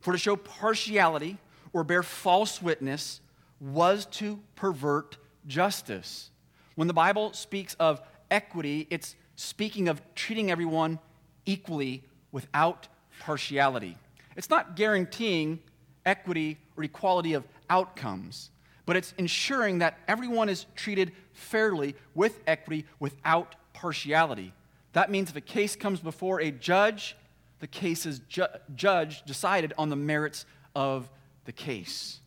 For 0.00 0.12
to 0.12 0.18
show 0.18 0.36
partiality 0.36 1.38
or 1.72 1.84
bear 1.84 2.02
false 2.02 2.60
witness 2.60 3.20
was 3.60 4.06
to 4.06 4.40
pervert 4.56 5.16
justice. 5.46 6.30
When 6.74 6.88
the 6.88 6.94
Bible 6.94 7.32
speaks 7.32 7.74
of 7.74 8.00
equity, 8.30 8.86
it's 8.90 9.14
speaking 9.36 9.88
of 9.88 10.00
treating 10.14 10.50
everyone 10.50 10.98
equally 11.44 12.04
without 12.30 12.88
partiality. 13.20 13.96
It's 14.36 14.50
not 14.50 14.76
guaranteeing 14.76 15.60
equity 16.06 16.58
or 16.76 16.84
equality 16.84 17.34
of 17.34 17.44
outcomes, 17.68 18.50
but 18.86 18.96
it's 18.96 19.14
ensuring 19.18 19.78
that 19.78 19.98
everyone 20.08 20.48
is 20.48 20.66
treated 20.74 21.12
fairly 21.32 21.94
with 22.14 22.40
equity 22.46 22.86
without 22.98 23.54
partiality. 23.72 24.52
That 24.92 25.10
means 25.10 25.30
if 25.30 25.36
a 25.36 25.40
case 25.40 25.76
comes 25.76 26.00
before 26.00 26.40
a 26.40 26.50
judge, 26.50 27.16
the 27.60 27.66
case 27.66 28.06
is 28.06 28.20
ju- 28.28 28.46
judge 28.74 29.22
decided 29.24 29.72
on 29.78 29.88
the 29.88 29.96
merits 29.96 30.46
of 30.74 31.08
the 31.44 31.52
case. 31.52 32.20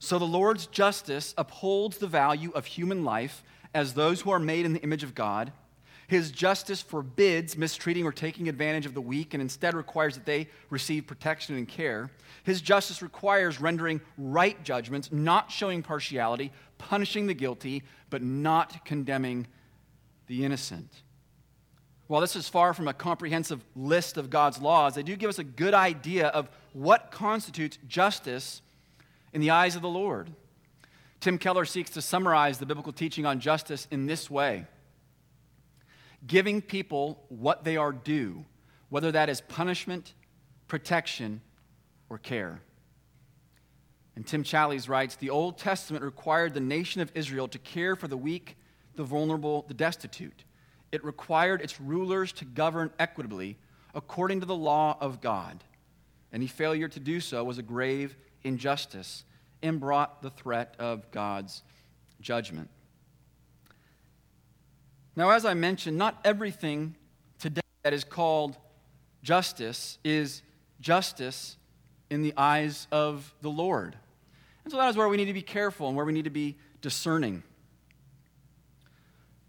So 0.00 0.18
the 0.18 0.24
Lord's 0.24 0.66
justice 0.66 1.34
upholds 1.36 1.98
the 1.98 2.06
value 2.06 2.50
of 2.52 2.64
human 2.64 3.04
life 3.04 3.44
as 3.74 3.92
those 3.92 4.22
who 4.22 4.30
are 4.30 4.38
made 4.38 4.64
in 4.64 4.72
the 4.72 4.80
image 4.80 5.04
of 5.04 5.14
God. 5.14 5.52
His 6.08 6.32
justice 6.32 6.80
forbids 6.80 7.56
mistreating 7.56 8.04
or 8.04 8.10
taking 8.10 8.48
advantage 8.48 8.86
of 8.86 8.94
the 8.94 9.00
weak 9.00 9.34
and 9.34 9.42
instead 9.42 9.74
requires 9.74 10.14
that 10.14 10.24
they 10.24 10.48
receive 10.70 11.06
protection 11.06 11.54
and 11.54 11.68
care. 11.68 12.10
His 12.42 12.62
justice 12.62 13.02
requires 13.02 13.60
rendering 13.60 14.00
right 14.16 14.60
judgments, 14.64 15.12
not 15.12 15.52
showing 15.52 15.82
partiality, 15.82 16.50
punishing 16.78 17.26
the 17.26 17.34
guilty, 17.34 17.84
but 18.08 18.22
not 18.22 18.84
condemning 18.86 19.46
the 20.26 20.44
innocent. 20.44 20.90
While 22.06 22.22
this 22.22 22.34
is 22.34 22.48
far 22.48 22.72
from 22.72 22.88
a 22.88 22.94
comprehensive 22.94 23.62
list 23.76 24.16
of 24.16 24.30
God's 24.30 24.60
laws, 24.60 24.94
they 24.94 25.02
do 25.02 25.14
give 25.14 25.28
us 25.28 25.38
a 25.38 25.44
good 25.44 25.74
idea 25.74 26.28
of 26.28 26.48
what 26.72 27.12
constitutes 27.12 27.78
justice 27.86 28.62
in 29.32 29.40
the 29.40 29.50
eyes 29.50 29.76
of 29.76 29.82
the 29.82 29.88
Lord. 29.88 30.30
Tim 31.20 31.38
Keller 31.38 31.64
seeks 31.64 31.90
to 31.90 32.02
summarize 32.02 32.58
the 32.58 32.66
biblical 32.66 32.92
teaching 32.92 33.26
on 33.26 33.40
justice 33.40 33.86
in 33.90 34.06
this 34.06 34.30
way 34.30 34.66
giving 36.26 36.60
people 36.60 37.24
what 37.28 37.64
they 37.64 37.78
are 37.78 37.92
due, 37.92 38.44
whether 38.90 39.10
that 39.10 39.30
is 39.30 39.40
punishment, 39.40 40.12
protection, 40.68 41.40
or 42.10 42.18
care. 42.18 42.60
And 44.16 44.26
Tim 44.26 44.44
Challies 44.44 44.88
writes 44.88 45.16
The 45.16 45.30
Old 45.30 45.56
Testament 45.56 46.04
required 46.04 46.52
the 46.52 46.60
nation 46.60 47.00
of 47.00 47.10
Israel 47.14 47.48
to 47.48 47.58
care 47.58 47.96
for 47.96 48.08
the 48.08 48.16
weak, 48.16 48.56
the 48.96 49.02
vulnerable, 49.02 49.64
the 49.68 49.74
destitute. 49.74 50.44
It 50.92 51.04
required 51.04 51.62
its 51.62 51.80
rulers 51.80 52.32
to 52.32 52.44
govern 52.44 52.90
equitably 52.98 53.56
according 53.94 54.40
to 54.40 54.46
the 54.46 54.54
law 54.54 54.96
of 55.00 55.20
God. 55.20 55.64
Any 56.32 56.46
failure 56.46 56.88
to 56.88 57.00
do 57.00 57.20
so 57.20 57.42
was 57.44 57.58
a 57.58 57.62
grave 57.62 58.16
injustice 58.44 59.24
and 59.62 59.80
brought 59.80 60.22
the 60.22 60.30
threat 60.30 60.74
of 60.78 61.10
God's 61.10 61.62
judgment. 62.20 62.68
Now, 65.16 65.30
as 65.30 65.44
I 65.44 65.54
mentioned, 65.54 65.98
not 65.98 66.18
everything 66.24 66.96
today 67.38 67.60
that 67.82 67.92
is 67.92 68.04
called 68.04 68.56
justice 69.22 69.98
is 70.04 70.42
justice 70.80 71.56
in 72.08 72.22
the 72.22 72.32
eyes 72.36 72.86
of 72.90 73.32
the 73.42 73.50
Lord. 73.50 73.96
And 74.64 74.72
so 74.72 74.78
that 74.78 74.88
is 74.88 74.96
where 74.96 75.08
we 75.08 75.16
need 75.16 75.26
to 75.26 75.32
be 75.32 75.42
careful 75.42 75.88
and 75.88 75.96
where 75.96 76.06
we 76.06 76.12
need 76.12 76.24
to 76.24 76.30
be 76.30 76.56
discerning. 76.80 77.42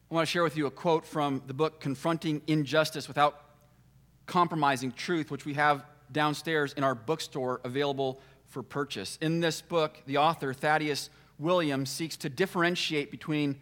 I 0.10 0.14
want 0.14 0.28
to 0.28 0.32
share 0.32 0.44
with 0.44 0.58
you 0.58 0.66
a 0.66 0.72
quote 0.72 1.06
from 1.06 1.42
the 1.48 1.54
book 1.54 1.80
Confronting 1.80 2.42
Injustice 2.48 3.08
Without 3.08 3.42
Compromising 4.26 4.92
Truth, 4.92 5.32
which 5.32 5.46
we 5.46 5.54
have 5.54 5.86
downstairs 6.12 6.74
in 6.74 6.84
our 6.84 6.96
bookstore 6.96 7.62
available 7.64 8.20
for 8.52 8.62
purchase. 8.62 9.18
In 9.22 9.40
this 9.40 9.62
book, 9.62 9.98
the 10.06 10.18
author, 10.18 10.54
Thaddeus 10.54 11.10
Williams, 11.40 11.90
seeks 11.90 12.18
to 12.18 12.30
differentiate 12.30 13.10
between 13.10 13.60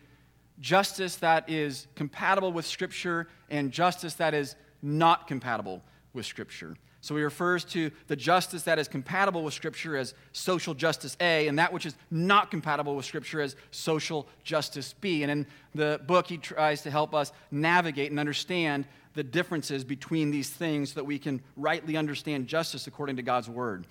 justice 0.60 1.16
that 1.18 1.50
is 1.50 1.88
compatible 1.96 2.52
with 2.52 2.66
Scripture 2.66 3.28
and 3.50 3.72
justice 3.72 4.16
that 4.16 4.34
is 4.34 4.56
not 4.82 5.28
compatible 5.28 5.82
with 6.14 6.26
Scripture. 6.26 6.76
So 7.02 7.16
he 7.16 7.22
refers 7.22 7.64
to 7.66 7.92
the 8.08 8.16
justice 8.16 8.64
that 8.64 8.78
is 8.78 8.88
compatible 8.90 9.44
with 9.44 9.54
Scripture 9.54 9.96
as 9.96 10.14
social 10.34 10.74
justice 10.74 11.16
A, 11.22 11.48
and 11.48 11.58
that 11.60 11.72
which 11.72 11.86
is 11.86 11.96
not 12.12 12.52
compatible 12.52 12.96
with 12.96 13.06
Scripture 13.06 13.42
as 13.42 13.56
social 13.72 14.28
justice 14.44 14.94
B. 15.00 15.24
And 15.24 15.32
in 15.32 15.48
the 15.74 16.02
book, 16.08 16.28
he 16.28 16.38
tries 16.38 16.82
to 16.82 16.92
help 16.92 17.14
us 17.14 17.32
navigate 17.52 18.10
and 18.10 18.20
understand 18.20 18.86
the 19.14 19.24
differences 19.24 19.84
between 19.84 20.30
these 20.30 20.50
things 20.50 20.90
so 20.92 20.96
that 20.96 21.06
we 21.06 21.20
can 21.20 21.42
rightly 21.56 21.96
understand 21.96 22.48
justice 22.48 22.86
according 22.86 23.16
to 23.16 23.22
God's 23.22 23.50
Word. 23.50 23.88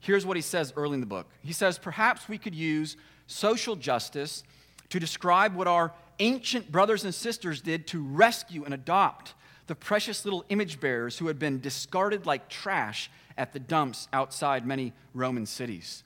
Here's 0.00 0.24
what 0.24 0.36
he 0.36 0.42
says 0.42 0.72
early 0.76 0.94
in 0.94 1.00
the 1.00 1.06
book 1.06 1.26
He 1.42 1.52
says, 1.52 1.78
Perhaps 1.78 2.28
we 2.28 2.38
could 2.38 2.54
use 2.54 2.96
social 3.26 3.76
justice 3.76 4.42
to 4.90 4.98
describe 4.98 5.54
what 5.54 5.68
our 5.68 5.92
ancient 6.18 6.72
brothers 6.72 7.04
and 7.04 7.14
sisters 7.14 7.60
did 7.60 7.86
to 7.88 8.02
rescue 8.02 8.64
and 8.64 8.74
adopt 8.74 9.34
the 9.66 9.74
precious 9.74 10.24
little 10.24 10.44
image 10.48 10.80
bearers 10.80 11.18
who 11.18 11.26
had 11.26 11.38
been 11.38 11.60
discarded 11.60 12.26
like 12.26 12.48
trash 12.48 13.10
at 13.36 13.52
the 13.52 13.58
dumps 13.58 14.08
outside 14.12 14.66
many 14.66 14.92
Roman 15.14 15.46
cities. 15.46 16.02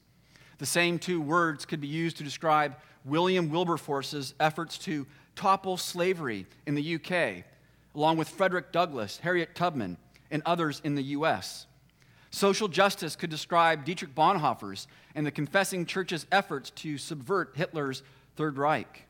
The 0.59 0.67
same 0.67 0.99
two 0.99 1.21
words 1.21 1.65
could 1.65 1.81
be 1.81 1.89
used 1.89 2.19
to 2.19 2.25
describe 2.25 2.77
William 3.05 3.51
Wilberforce's 3.51 4.35
efforts 4.39 4.79
to 4.79 5.07
topple 5.35 5.77
slavery 5.77 6.47
in 6.67 6.75
the 6.75 6.95
UK, 6.97 7.45
along 7.95 8.17
with 8.17 8.29
Frederick 8.29 8.73
Douglass, 8.73 9.19
Harriet 9.19 9.55
Tubman, 9.55 9.97
and 10.31 10.43
others 10.45 10.81
in 10.85 10.95
the 10.95 11.03
US. 11.03 11.67
Social 12.33 12.67
justice 12.67 13.15
could 13.15 13.29
describe 13.29 13.85
Dietrich 13.85 14.15
Bonhoeffer's 14.15 14.89
and 15.15 15.27
the 15.27 15.31
Confessing 15.31 15.85
Church's 15.85 16.27
efforts 16.33 16.71
to 16.71 16.97
subvert 16.97 17.53
Hitler's 17.55 18.03
Third 18.37 18.57
Reich. 18.57 19.05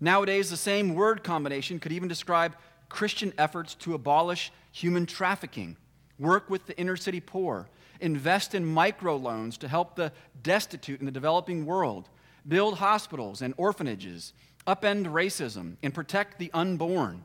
Nowadays, 0.00 0.48
the 0.48 0.56
same 0.56 0.94
word 0.94 1.22
combination 1.22 1.78
could 1.78 1.92
even 1.92 2.08
describe 2.08 2.56
Christian 2.88 3.34
efforts 3.36 3.74
to 3.76 3.92
abolish 3.92 4.50
human 4.72 5.04
trafficking, 5.04 5.76
work 6.18 6.48
with 6.48 6.64
the 6.66 6.76
inner 6.78 6.96
city 6.96 7.20
poor, 7.20 7.68
invest 8.00 8.54
in 8.54 8.64
microloans 8.64 9.58
to 9.58 9.68
help 9.68 9.94
the 9.94 10.10
destitute 10.42 11.00
in 11.00 11.06
the 11.06 11.12
developing 11.12 11.66
world, 11.66 12.08
build 12.48 12.78
hospitals 12.78 13.42
and 13.42 13.52
orphanages, 13.58 14.32
upend 14.66 15.06
racism, 15.06 15.76
and 15.82 15.92
protect 15.92 16.38
the 16.38 16.50
unborn. 16.54 17.22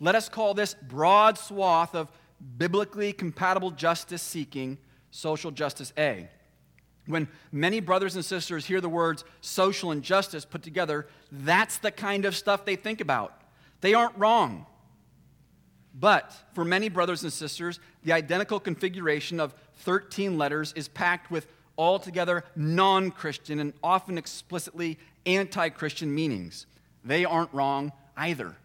Let 0.00 0.14
us 0.14 0.28
call 0.28 0.52
this 0.52 0.74
broad 0.74 1.38
swath 1.38 1.94
of 1.94 2.08
biblically 2.58 3.12
compatible 3.12 3.70
justice 3.70 4.22
seeking 4.22 4.78
social 5.10 5.50
justice 5.50 5.92
A. 5.98 6.28
When 7.06 7.28
many 7.52 7.80
brothers 7.80 8.16
and 8.16 8.24
sisters 8.24 8.66
hear 8.66 8.80
the 8.80 8.88
words 8.88 9.24
social 9.40 9.92
injustice 9.92 10.44
put 10.44 10.62
together, 10.62 11.06
that's 11.30 11.78
the 11.78 11.90
kind 11.90 12.24
of 12.24 12.36
stuff 12.36 12.64
they 12.64 12.76
think 12.76 13.00
about. 13.00 13.40
They 13.80 13.94
aren't 13.94 14.16
wrong. 14.16 14.66
But 15.98 16.34
for 16.52 16.64
many 16.64 16.88
brothers 16.88 17.22
and 17.22 17.32
sisters, 17.32 17.80
the 18.04 18.12
identical 18.12 18.60
configuration 18.60 19.40
of 19.40 19.54
13 19.78 20.36
letters 20.36 20.72
is 20.74 20.88
packed 20.88 21.30
with 21.30 21.46
altogether 21.78 22.44
non 22.54 23.10
Christian 23.10 23.60
and 23.60 23.72
often 23.82 24.18
explicitly 24.18 24.98
anti 25.24 25.68
Christian 25.70 26.14
meanings. 26.14 26.66
They 27.04 27.24
aren't 27.24 27.52
wrong 27.54 27.92
either. 28.16 28.56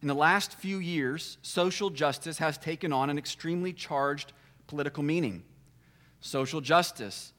In 0.00 0.08
the 0.08 0.14
last 0.14 0.54
few 0.54 0.78
years, 0.78 1.38
social 1.42 1.90
justice 1.90 2.38
has 2.38 2.56
taken 2.56 2.92
on 2.92 3.10
an 3.10 3.18
extremely 3.18 3.72
charged 3.72 4.32
political 4.66 5.02
meaning. 5.02 5.42
Social 6.20 6.60
justice 6.60 7.32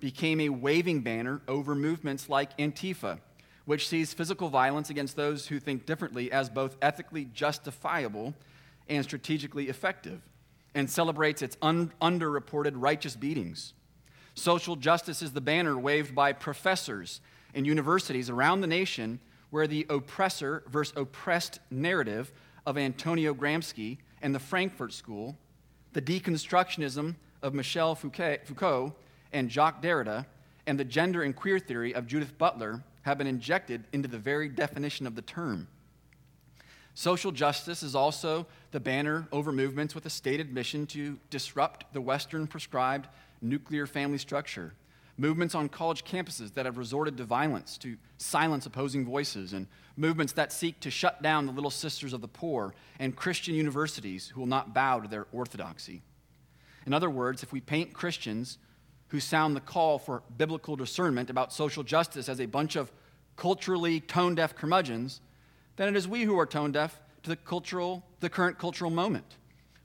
became 0.00 0.40
a 0.40 0.48
waving 0.48 1.00
banner 1.00 1.40
over 1.48 1.74
movements 1.74 2.28
like 2.28 2.56
Antifa 2.58 3.18
which 3.64 3.88
sees 3.88 4.12
physical 4.12 4.48
violence 4.48 4.90
against 4.90 5.16
those 5.16 5.46
who 5.46 5.60
think 5.60 5.86
differently 5.86 6.32
as 6.32 6.48
both 6.48 6.76
ethically 6.82 7.26
justifiable 7.26 8.34
and 8.88 9.04
strategically 9.04 9.68
effective, 9.68 10.20
and 10.74 10.90
celebrates 10.90 11.42
its 11.42 11.56
un- 11.62 11.92
underreported 12.00 12.72
righteous 12.74 13.14
beatings. 13.14 13.74
Social 14.34 14.74
justice 14.74 15.22
is 15.22 15.32
the 15.32 15.40
banner 15.40 15.78
waved 15.78 16.14
by 16.14 16.32
professors 16.32 17.20
in 17.54 17.64
universities 17.64 18.28
around 18.28 18.60
the 18.60 18.66
nation 18.66 19.20
where 19.52 19.66
the 19.66 19.84
oppressor 19.90 20.64
versus 20.70 20.94
oppressed 20.96 21.60
narrative 21.70 22.32
of 22.64 22.78
Antonio 22.78 23.34
Gramsci 23.34 23.98
and 24.22 24.34
the 24.34 24.38
Frankfurt 24.38 24.94
School, 24.94 25.36
the 25.92 26.00
deconstructionism 26.00 27.14
of 27.42 27.52
Michel 27.52 27.94
Foucault 27.94 28.94
and 29.30 29.52
Jacques 29.52 29.82
Derrida, 29.82 30.24
and 30.66 30.80
the 30.80 30.86
gender 30.86 31.22
and 31.22 31.36
queer 31.36 31.58
theory 31.58 31.94
of 31.94 32.06
Judith 32.06 32.38
Butler 32.38 32.82
have 33.02 33.18
been 33.18 33.26
injected 33.26 33.84
into 33.92 34.08
the 34.08 34.16
very 34.16 34.48
definition 34.48 35.06
of 35.06 35.16
the 35.16 35.22
term. 35.22 35.68
Social 36.94 37.30
justice 37.30 37.82
is 37.82 37.94
also 37.94 38.46
the 38.70 38.80
banner 38.80 39.28
over 39.32 39.52
movements 39.52 39.94
with 39.94 40.06
a 40.06 40.10
stated 40.10 40.50
mission 40.50 40.86
to 40.86 41.18
disrupt 41.28 41.92
the 41.92 42.00
Western 42.00 42.46
prescribed 42.46 43.06
nuclear 43.42 43.86
family 43.86 44.18
structure. 44.18 44.72
Movements 45.22 45.54
on 45.54 45.68
college 45.68 46.02
campuses 46.02 46.52
that 46.54 46.66
have 46.66 46.76
resorted 46.76 47.16
to 47.18 47.22
violence 47.22 47.78
to 47.78 47.96
silence 48.18 48.66
opposing 48.66 49.04
voices, 49.04 49.52
and 49.52 49.68
movements 49.96 50.32
that 50.32 50.52
seek 50.52 50.80
to 50.80 50.90
shut 50.90 51.22
down 51.22 51.46
the 51.46 51.52
little 51.52 51.70
sisters 51.70 52.12
of 52.12 52.20
the 52.20 52.26
poor, 52.26 52.74
and 52.98 53.14
Christian 53.14 53.54
universities 53.54 54.26
who 54.26 54.40
will 54.40 54.48
not 54.48 54.74
bow 54.74 54.98
to 54.98 55.06
their 55.06 55.28
orthodoxy. 55.30 56.02
In 56.86 56.92
other 56.92 57.08
words, 57.08 57.44
if 57.44 57.52
we 57.52 57.60
paint 57.60 57.92
Christians 57.92 58.58
who 59.10 59.20
sound 59.20 59.54
the 59.54 59.60
call 59.60 60.00
for 60.00 60.24
biblical 60.36 60.74
discernment 60.74 61.30
about 61.30 61.52
social 61.52 61.84
justice 61.84 62.28
as 62.28 62.40
a 62.40 62.46
bunch 62.46 62.74
of 62.74 62.90
culturally 63.36 64.00
tone 64.00 64.34
deaf 64.34 64.56
curmudgeons, 64.56 65.20
then 65.76 65.86
it 65.86 65.94
is 65.94 66.08
we 66.08 66.22
who 66.24 66.36
are 66.36 66.46
tone 66.46 66.72
deaf 66.72 67.00
to 67.22 67.30
the, 67.30 67.36
cultural, 67.36 68.02
the 68.18 68.28
current 68.28 68.58
cultural 68.58 68.90
moment. 68.90 69.36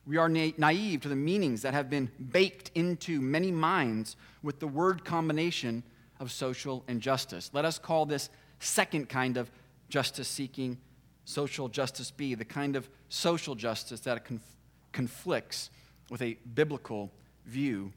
We 0.07 0.17
are 0.17 0.29
na- 0.29 0.51
naive 0.57 1.01
to 1.01 1.09
the 1.09 1.15
meanings 1.15 1.61
that 1.63 1.73
have 1.73 1.89
been 1.89 2.09
baked 2.31 2.71
into 2.73 3.19
many 3.19 3.51
minds 3.51 4.15
with 4.41 4.59
the 4.59 4.67
word 4.67 5.03
combination 5.03 5.83
of 6.19 6.31
social 6.31 6.83
injustice. 6.87 7.51
Let 7.53 7.65
us 7.65 7.77
call 7.77 8.05
this 8.05 8.29
second 8.59 9.09
kind 9.09 9.35
of 9.37 9.51
justice 9.89 10.27
seeking 10.27 10.77
social 11.25 11.67
justice 11.67 12.09
be 12.09 12.35
the 12.35 12.45
kind 12.45 12.77
of 12.77 12.89
social 13.09 13.53
justice 13.53 13.99
that 14.01 14.23
conf- 14.23 14.55
conflicts 14.93 15.69
with 16.09 16.21
a 16.21 16.37
biblical 16.55 17.11
view 17.45 17.91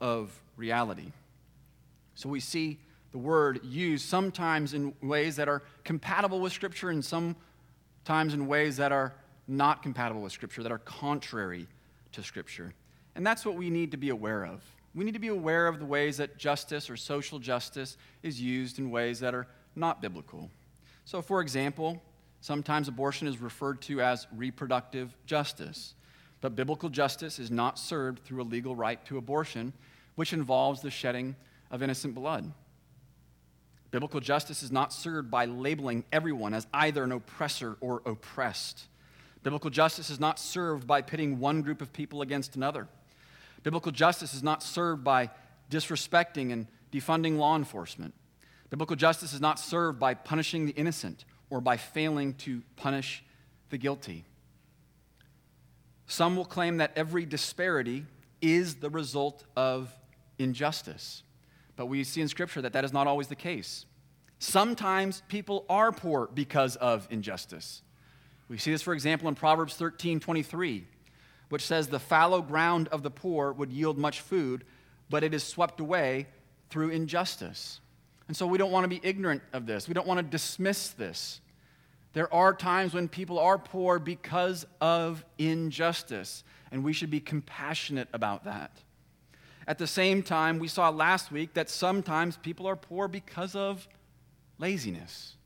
of 0.00 0.38
reality. 0.56 1.12
So 2.14 2.28
we 2.28 2.40
see 2.40 2.78
the 3.10 3.18
word 3.18 3.60
used 3.64 4.06
sometimes 4.06 4.74
in 4.74 4.94
ways 5.02 5.36
that 5.36 5.48
are 5.48 5.62
compatible 5.84 6.40
with 6.40 6.52
Scripture 6.52 6.90
and 6.90 7.02
sometimes 7.02 8.34
in 8.34 8.46
ways 8.46 8.76
that 8.76 8.92
are 8.92 9.14
not 9.52 9.82
compatible 9.82 10.22
with 10.22 10.32
Scripture, 10.32 10.62
that 10.62 10.72
are 10.72 10.78
contrary 10.78 11.66
to 12.12 12.22
Scripture. 12.22 12.72
And 13.14 13.26
that's 13.26 13.44
what 13.44 13.56
we 13.56 13.70
need 13.70 13.90
to 13.92 13.96
be 13.96 14.08
aware 14.08 14.44
of. 14.44 14.62
We 14.94 15.04
need 15.04 15.14
to 15.14 15.20
be 15.20 15.28
aware 15.28 15.68
of 15.68 15.78
the 15.78 15.84
ways 15.84 16.16
that 16.18 16.36
justice 16.38 16.90
or 16.90 16.96
social 16.96 17.38
justice 17.38 17.96
is 18.22 18.40
used 18.40 18.78
in 18.78 18.90
ways 18.90 19.20
that 19.20 19.34
are 19.34 19.46
not 19.74 20.02
biblical. 20.02 20.50
So, 21.04 21.22
for 21.22 21.40
example, 21.40 22.02
sometimes 22.40 22.88
abortion 22.88 23.26
is 23.26 23.40
referred 23.40 23.80
to 23.82 24.00
as 24.00 24.26
reproductive 24.34 25.14
justice. 25.26 25.94
But 26.40 26.56
biblical 26.56 26.88
justice 26.88 27.38
is 27.38 27.50
not 27.50 27.78
served 27.78 28.24
through 28.24 28.42
a 28.42 28.44
legal 28.44 28.74
right 28.74 29.02
to 29.06 29.16
abortion 29.16 29.72
which 30.14 30.32
involves 30.32 30.80
the 30.80 30.90
shedding 30.90 31.36
of 31.70 31.82
innocent 31.82 32.14
blood. 32.14 32.52
Biblical 33.90 34.20
justice 34.20 34.62
is 34.62 34.72
not 34.72 34.92
served 34.92 35.30
by 35.30 35.44
labeling 35.44 36.04
everyone 36.12 36.54
as 36.54 36.66
either 36.72 37.04
an 37.04 37.12
oppressor 37.12 37.76
or 37.80 38.02
oppressed. 38.06 38.84
Biblical 39.42 39.70
justice 39.70 40.10
is 40.10 40.20
not 40.20 40.38
served 40.38 40.86
by 40.86 41.02
pitting 41.02 41.38
one 41.38 41.62
group 41.62 41.82
of 41.82 41.92
people 41.92 42.22
against 42.22 42.56
another. 42.56 42.86
Biblical 43.62 43.92
justice 43.92 44.34
is 44.34 44.42
not 44.42 44.62
served 44.62 45.02
by 45.02 45.30
disrespecting 45.70 46.52
and 46.52 46.66
defunding 46.92 47.38
law 47.38 47.56
enforcement. 47.56 48.14
Biblical 48.70 48.96
justice 48.96 49.32
is 49.32 49.40
not 49.40 49.58
served 49.58 49.98
by 49.98 50.14
punishing 50.14 50.66
the 50.66 50.72
innocent 50.72 51.24
or 51.50 51.60
by 51.60 51.76
failing 51.76 52.34
to 52.34 52.62
punish 52.76 53.24
the 53.70 53.78
guilty. 53.78 54.24
Some 56.06 56.36
will 56.36 56.44
claim 56.44 56.78
that 56.78 56.92
every 56.96 57.24
disparity 57.24 58.06
is 58.40 58.76
the 58.76 58.90
result 58.90 59.44
of 59.56 59.92
injustice. 60.38 61.22
But 61.76 61.86
we 61.86 62.04
see 62.04 62.20
in 62.20 62.28
Scripture 62.28 62.62
that 62.62 62.72
that 62.74 62.84
is 62.84 62.92
not 62.92 63.06
always 63.06 63.28
the 63.28 63.36
case. 63.36 63.86
Sometimes 64.38 65.22
people 65.28 65.64
are 65.68 65.92
poor 65.92 66.28
because 66.34 66.76
of 66.76 67.06
injustice. 67.10 67.82
We 68.52 68.58
see 68.58 68.70
this, 68.70 68.82
for 68.82 68.92
example, 68.92 69.28
in 69.28 69.34
Proverbs 69.34 69.76
13 69.76 70.20
23, 70.20 70.84
which 71.48 71.64
says, 71.64 71.88
The 71.88 71.98
fallow 71.98 72.42
ground 72.42 72.86
of 72.88 73.02
the 73.02 73.10
poor 73.10 73.50
would 73.50 73.72
yield 73.72 73.96
much 73.96 74.20
food, 74.20 74.64
but 75.08 75.24
it 75.24 75.32
is 75.32 75.42
swept 75.42 75.80
away 75.80 76.26
through 76.68 76.90
injustice. 76.90 77.80
And 78.28 78.36
so 78.36 78.46
we 78.46 78.58
don't 78.58 78.70
want 78.70 78.84
to 78.84 78.88
be 78.88 79.00
ignorant 79.02 79.40
of 79.54 79.64
this. 79.64 79.88
We 79.88 79.94
don't 79.94 80.06
want 80.06 80.18
to 80.18 80.22
dismiss 80.22 80.88
this. 80.90 81.40
There 82.12 82.32
are 82.32 82.52
times 82.52 82.92
when 82.92 83.08
people 83.08 83.38
are 83.38 83.56
poor 83.56 83.98
because 83.98 84.66
of 84.82 85.24
injustice, 85.38 86.44
and 86.70 86.84
we 86.84 86.92
should 86.92 87.10
be 87.10 87.20
compassionate 87.20 88.08
about 88.12 88.44
that. 88.44 88.82
At 89.66 89.78
the 89.78 89.86
same 89.86 90.22
time, 90.22 90.58
we 90.58 90.68
saw 90.68 90.90
last 90.90 91.32
week 91.32 91.54
that 91.54 91.70
sometimes 91.70 92.36
people 92.36 92.66
are 92.66 92.76
poor 92.76 93.08
because 93.08 93.56
of 93.56 93.88
laziness. 94.58 95.36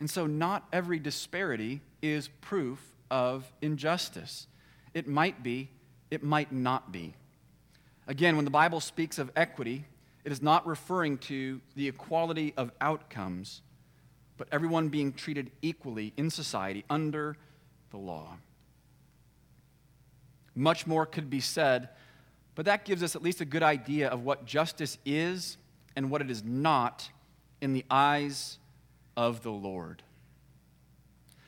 And 0.00 0.08
so, 0.08 0.26
not 0.26 0.66
every 0.72 0.98
disparity 0.98 1.80
is 2.02 2.28
proof 2.40 2.80
of 3.10 3.50
injustice. 3.60 4.46
It 4.94 5.08
might 5.08 5.42
be, 5.42 5.70
it 6.10 6.22
might 6.22 6.52
not 6.52 6.92
be. 6.92 7.14
Again, 8.06 8.36
when 8.36 8.44
the 8.44 8.50
Bible 8.50 8.80
speaks 8.80 9.18
of 9.18 9.30
equity, 9.36 9.84
it 10.24 10.32
is 10.32 10.42
not 10.42 10.66
referring 10.66 11.18
to 11.18 11.60
the 11.74 11.88
equality 11.88 12.54
of 12.56 12.70
outcomes, 12.80 13.62
but 14.36 14.48
everyone 14.52 14.88
being 14.88 15.12
treated 15.12 15.50
equally 15.62 16.12
in 16.16 16.30
society 16.30 16.84
under 16.88 17.36
the 17.90 17.96
law. 17.96 18.36
Much 20.54 20.86
more 20.86 21.06
could 21.06 21.30
be 21.30 21.40
said, 21.40 21.88
but 22.54 22.64
that 22.64 22.84
gives 22.84 23.02
us 23.02 23.14
at 23.14 23.22
least 23.22 23.40
a 23.40 23.44
good 23.44 23.62
idea 23.62 24.08
of 24.08 24.24
what 24.24 24.44
justice 24.44 24.98
is 25.04 25.56
and 25.94 26.10
what 26.10 26.20
it 26.20 26.30
is 26.30 26.42
not 26.42 27.08
in 27.60 27.72
the 27.72 27.84
eyes 27.90 28.58
of 29.18 29.42
the 29.42 29.50
Lord. 29.50 30.04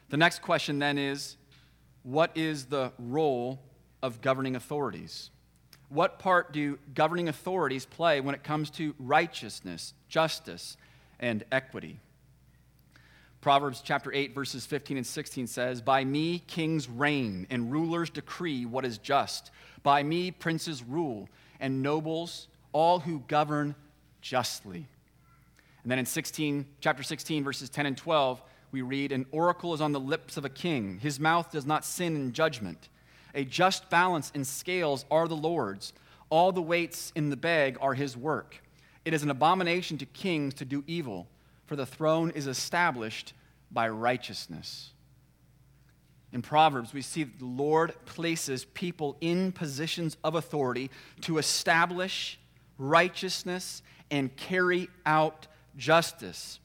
The 0.09 0.17
next 0.17 0.43
question 0.43 0.81
then 0.81 0.99
is 0.99 1.37
what 2.03 2.33
is 2.35 2.65
the 2.65 2.93
role 2.99 3.61
of 4.03 4.21
governing 4.21 4.57
authorities? 4.57 5.31
What 5.89 6.19
part 6.19 6.53
do 6.53 6.81
governing 6.95 7.29
authorities 7.29 7.87
play 7.87 8.21
when 8.21 8.35
it 8.35 8.43
comes 8.43 8.71
to 8.71 8.93
righteousness, 8.99 9.95
justice, 10.09 10.77
and 11.21 11.45
equity? 11.53 12.01
Proverbs 13.41 13.83
chapter 13.85 14.13
8, 14.13 14.35
verses 14.35 14.67
15 14.67 14.97
and 14.97 15.07
16 15.07 15.47
says, 15.47 15.81
By 15.81 16.05
me 16.05 16.41
kings 16.41 16.89
reign, 16.89 17.47
and 17.51 17.71
rulers 17.71 18.11
decree 18.11 18.67
what 18.67 18.85
is 18.85 18.99
just. 18.99 19.53
By 19.85 20.03
me 20.03 20.33
princes 20.33 20.83
rule, 20.83 21.29
and 21.61 21.85
nobles, 21.85 22.49
all 22.73 22.99
who 22.99 23.21
govern 23.29 23.77
justly. 24.21 24.89
And 25.83 25.91
then 25.91 25.99
in 25.99 26.07
16, 26.07 26.67
chapter 26.81 27.03
16, 27.03 27.45
verses 27.45 27.71
10 27.71 27.87
and 27.87 27.97
12, 27.97 28.43
we 28.73 28.83
read, 28.83 29.13
An 29.13 29.27
oracle 29.31 29.75
is 29.75 29.81
on 29.81 29.93
the 29.93 30.01
lips 30.01 30.37
of 30.37 30.45
a 30.45 30.51
king. 30.51 30.99
His 30.99 31.19
mouth 31.19 31.51
does 31.51 31.67
not 31.67 31.85
sin 31.85 32.17
in 32.17 32.33
judgment. 32.33 32.89
A 33.35 33.45
just 33.45 33.89
balance 33.91 34.31
and 34.35 34.47
scales 34.47 35.05
are 35.11 35.29
the 35.29 35.37
Lord's. 35.37 35.93
All 36.29 36.53
the 36.53 36.63
weights 36.63 37.13
in 37.15 37.31
the 37.31 37.37
bag 37.37 37.79
are 37.81 37.95
his 37.95 38.17
work. 38.17 38.63
It 39.05 39.15
is 39.15 39.23
an 39.23 39.31
abomination 39.31 39.99
to 39.99 40.07
kings 40.07 40.55
to 40.55 40.65
do 40.65 40.85
evil, 40.87 41.27
for 41.67 41.77
the 41.77 41.87
throne 41.87 42.31
is 42.31 42.47
established 42.47 43.33
by 43.71 43.89
righteousness. 43.89 44.91
In 46.33 46.43
Proverbs, 46.43 46.93
we 46.93 47.03
see 47.03 47.25
that 47.25 47.39
the 47.39 47.45
Lord 47.45 47.93
places 48.05 48.65
people 48.65 49.17
in 49.21 49.51
positions 49.51 50.17
of 50.23 50.37
authority 50.37 50.91
to 51.23 51.39
establish 51.39 52.39
righteousness 52.79 53.83
and 54.11 54.35
carry 54.37 54.89
out 55.05 55.49
justice. 55.77 56.61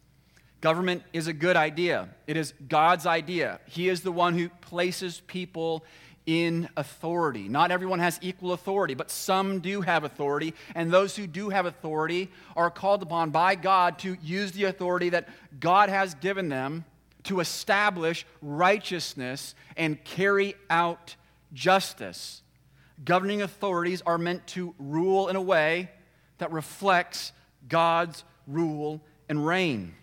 Government 0.62 1.04
is 1.14 1.28
a 1.28 1.34
good 1.34 1.56
idea. 1.56 2.10
It 2.28 2.38
is 2.38 2.54
God's 2.68 3.06
idea. 3.06 3.60
He 3.68 3.90
is 3.90 4.02
the 4.02 4.12
one 4.12 4.38
who 4.38 4.50
places 4.50 5.22
people 5.28 5.84
in 6.26 6.70
authority. 6.76 7.48
Not 7.48 7.72
everyone 7.72 8.00
has 8.00 8.18
equal 8.22 8.54
authority, 8.54 8.96
but 8.96 9.12
some 9.12 9.60
do 9.60 9.82
have 9.82 10.04
authority, 10.04 10.56
and 10.74 10.92
those 10.92 11.16
who 11.16 11.28
do 11.28 11.50
have 11.50 11.66
authority 11.66 12.32
are 12.56 12.72
called 12.72 13.04
upon 13.04 13.30
by 13.30 13.56
God 13.56 14.00
to 14.00 14.18
use 14.24 14.52
the 14.54 14.64
authority 14.64 15.10
that 15.10 15.30
God 15.60 15.90
has 15.90 16.16
given 16.16 16.50
them 16.50 16.84
to 17.26 17.40
establish 17.40 18.26
righteousness 18.42 19.56
and 19.78 20.04
carry 20.04 20.56
out 20.70 21.16
justice. 21.54 22.42
Governing 23.04 23.42
authorities 23.42 24.02
are 24.06 24.18
meant 24.18 24.48
to 24.48 24.74
rule 24.80 25.28
in 25.28 25.36
a 25.36 25.42
way 25.42 25.92
that 26.38 26.52
reflects 26.52 27.34
God's 27.68 28.24
rule 28.48 29.02
and 29.30 29.46
reign. 29.46 29.96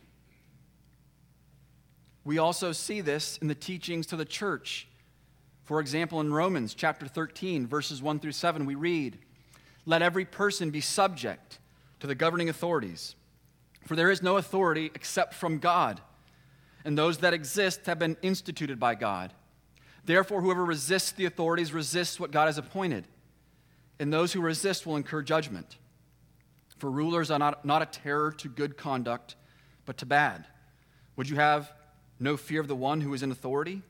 We 2.24 2.38
also 2.38 2.72
see 2.72 3.00
this 3.00 3.38
in 3.38 3.48
the 3.48 3.55
teachings 3.55 4.07
to 4.09 4.16
the 4.16 4.24
church. 4.24 4.87
For 5.64 5.81
example, 5.81 6.20
in 6.20 6.33
Romans 6.33 6.74
chapter 6.74 7.07
13, 7.07 7.66
verses 7.66 8.02
1 8.02 8.20
through 8.20 8.33
7, 8.33 8.66
we 8.66 8.74
read, 8.74 9.18
Let 9.87 10.02
every 10.02 10.24
person 10.24 10.70
be 10.70 10.81
subject 10.81 11.59
to 12.00 12.07
the 12.07 12.14
governing 12.14 12.48
authorities, 12.48 13.14
for 13.87 13.96
there 13.96 14.11
is 14.11 14.22
no 14.22 14.37
authority 14.37 14.90
except 14.94 15.35
from 15.35 15.59
God, 15.59 16.00
and 16.85 16.98
those 16.98 17.18
that 17.18 17.35
exist 17.35 17.87
have 17.87 17.98
been 17.98 18.16
instituted 18.22 18.78
by 18.78 18.94
God. 18.94 19.33
Therefore, 20.05 20.40
whoever 20.40 20.64
resists 20.64 21.12
the 21.12 21.26
authorities 21.26 21.72
resists 21.72 22.18
what 22.18 22.33
God 22.33 22.46
has 22.46 22.59
appointed, 22.59 23.07
and 24.00 24.12
those 24.12 24.33
who 24.33 24.40
resist 24.40 24.85
will 24.85 24.96
incur 24.96 25.22
judgment. 25.22 25.76
For 26.82 26.90
rulers 26.90 27.30
are 27.30 27.38
not, 27.38 27.64
not 27.64 27.80
a 27.80 27.86
terror 27.86 28.32
to 28.38 28.48
good 28.48 28.76
conduct, 28.76 29.36
but 29.86 29.98
to 29.98 30.04
bad. 30.04 30.48
Would 31.14 31.28
you 31.28 31.36
have 31.36 31.72
no 32.18 32.36
fear 32.36 32.60
of 32.60 32.66
the 32.66 32.74
one 32.74 33.00
who 33.00 33.14
is 33.14 33.22
in 33.22 33.30
authority? 33.30 33.82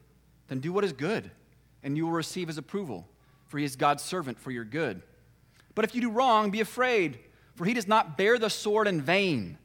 Then 0.48 0.60
do 0.60 0.74
what 0.74 0.84
is 0.84 0.92
good, 0.92 1.30
and 1.82 1.96
you 1.96 2.04
will 2.04 2.12
receive 2.12 2.48
his 2.48 2.58
approval, 2.58 3.08
for 3.46 3.56
he 3.56 3.64
is 3.64 3.76
God's 3.76 4.02
servant 4.02 4.38
for 4.38 4.50
your 4.50 4.66
good. 4.66 5.00
But 5.74 5.86
if 5.86 5.94
you 5.94 6.02
do 6.02 6.10
wrong, 6.10 6.50
be 6.50 6.60
afraid, 6.60 7.18
for 7.54 7.64
he 7.64 7.72
does 7.72 7.88
not 7.88 8.18
bear 8.18 8.38
the 8.38 8.50
sword 8.50 8.86
in 8.86 9.00
vain. 9.00 9.56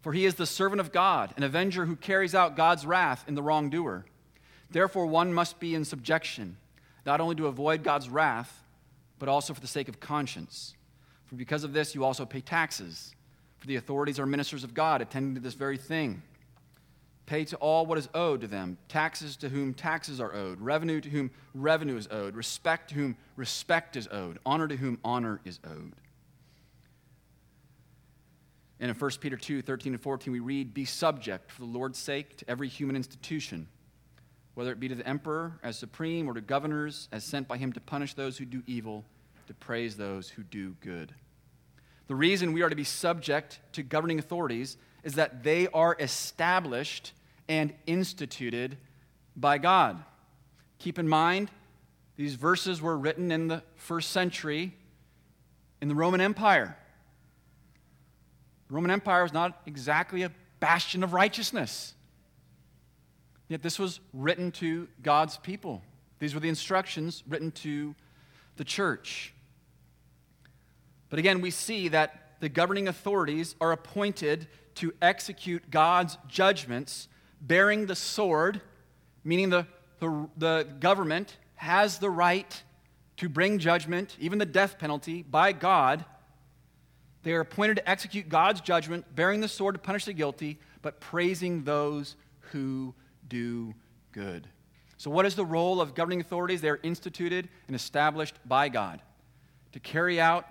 For 0.00 0.12
he 0.12 0.24
is 0.24 0.34
the 0.34 0.44
servant 0.44 0.80
of 0.80 0.90
God, 0.90 1.32
an 1.36 1.44
avenger 1.44 1.84
who 1.84 1.94
carries 1.94 2.34
out 2.34 2.56
God's 2.56 2.84
wrath 2.84 3.24
in 3.28 3.36
the 3.36 3.44
wrongdoer. 3.44 4.06
Therefore, 4.72 5.06
one 5.06 5.32
must 5.32 5.60
be 5.60 5.72
in 5.72 5.84
subjection, 5.84 6.56
not 7.06 7.20
only 7.20 7.36
to 7.36 7.46
avoid 7.46 7.84
God's 7.84 8.08
wrath, 8.08 8.64
but 9.20 9.28
also 9.28 9.54
for 9.54 9.60
the 9.60 9.68
sake 9.68 9.88
of 9.88 10.00
conscience. 10.00 10.74
For 11.26 11.36
because 11.36 11.64
of 11.64 11.72
this, 11.72 11.94
you 11.94 12.04
also 12.04 12.26
pay 12.26 12.40
taxes. 12.40 13.14
For 13.58 13.66
the 13.66 13.76
authorities 13.76 14.18
are 14.18 14.26
ministers 14.26 14.64
of 14.64 14.74
God, 14.74 15.00
attending 15.00 15.34
to 15.34 15.40
this 15.40 15.54
very 15.54 15.78
thing. 15.78 16.22
Pay 17.26 17.46
to 17.46 17.56
all 17.56 17.86
what 17.86 17.96
is 17.96 18.08
owed 18.12 18.42
to 18.42 18.46
them 18.46 18.76
taxes 18.88 19.36
to 19.38 19.48
whom 19.48 19.72
taxes 19.72 20.20
are 20.20 20.34
owed, 20.34 20.60
revenue 20.60 21.00
to 21.00 21.08
whom 21.08 21.30
revenue 21.54 21.96
is 21.96 22.06
owed, 22.10 22.36
respect 22.36 22.90
to 22.90 22.96
whom 22.96 23.16
respect 23.36 23.96
is 23.96 24.06
owed, 24.12 24.38
honor 24.44 24.68
to 24.68 24.76
whom 24.76 24.98
honor 25.02 25.40
is 25.44 25.58
owed. 25.64 25.94
And 28.80 28.90
in 28.90 28.96
1 28.96 29.10
Peter 29.20 29.36
2 29.38 29.62
13 29.62 29.94
and 29.94 30.02
14, 30.02 30.32
we 30.32 30.40
read, 30.40 30.74
Be 30.74 30.84
subject 30.84 31.50
for 31.50 31.60
the 31.60 31.66
Lord's 31.66 31.98
sake 31.98 32.36
to 32.38 32.50
every 32.50 32.68
human 32.68 32.96
institution, 32.96 33.66
whether 34.52 34.70
it 34.72 34.80
be 34.80 34.88
to 34.88 34.94
the 34.94 35.08
emperor 35.08 35.58
as 35.62 35.78
supreme 35.78 36.28
or 36.28 36.34
to 36.34 36.42
governors 36.42 37.08
as 37.10 37.24
sent 37.24 37.48
by 37.48 37.56
him 37.56 37.72
to 37.72 37.80
punish 37.80 38.12
those 38.12 38.36
who 38.36 38.44
do 38.44 38.62
evil 38.66 39.06
to 39.46 39.54
praise 39.54 39.96
those 39.96 40.28
who 40.28 40.42
do 40.42 40.76
good. 40.80 41.14
The 42.06 42.14
reason 42.14 42.52
we 42.52 42.62
are 42.62 42.68
to 42.68 42.76
be 42.76 42.84
subject 42.84 43.60
to 43.72 43.82
governing 43.82 44.18
authorities 44.18 44.76
is 45.02 45.14
that 45.14 45.42
they 45.42 45.68
are 45.68 45.96
established 45.98 47.12
and 47.48 47.72
instituted 47.86 48.76
by 49.36 49.58
God. 49.58 50.02
Keep 50.78 50.98
in 50.98 51.08
mind, 51.08 51.50
these 52.16 52.34
verses 52.34 52.80
were 52.80 52.96
written 52.96 53.30
in 53.30 53.48
the 53.48 53.62
first 53.76 54.10
century 54.10 54.74
in 55.80 55.88
the 55.88 55.94
Roman 55.94 56.20
Empire. 56.20 56.76
The 58.68 58.74
Roman 58.74 58.90
Empire 58.90 59.22
was 59.22 59.32
not 59.32 59.60
exactly 59.66 60.22
a 60.22 60.30
bastion 60.60 61.02
of 61.02 61.12
righteousness. 61.12 61.94
Yet 63.48 63.62
this 63.62 63.78
was 63.78 64.00
written 64.12 64.52
to 64.52 64.88
God's 65.02 65.36
people. 65.36 65.82
These 66.18 66.32
were 66.32 66.40
the 66.40 66.48
instructions 66.48 67.22
written 67.28 67.50
to 67.52 67.94
the 68.56 68.64
church. 68.64 69.33
But 71.10 71.18
again, 71.18 71.40
we 71.40 71.50
see 71.50 71.88
that 71.88 72.36
the 72.40 72.48
governing 72.48 72.88
authorities 72.88 73.54
are 73.60 73.72
appointed 73.72 74.48
to 74.76 74.92
execute 75.00 75.70
God's 75.70 76.18
judgments, 76.28 77.08
bearing 77.40 77.86
the 77.86 77.94
sword, 77.94 78.60
meaning 79.22 79.50
the, 79.50 79.66
the, 80.00 80.28
the 80.36 80.66
government 80.80 81.36
has 81.56 81.98
the 81.98 82.10
right 82.10 82.62
to 83.16 83.28
bring 83.28 83.58
judgment, 83.58 84.16
even 84.20 84.38
the 84.38 84.46
death 84.46 84.78
penalty, 84.78 85.22
by 85.22 85.52
God. 85.52 86.04
They 87.22 87.32
are 87.32 87.40
appointed 87.40 87.76
to 87.76 87.88
execute 87.88 88.28
God's 88.28 88.60
judgment, 88.60 89.14
bearing 89.14 89.40
the 89.40 89.48
sword 89.48 89.76
to 89.76 89.78
punish 89.78 90.04
the 90.04 90.12
guilty, 90.12 90.58
but 90.82 91.00
praising 91.00 91.64
those 91.64 92.16
who 92.52 92.94
do 93.28 93.74
good. 94.12 94.48
So, 94.98 95.10
what 95.10 95.26
is 95.26 95.34
the 95.34 95.44
role 95.44 95.80
of 95.80 95.94
governing 95.94 96.20
authorities? 96.20 96.60
They 96.60 96.68
are 96.68 96.80
instituted 96.82 97.48
and 97.66 97.76
established 97.76 98.36
by 98.44 98.68
God 98.68 99.00
to 99.72 99.80
carry 99.80 100.20
out 100.20 100.46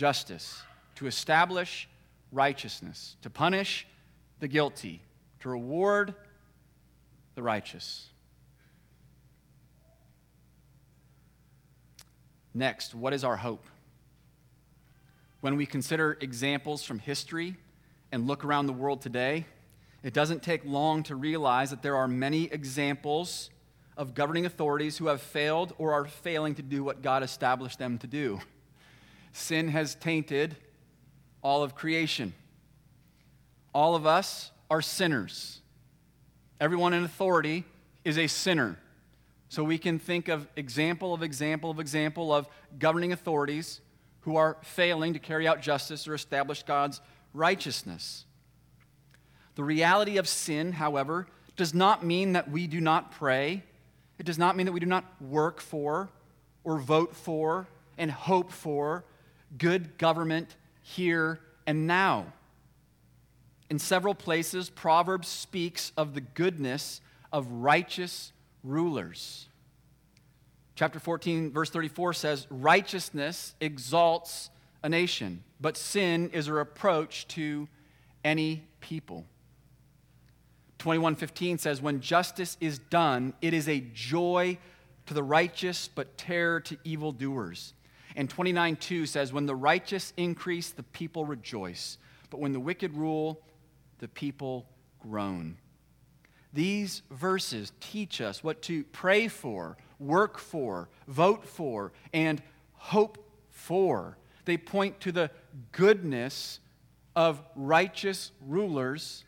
justice, 0.00 0.62
to 0.94 1.06
establish 1.06 1.86
righteousness, 2.32 3.16
to 3.20 3.28
punish 3.28 3.86
the 4.38 4.48
guilty, 4.48 5.02
to 5.40 5.50
reward 5.50 6.14
the 7.34 7.42
righteous. 7.42 8.08
Next, 12.54 12.94
what 12.94 13.12
is 13.12 13.24
our 13.24 13.36
hope? 13.36 13.66
When 15.42 15.56
we 15.56 15.66
consider 15.66 16.16
examples 16.22 16.82
from 16.82 16.98
history 16.98 17.56
and 18.10 18.26
look 18.26 18.42
around 18.42 18.68
the 18.68 18.72
world 18.72 19.02
today, 19.02 19.44
it 20.02 20.14
doesn't 20.14 20.42
take 20.42 20.64
long 20.64 21.02
to 21.02 21.14
realize 21.14 21.68
that 21.68 21.82
there 21.82 21.96
are 21.96 22.08
many 22.08 22.44
examples 22.44 23.50
of 23.98 24.14
governing 24.14 24.46
authorities 24.46 24.96
who 24.96 25.08
have 25.08 25.20
failed 25.20 25.74
or 25.76 25.92
are 25.92 26.06
failing 26.06 26.54
to 26.54 26.62
do 26.62 26.82
what 26.82 27.02
God 27.02 27.22
established 27.22 27.78
them 27.78 27.98
to 27.98 28.06
do. 28.06 28.40
Sin 29.32 29.68
has 29.68 29.94
tainted 29.94 30.56
all 31.42 31.62
of 31.62 31.74
creation. 31.74 32.34
All 33.72 33.94
of 33.94 34.06
us 34.06 34.50
are 34.70 34.82
sinners. 34.82 35.60
Everyone 36.60 36.92
in 36.92 37.04
authority 37.04 37.64
is 38.04 38.18
a 38.18 38.26
sinner. 38.26 38.78
So 39.48 39.64
we 39.64 39.78
can 39.78 39.98
think 39.98 40.28
of 40.28 40.46
example 40.56 41.14
of 41.14 41.22
example 41.22 41.70
of 41.70 41.80
example 41.80 42.32
of 42.32 42.46
governing 42.78 43.12
authorities 43.12 43.80
who 44.20 44.36
are 44.36 44.56
failing 44.62 45.14
to 45.14 45.18
carry 45.18 45.48
out 45.48 45.60
justice 45.60 46.06
or 46.06 46.14
establish 46.14 46.62
God's 46.62 47.00
righteousness. 47.32 48.24
The 49.54 49.64
reality 49.64 50.18
of 50.18 50.28
sin, 50.28 50.72
however, 50.72 51.26
does 51.56 51.74
not 51.74 52.04
mean 52.04 52.32
that 52.32 52.50
we 52.50 52.66
do 52.66 52.80
not 52.80 53.12
pray. 53.12 53.62
It 54.18 54.26
does 54.26 54.38
not 54.38 54.56
mean 54.56 54.66
that 54.66 54.72
we 54.72 54.80
do 54.80 54.86
not 54.86 55.04
work 55.20 55.60
for 55.60 56.10
or 56.62 56.78
vote 56.78 57.14
for 57.14 57.66
and 57.98 58.10
hope 58.10 58.52
for 58.52 59.04
good 59.58 59.98
government 59.98 60.56
here 60.82 61.40
and 61.66 61.86
now. 61.86 62.32
In 63.68 63.78
several 63.78 64.14
places, 64.14 64.68
Proverbs 64.70 65.28
speaks 65.28 65.92
of 65.96 66.14
the 66.14 66.20
goodness 66.20 67.00
of 67.32 67.46
righteous 67.50 68.32
rulers. 68.64 69.48
Chapter 70.74 70.98
14, 70.98 71.52
verse 71.52 71.70
34 71.70 72.14
says, 72.14 72.46
Righteousness 72.50 73.54
exalts 73.60 74.50
a 74.82 74.88
nation, 74.88 75.44
but 75.60 75.76
sin 75.76 76.30
is 76.32 76.48
a 76.48 76.52
reproach 76.52 77.28
to 77.28 77.68
any 78.24 78.64
people. 78.80 79.24
21:15 80.78 81.60
says 81.60 81.82
when 81.82 82.00
justice 82.00 82.56
is 82.58 82.78
done 82.78 83.34
it 83.42 83.52
is 83.52 83.68
a 83.68 83.80
joy 83.92 84.56
to 85.04 85.12
the 85.12 85.22
righteous 85.22 85.88
but 85.94 86.16
terror 86.16 86.58
to 86.60 86.78
evildoers. 86.84 87.74
And 88.16 88.28
29:2 88.28 89.06
says 89.06 89.32
when 89.32 89.46
the 89.46 89.54
righteous 89.54 90.12
increase 90.16 90.70
the 90.70 90.82
people 90.82 91.24
rejoice, 91.24 91.98
but 92.30 92.40
when 92.40 92.52
the 92.52 92.60
wicked 92.60 92.94
rule 92.94 93.42
the 93.98 94.08
people 94.08 94.66
groan. 94.98 95.56
These 96.52 97.02
verses 97.10 97.72
teach 97.80 98.20
us 98.20 98.42
what 98.42 98.62
to 98.62 98.84
pray 98.84 99.28
for, 99.28 99.76
work 99.98 100.38
for, 100.38 100.88
vote 101.06 101.44
for, 101.44 101.92
and 102.12 102.42
hope 102.72 103.24
for. 103.50 104.18
They 104.46 104.56
point 104.56 105.00
to 105.00 105.12
the 105.12 105.30
goodness 105.70 106.58
of 107.14 107.40
righteous 107.54 108.32
rulers 108.40 109.24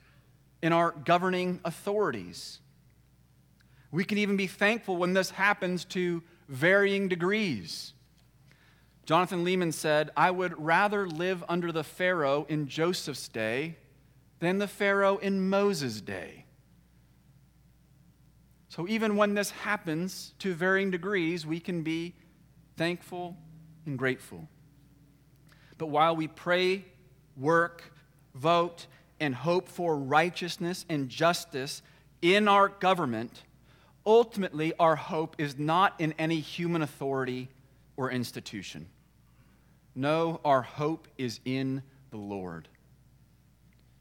in 0.63 0.73
our 0.73 0.93
governing 0.93 1.61
authorities. 1.65 2.61
We 3.91 4.05
can 4.05 4.19
even 4.19 4.37
be 4.37 4.47
thankful 4.47 4.97
when 4.97 5.13
this 5.13 5.31
happens 5.31 5.85
to 5.87 6.23
varying 6.49 7.09
degrees. 7.09 7.93
Jonathan 9.05 9.45
Leeman 9.45 9.73
said, 9.73 10.11
I 10.17 10.31
would 10.31 10.63
rather 10.63 11.09
live 11.09 11.43
under 11.49 11.73
the 11.73 11.85
Pharaoh 11.85 12.47
in 12.49 12.69
Joseph's 12.69 13.29
day 13.29 13.77
than 14.39 14.59
the 14.59 14.69
Pharaoh 14.69 15.17
in 15.17 15.49
Moses' 15.49 16.01
day. 16.01 16.45
So 18.69 18.89
even 18.89 19.17
when 19.17 19.35
this 19.35 19.51
happens 19.51 20.35
to 20.39 20.55
varying 20.55 20.91
degrees, 20.91 21.45
we 21.45 21.61
can 21.61 21.83
be 21.83 22.15
thankful 22.77 23.37
and 23.87 23.99
grateful. 23.99 24.49
But 25.79 25.89
while 25.89 26.17
we 26.17 26.29
pray, 26.29 26.85
work, 27.37 27.93
vote, 28.35 28.87
and 29.21 29.35
hope 29.35 29.69
for 29.69 29.97
righteousness 29.97 30.87
and 30.89 31.09
justice 31.09 31.83
in 32.23 32.49
our 32.49 32.69
government, 32.69 33.43
ultimately 34.07 34.73
our 34.79 34.97
hope 34.97 35.37
is 35.39 35.59
not 35.59 35.95
in 35.99 36.15
any 36.19 36.41
human 36.41 36.83
authority 36.83 37.49
or 37.97 38.11
institution. 38.11 38.87
No, 39.95 40.41
our 40.45 40.63
hope 40.63 41.09
is 41.19 41.41
in 41.45 41.83
the 42.11 42.17
Lord. 42.17 42.69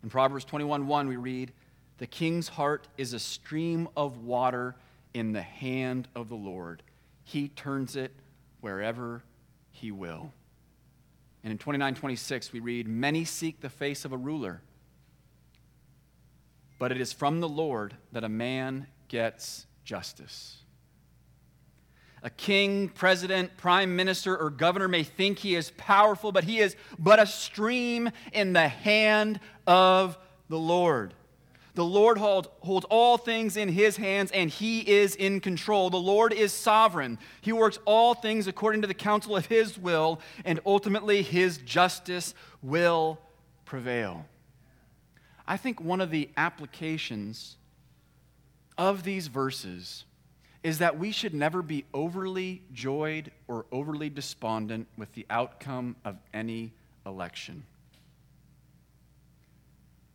In 0.04 0.10
Proverbs 0.10 0.46
21:1 0.46 1.08
we 1.08 1.16
read, 1.16 1.52
the 1.98 2.08
king's 2.08 2.48
heart 2.48 2.88
is 2.98 3.14
a 3.14 3.20
stream 3.20 3.88
of 3.96 4.24
water 4.24 4.76
in 5.14 5.34
the 5.34 5.42
hand 5.42 6.08
of 6.16 6.30
the 6.30 6.36
Lord. 6.36 6.82
He 7.24 7.50
turns 7.50 7.96
it 7.96 8.12
wherever 8.60 9.24
he 9.70 9.92
will. 9.92 10.34
And 11.44 11.52
in 11.52 11.60
29:26 11.60 12.52
we 12.52 12.60
read, 12.60 12.88
Many 12.88 13.24
seek 13.24 13.62
the 13.62 13.70
face 13.70 14.04
of 14.04 14.12
a 14.12 14.18
ruler, 14.18 14.62
but 16.80 16.92
it 16.92 17.00
is 17.00 17.14
from 17.14 17.40
the 17.40 17.50
Lord 17.50 17.96
that 18.12 18.24
a 18.24 18.30
man 18.30 18.88
gets 19.08 19.68
justice. 19.84 20.61
A 22.24 22.30
king, 22.30 22.90
president, 22.90 23.58
prime 23.58 23.96
minister, 23.96 24.38
or 24.38 24.50
governor 24.52 24.88
may 24.88 25.04
think 25.04 25.40
he 25.40 25.56
is 25.56 25.72
powerful, 25.78 26.32
but 26.32 26.44
he 26.44 26.60
is 26.60 26.76
but 27.00 27.20
a 27.20 27.26
stream 27.26 28.12
in 28.32 28.54
the 28.54 28.68
hand 28.68 29.40
of 29.66 30.18
the 30.48 30.60
Lord. 30.60 31.16
The 31.74 31.86
Lord 31.86 32.18
hold, 32.18 32.50
holds 32.60 32.86
all 32.90 33.18
things 33.18 33.56
in 33.56 33.70
his 33.70 33.98
hands, 33.98 34.30
and 34.32 34.50
he 34.50 34.88
is 34.88 35.16
in 35.16 35.40
control. 35.40 35.90
The 35.90 35.98
Lord 35.98 36.34
is 36.34 36.52
sovereign. 36.52 37.18
He 37.40 37.54
works 37.54 37.80
all 37.86 38.14
things 38.14 38.46
according 38.46 38.82
to 38.82 38.88
the 38.88 38.94
counsel 38.94 39.36
of 39.36 39.46
his 39.46 39.80
will, 39.80 40.20
and 40.44 40.60
ultimately 40.66 41.24
his 41.24 41.58
justice 41.60 42.36
will 42.62 43.20
prevail. 43.66 44.26
I 45.48 45.58
think 45.58 45.82
one 45.82 46.02
of 46.02 46.12
the 46.12 46.30
applications 46.38 47.56
of 48.78 49.04
these 49.04 49.28
verses 49.28 50.04
is 50.64 50.78
that 50.78 51.00
we 51.00 51.12
should 51.12 51.34
never 51.34 51.62
be 51.62 51.86
overly 51.94 52.62
joyed 52.72 53.32
or 53.48 53.66
overly 53.72 54.10
despondent 54.10 54.88
with 54.98 55.12
the 55.14 55.26
outcome 55.30 55.96
of 56.06 56.18
any 56.34 56.72
election. 57.06 57.64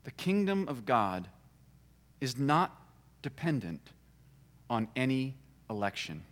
The 0.04 0.12
kingdom 0.12 0.68
of 0.68 0.86
God 0.86 1.26
is 2.20 2.38
not 2.38 2.80
dependent 3.22 3.80
on 4.70 4.86
any 4.94 5.34
election. 5.68 6.22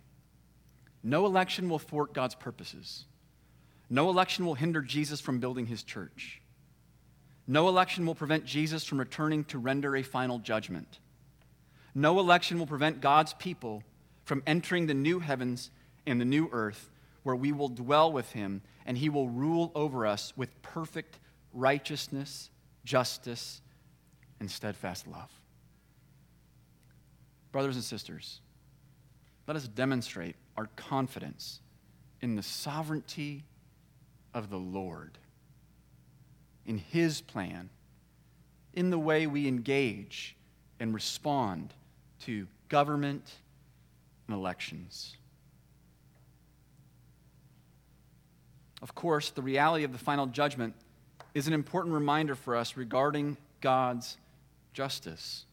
No 1.03 1.25
election 1.25 1.69
will 1.69 1.79
thwart 1.79 2.13
God's 2.13 2.35
purposes. 2.35 3.03
No 3.89 4.09
election 4.09 4.45
will 4.45 4.55
hinder 4.55 4.81
Jesus 4.81 5.19
from 5.19 5.39
building 5.39 5.65
his 5.65 5.83
church. 5.83 6.41
No 7.47 7.67
election 7.67 8.05
will 8.05 8.15
prevent 8.15 8.45
Jesus 8.45 8.85
from 8.85 8.97
returning 8.97 9.43
to 9.45 9.59
render 9.59 9.95
a 9.95 10.03
final 10.03 10.39
judgment. 10.39 10.99
No 11.93 12.19
election 12.19 12.57
will 12.57 12.65
prevent 12.65 13.01
God's 13.01 13.33
people 13.33 13.83
from 14.25 14.43
entering 14.45 14.87
the 14.87 14.93
new 14.93 15.19
heavens 15.19 15.71
and 16.05 16.19
the 16.19 16.25
new 16.25 16.49
earth 16.51 16.89
where 17.23 17.35
we 17.35 17.51
will 17.51 17.69
dwell 17.69 18.11
with 18.11 18.31
him 18.33 18.61
and 18.85 18.97
he 18.97 19.09
will 19.09 19.29
rule 19.29 19.71
over 19.73 20.05
us 20.05 20.33
with 20.35 20.61
perfect 20.61 21.19
righteousness, 21.53 22.49
justice, 22.83 23.61
and 24.39 24.51
steadfast 24.51 25.07
love. 25.07 25.31
Brothers 27.51 27.75
and 27.75 27.83
sisters, 27.83 28.41
let 29.47 29.55
us 29.55 29.67
demonstrate 29.67 30.35
our 30.57 30.67
confidence 30.75 31.61
in 32.21 32.35
the 32.35 32.43
sovereignty 32.43 33.43
of 34.33 34.49
the 34.49 34.57
Lord, 34.57 35.17
in 36.65 36.77
His 36.77 37.21
plan, 37.21 37.69
in 38.73 38.89
the 38.89 38.99
way 38.99 39.27
we 39.27 39.47
engage 39.47 40.35
and 40.79 40.93
respond 40.93 41.73
to 42.21 42.47
government 42.67 43.31
and 44.27 44.35
elections. 44.35 45.17
Of 48.81 48.93
course, 48.93 49.31
the 49.31 49.41
reality 49.41 49.83
of 49.83 49.91
the 49.91 49.97
final 49.97 50.27
judgment 50.27 50.75
is 51.33 51.47
an 51.47 51.53
important 51.53 51.93
reminder 51.93 52.35
for 52.35 52.55
us 52.55 52.77
regarding 52.77 53.37
God's 53.61 54.17
justice. 54.73 55.45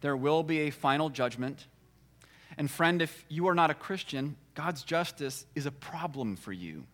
There 0.00 0.16
will 0.16 0.42
be 0.42 0.60
a 0.60 0.70
final 0.70 1.08
judgment. 1.08 1.66
And, 2.58 2.70
friend, 2.70 3.00
if 3.00 3.24
you 3.28 3.48
are 3.48 3.54
not 3.54 3.70
a 3.70 3.74
Christian, 3.74 4.36
God's 4.54 4.82
justice 4.82 5.46
is 5.54 5.66
a 5.66 5.70
problem 5.70 6.36
for 6.36 6.52
you. 6.52 6.84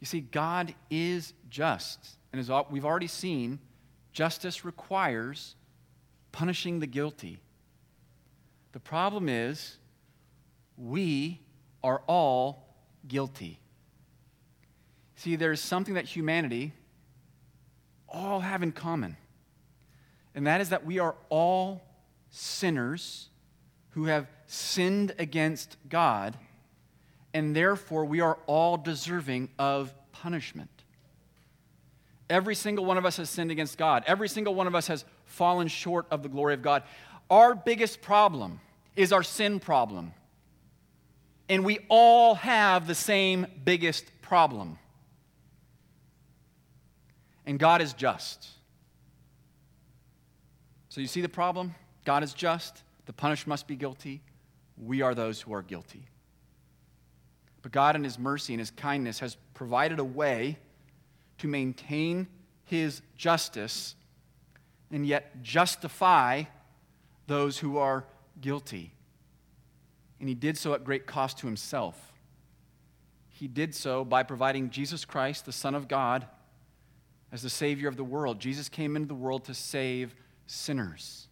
You 0.00 0.06
see, 0.06 0.20
God 0.20 0.74
is 0.90 1.34
just. 1.50 2.16
And 2.32 2.40
as 2.40 2.50
we've 2.70 2.84
already 2.84 3.06
seen, 3.06 3.58
justice 4.12 4.64
requires 4.64 5.54
punishing 6.32 6.80
the 6.80 6.86
guilty. 6.86 7.38
The 8.74 8.80
problem 8.80 9.30
is, 9.30 9.78
we 10.76 11.40
are 11.82 12.02
all 12.06 12.68
guilty. 13.08 13.58
See, 15.16 15.36
there's 15.36 15.60
something 15.60 15.94
that 15.94 16.04
humanity 16.04 16.74
all 18.08 18.40
have 18.40 18.62
in 18.62 18.72
common 18.72 19.16
and 20.34 20.46
that 20.46 20.60
is 20.60 20.70
that 20.70 20.84
we 20.84 20.98
are 20.98 21.14
all 21.28 21.82
sinners 22.30 23.28
who 23.90 24.06
have 24.06 24.26
sinned 24.46 25.14
against 25.18 25.76
God, 25.88 26.36
and 27.32 27.54
therefore 27.54 28.04
we 28.04 28.20
are 28.20 28.38
all 28.46 28.76
deserving 28.76 29.48
of 29.58 29.94
punishment. 30.10 30.70
Every 32.28 32.54
single 32.54 32.84
one 32.84 32.98
of 32.98 33.06
us 33.06 33.18
has 33.18 33.30
sinned 33.30 33.50
against 33.52 33.78
God. 33.78 34.02
Every 34.06 34.28
single 34.28 34.54
one 34.54 34.66
of 34.66 34.74
us 34.74 34.88
has 34.88 35.04
fallen 35.26 35.68
short 35.68 36.06
of 36.10 36.22
the 36.22 36.28
glory 36.28 36.54
of 36.54 36.62
God. 36.62 36.82
Our 37.30 37.54
biggest 37.54 38.02
problem 38.02 38.60
is 38.96 39.12
our 39.12 39.22
sin 39.22 39.60
problem. 39.60 40.12
And 41.48 41.64
we 41.64 41.80
all 41.88 42.36
have 42.36 42.86
the 42.86 42.94
same 42.94 43.46
biggest 43.64 44.04
problem. 44.22 44.78
And 47.46 47.58
God 47.58 47.82
is 47.82 47.92
just. 47.92 48.48
So 50.88 51.00
you 51.00 51.06
see 51.06 51.20
the 51.20 51.28
problem? 51.28 51.74
God 52.04 52.22
is 52.22 52.32
just. 52.32 52.82
The 53.06 53.12
punished 53.12 53.46
must 53.46 53.66
be 53.66 53.76
guilty. 53.76 54.22
we 54.76 55.02
are 55.02 55.14
those 55.14 55.40
who 55.40 55.52
are 55.52 55.62
guilty. 55.62 56.08
But 57.62 57.72
God, 57.72 57.96
in 57.96 58.04
His 58.04 58.18
mercy 58.18 58.52
and 58.52 58.60
His 58.60 58.70
kindness, 58.70 59.20
has 59.20 59.36
provided 59.54 59.98
a 59.98 60.04
way 60.04 60.58
to 61.38 61.48
maintain 61.48 62.26
His 62.64 63.02
justice 63.16 63.94
and 64.90 65.06
yet 65.06 65.42
justify 65.42 66.44
those 67.26 67.58
who 67.58 67.78
are 67.78 68.04
guilty. 68.40 68.92
And 70.20 70.28
He 70.28 70.34
did 70.34 70.56
so 70.56 70.74
at 70.74 70.84
great 70.84 71.06
cost 71.06 71.38
to 71.38 71.46
Himself. 71.46 72.12
He 73.28 73.48
did 73.48 73.74
so 73.74 74.04
by 74.04 74.22
providing 74.22 74.70
Jesus 74.70 75.04
Christ, 75.04 75.44
the 75.44 75.52
Son 75.52 75.74
of 75.74 75.88
God, 75.88 76.26
as 77.32 77.42
the 77.42 77.50
Savior 77.50 77.88
of 77.88 77.96
the 77.96 78.04
world. 78.04 78.38
Jesus 78.38 78.68
came 78.68 78.94
into 78.94 79.08
the 79.08 79.14
world 79.14 79.44
to 79.46 79.54
save 79.54 80.14
sinners. 80.46 81.26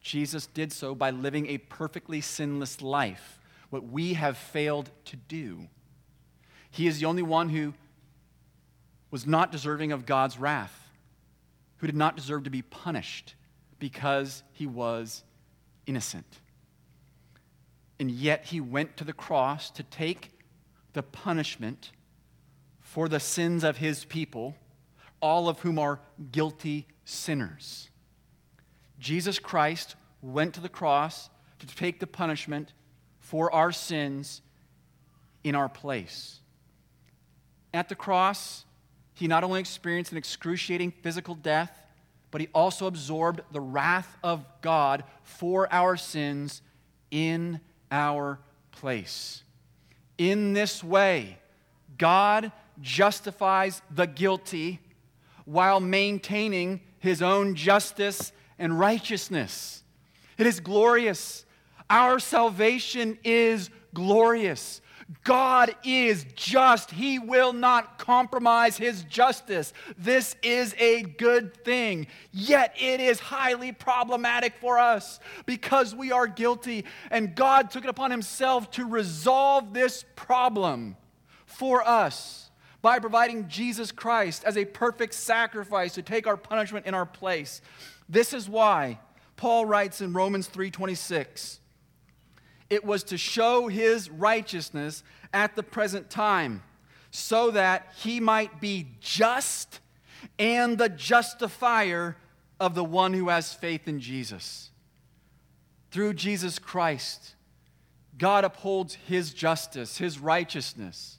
Jesus 0.00 0.46
did 0.46 0.72
so 0.72 0.94
by 0.94 1.10
living 1.10 1.46
a 1.46 1.58
perfectly 1.58 2.20
sinless 2.20 2.82
life, 2.82 3.38
what 3.70 3.84
we 3.84 4.14
have 4.14 4.36
failed 4.36 4.90
to 5.04 5.16
do. 5.16 5.68
He 6.70 6.86
is 6.86 6.98
the 6.98 7.06
only 7.06 7.22
one 7.22 7.48
who 7.48 7.74
was 9.10 9.26
not 9.26 9.52
deserving 9.52 9.92
of 9.92 10.06
God's 10.06 10.38
wrath, 10.38 10.90
who 11.76 11.86
did 11.86 11.96
not 11.96 12.16
deserve 12.16 12.44
to 12.44 12.50
be 12.50 12.62
punished 12.62 13.34
because 13.78 14.42
he 14.52 14.66
was 14.66 15.22
innocent. 15.88 16.40
And 17.98 18.10
yet 18.10 18.44
he 18.46 18.60
went 18.60 18.96
to 18.98 19.04
the 19.04 19.12
cross 19.12 19.70
to 19.72 19.82
take 19.82 20.30
the 20.92 21.02
punishment 21.02 21.90
for 22.80 23.08
the 23.08 23.18
sins 23.18 23.64
of 23.64 23.78
his 23.78 24.04
people, 24.04 24.54
all 25.20 25.48
of 25.48 25.60
whom 25.60 25.78
are 25.78 26.00
guilty 26.30 26.86
sinners. 27.04 27.88
Jesus 29.00 29.38
Christ 29.38 29.96
went 30.22 30.54
to 30.54 30.60
the 30.60 30.68
cross 30.68 31.30
to 31.58 31.66
take 31.66 32.00
the 32.00 32.06
punishment 32.06 32.72
for 33.18 33.52
our 33.52 33.72
sins 33.72 34.42
in 35.42 35.54
our 35.54 35.68
place. 35.68 36.40
At 37.74 37.88
the 37.88 37.94
cross, 37.94 38.64
he 39.14 39.26
not 39.26 39.44
only 39.44 39.60
experienced 39.60 40.12
an 40.12 40.18
excruciating 40.18 40.92
physical 41.02 41.34
death, 41.34 41.87
but 42.30 42.40
he 42.40 42.48
also 42.54 42.86
absorbed 42.86 43.40
the 43.52 43.60
wrath 43.60 44.16
of 44.22 44.44
God 44.60 45.04
for 45.22 45.72
our 45.72 45.96
sins 45.96 46.62
in 47.10 47.60
our 47.90 48.38
place. 48.72 49.42
In 50.18 50.52
this 50.52 50.82
way, 50.84 51.38
God 51.96 52.52
justifies 52.80 53.82
the 53.90 54.06
guilty 54.06 54.80
while 55.44 55.80
maintaining 55.80 56.80
his 56.98 57.22
own 57.22 57.54
justice 57.54 58.32
and 58.58 58.78
righteousness. 58.78 59.82
It 60.36 60.46
is 60.46 60.60
glorious. 60.60 61.44
Our 61.88 62.18
salvation 62.18 63.18
is 63.24 63.70
glorious. 63.94 64.80
God 65.24 65.74
is 65.84 66.26
just. 66.34 66.90
He 66.90 67.18
will 67.18 67.52
not 67.52 67.98
compromise 67.98 68.76
his 68.76 69.04
justice. 69.04 69.72
This 69.96 70.36
is 70.42 70.74
a 70.78 71.02
good 71.02 71.64
thing. 71.64 72.06
Yet 72.32 72.74
it 72.78 73.00
is 73.00 73.20
highly 73.20 73.72
problematic 73.72 74.54
for 74.60 74.78
us 74.78 75.20
because 75.46 75.94
we 75.94 76.12
are 76.12 76.26
guilty. 76.26 76.84
And 77.10 77.34
God 77.34 77.70
took 77.70 77.84
it 77.84 77.90
upon 77.90 78.10
himself 78.10 78.70
to 78.72 78.86
resolve 78.86 79.72
this 79.72 80.04
problem 80.16 80.96
for 81.46 81.86
us 81.86 82.50
by 82.82 82.98
providing 82.98 83.48
Jesus 83.48 83.90
Christ 83.90 84.44
as 84.44 84.56
a 84.56 84.64
perfect 84.64 85.14
sacrifice 85.14 85.94
to 85.94 86.02
take 86.02 86.26
our 86.26 86.36
punishment 86.36 86.86
in 86.86 86.94
our 86.94 87.06
place. 87.06 87.60
This 88.08 88.32
is 88.32 88.48
why 88.48 89.00
Paul 89.36 89.66
writes 89.66 90.00
in 90.00 90.12
Romans 90.12 90.48
3:26, 90.48 91.60
it 92.70 92.84
was 92.84 93.02
to 93.04 93.18
show 93.18 93.68
his 93.68 94.10
righteousness 94.10 95.02
at 95.32 95.56
the 95.56 95.62
present 95.62 96.10
time, 96.10 96.62
so 97.10 97.50
that 97.50 97.92
he 97.96 98.20
might 98.20 98.60
be 98.60 98.86
just 99.00 99.80
and 100.38 100.78
the 100.78 100.88
justifier 100.88 102.16
of 102.60 102.74
the 102.74 102.84
one 102.84 103.14
who 103.14 103.28
has 103.28 103.54
faith 103.54 103.86
in 103.88 104.00
Jesus. 104.00 104.70
Through 105.90 106.14
Jesus 106.14 106.58
Christ, 106.58 107.34
God 108.18 108.44
upholds 108.44 108.94
his 108.94 109.32
justice, 109.32 109.98
his 109.98 110.18
righteousness, 110.18 111.18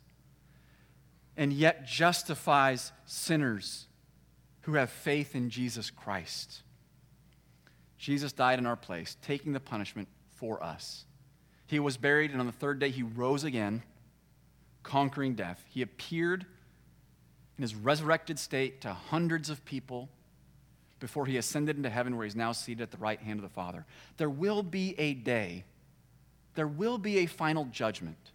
and 1.38 1.54
yet 1.54 1.88
justifies 1.88 2.92
sinners 3.06 3.88
who 4.62 4.74
have 4.74 4.90
faith 4.90 5.36
in 5.36 5.50
Jesus 5.50 5.90
Christ. 5.90 6.62
Jesus 7.98 8.34
died 8.34 8.60
in 8.60 8.66
our 8.66 8.76
place, 8.76 9.18
taking 9.22 9.54
the 9.54 9.60
punishment 9.60 10.08
for 10.36 10.62
us. 10.64 11.06
He 11.70 11.80
was 11.80 11.98
buried, 11.98 12.32
and 12.32 12.40
on 12.40 12.48
the 12.48 12.52
third 12.52 12.80
day, 12.80 12.90
he 12.90 13.04
rose 13.04 13.44
again, 13.44 13.84
conquering 14.82 15.36
death. 15.36 15.64
He 15.70 15.84
appeared 15.84 16.48
in 17.60 17.62
his 17.62 17.76
resurrected 17.76 18.40
state 18.40 18.82
to 18.82 18.92
hundreds 18.92 19.52
of 19.52 19.64
people 19.66 20.10
before 21.00 21.28
he 21.28 21.38
ascended 21.38 21.78
into 21.78 21.92
heaven, 21.92 22.18
where 22.18 22.26
he's 22.26 22.36
now 22.36 22.54
seated 22.54 22.82
at 22.82 22.90
the 22.90 22.98
right 22.98 23.22
hand 23.22 23.38
of 23.38 23.44
the 23.44 23.54
Father. 23.54 23.86
There 24.18 24.32
will 24.32 24.64
be 24.64 24.96
a 24.98 25.14
day, 25.14 25.64
there 26.56 26.68
will 26.68 26.98
be 26.98 27.20
a 27.20 27.28
final 27.28 27.66
judgment. 27.66 28.32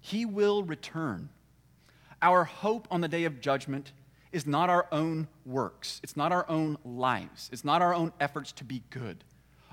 He 0.00 0.24
will 0.24 0.62
return. 0.62 1.28
Our 2.22 2.44
hope 2.44 2.88
on 2.90 3.02
the 3.02 3.08
day 3.08 3.24
of 3.24 3.42
judgment 3.42 3.92
is 4.32 4.46
not 4.46 4.70
our 4.70 4.86
own 4.90 5.28
works, 5.44 6.00
it's 6.02 6.16
not 6.16 6.32
our 6.32 6.48
own 6.48 6.78
lives, 6.86 7.50
it's 7.52 7.66
not 7.66 7.82
our 7.82 7.92
own 7.92 8.14
efforts 8.18 8.50
to 8.52 8.64
be 8.64 8.82
good. 8.88 9.24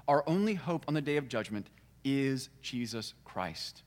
Our 0.06 0.28
only 0.28 0.56
hope 0.56 0.84
on 0.90 0.96
the 0.96 1.02
day 1.02 1.16
of 1.16 1.30
judgment 1.30 1.68
is 2.04 2.50
Jesus 2.62 3.14
Christ. 3.26 3.84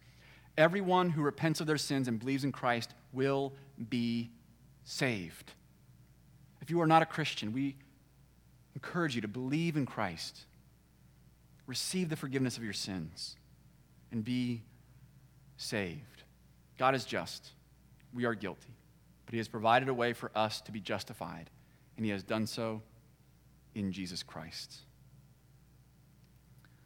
Everyone 0.58 1.10
who 1.10 1.22
repents 1.22 1.60
of 1.60 1.66
their 1.66 1.78
sins 1.78 2.08
and 2.08 2.18
believes 2.18 2.44
in 2.44 2.52
Christ 2.52 2.94
will 3.12 3.52
be 3.88 4.30
saved. 4.84 5.52
If 6.60 6.70
you 6.70 6.80
are 6.80 6.86
not 6.86 7.02
a 7.02 7.06
Christian, 7.06 7.52
we 7.52 7.76
encourage 8.74 9.14
you 9.14 9.20
to 9.22 9.28
believe 9.28 9.76
in 9.76 9.86
Christ, 9.86 10.40
receive 11.66 12.08
the 12.08 12.16
forgiveness 12.16 12.56
of 12.56 12.64
your 12.64 12.72
sins, 12.72 13.36
and 14.12 14.24
be 14.24 14.62
saved. 15.56 16.24
God 16.78 16.94
is 16.94 17.04
just, 17.04 17.50
we 18.12 18.24
are 18.24 18.34
guilty, 18.34 18.74
but 19.26 19.32
He 19.32 19.38
has 19.38 19.48
provided 19.48 19.88
a 19.88 19.94
way 19.94 20.12
for 20.12 20.30
us 20.34 20.60
to 20.62 20.72
be 20.72 20.80
justified, 20.80 21.50
and 21.96 22.04
He 22.04 22.12
has 22.12 22.22
done 22.22 22.46
so 22.46 22.82
in 23.74 23.92
Jesus 23.92 24.22
Christ. 24.22 24.78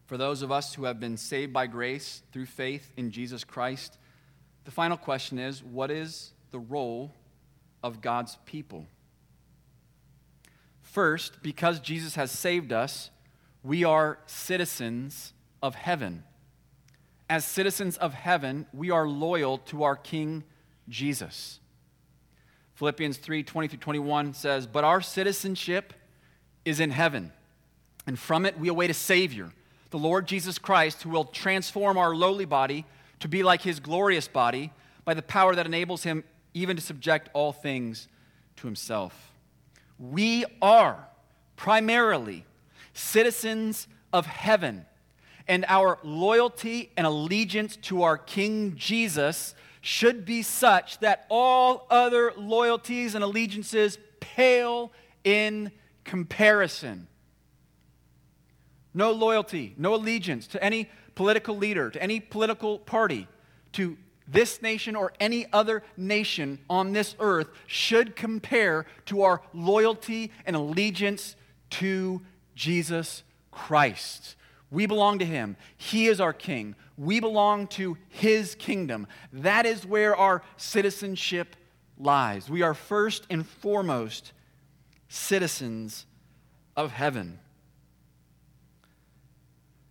For 0.06 0.18
those 0.18 0.42
of 0.42 0.52
us 0.52 0.74
who 0.74 0.84
have 0.84 1.00
been 1.00 1.16
saved 1.16 1.52
by 1.52 1.66
grace 1.66 2.22
through 2.32 2.46
faith 2.46 2.92
in 2.96 3.10
Jesus 3.10 3.42
Christ, 3.42 3.98
the 4.64 4.70
final 4.70 4.96
question 4.96 5.38
is 5.38 5.62
what 5.62 5.90
is 5.90 6.32
the 6.50 6.58
role 6.58 7.12
of 7.82 8.00
God's 8.00 8.38
people? 8.44 8.86
First, 10.82 11.42
because 11.42 11.80
Jesus 11.80 12.14
has 12.16 12.30
saved 12.30 12.72
us, 12.72 13.10
we 13.62 13.82
are 13.82 14.18
citizens 14.26 15.32
of 15.62 15.74
heaven. 15.74 16.22
As 17.28 17.44
citizens 17.44 17.96
of 17.96 18.12
heaven, 18.12 18.66
we 18.74 18.90
are 18.90 19.08
loyal 19.08 19.58
to 19.58 19.84
our 19.84 19.96
King 19.96 20.44
Jesus. 20.88 21.60
Philippians 22.74 23.16
3 23.16 23.42
20 23.42 23.68
through 23.68 23.78
21 23.78 24.34
says, 24.34 24.66
But 24.66 24.84
our 24.84 25.00
citizenship 25.00 25.94
is 26.66 26.80
in 26.80 26.90
heaven, 26.90 27.32
and 28.06 28.18
from 28.18 28.44
it 28.44 28.58
we 28.58 28.68
await 28.68 28.90
a 28.90 28.94
Savior 28.94 29.50
the 29.94 30.00
Lord 30.00 30.26
Jesus 30.26 30.58
Christ, 30.58 31.04
who 31.04 31.10
will 31.10 31.26
transform 31.26 31.96
our 31.96 32.16
lowly 32.16 32.46
body 32.46 32.84
to 33.20 33.28
be 33.28 33.44
like 33.44 33.62
his 33.62 33.78
glorious 33.78 34.26
body 34.26 34.72
by 35.04 35.14
the 35.14 35.22
power 35.22 35.54
that 35.54 35.66
enables 35.66 36.02
him 36.02 36.24
even 36.52 36.74
to 36.74 36.82
subject 36.82 37.28
all 37.32 37.52
things 37.52 38.08
to 38.56 38.66
himself. 38.66 39.30
We 39.96 40.46
are 40.60 41.06
primarily 41.54 42.44
citizens 42.92 43.86
of 44.12 44.26
heaven, 44.26 44.84
and 45.46 45.64
our 45.68 46.00
loyalty 46.02 46.90
and 46.96 47.06
allegiance 47.06 47.76
to 47.82 48.02
our 48.02 48.18
King 48.18 48.74
Jesus 48.74 49.54
should 49.80 50.24
be 50.24 50.42
such 50.42 50.98
that 50.98 51.24
all 51.28 51.86
other 51.88 52.32
loyalties 52.36 53.14
and 53.14 53.22
allegiances 53.22 53.98
pale 54.18 54.90
in 55.22 55.70
comparison 56.02 57.06
no 58.94 59.10
loyalty, 59.10 59.74
no 59.76 59.94
allegiance 59.94 60.46
to 60.46 60.62
any 60.62 60.88
political 61.14 61.56
leader, 61.56 61.90
to 61.90 62.02
any 62.02 62.20
political 62.20 62.78
party, 62.78 63.28
to 63.72 63.96
this 64.26 64.62
nation 64.62 64.96
or 64.96 65.12
any 65.20 65.46
other 65.52 65.82
nation 65.96 66.58
on 66.70 66.92
this 66.92 67.14
earth 67.20 67.48
should 67.66 68.16
compare 68.16 68.86
to 69.06 69.22
our 69.22 69.42
loyalty 69.52 70.32
and 70.46 70.56
allegiance 70.56 71.36
to 71.70 72.22
Jesus 72.54 73.22
Christ. 73.50 74.36
We 74.70 74.86
belong 74.86 75.18
to 75.18 75.24
Him. 75.24 75.56
He 75.76 76.06
is 76.06 76.20
our 76.20 76.32
King. 76.32 76.74
We 76.96 77.20
belong 77.20 77.66
to 77.68 77.98
His 78.08 78.54
kingdom. 78.54 79.06
That 79.32 79.66
is 79.66 79.84
where 79.84 80.16
our 80.16 80.42
citizenship 80.56 81.54
lies. 81.98 82.48
We 82.48 82.62
are 82.62 82.74
first 82.74 83.26
and 83.30 83.46
foremost 83.46 84.32
citizens 85.08 86.06
of 86.76 86.92
heaven. 86.92 87.38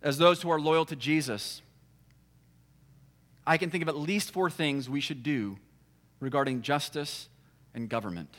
As 0.04 0.18
those 0.18 0.42
who 0.42 0.50
are 0.50 0.60
loyal 0.60 0.84
to 0.84 0.94
Jesus, 0.94 1.62
I 3.46 3.56
can 3.56 3.70
think 3.70 3.82
of 3.82 3.88
at 3.88 3.96
least 3.96 4.30
four 4.30 4.50
things 4.50 4.88
we 4.88 5.00
should 5.00 5.22
do 5.22 5.56
regarding 6.20 6.60
justice 6.62 7.28
and 7.74 7.88
government. 7.88 8.30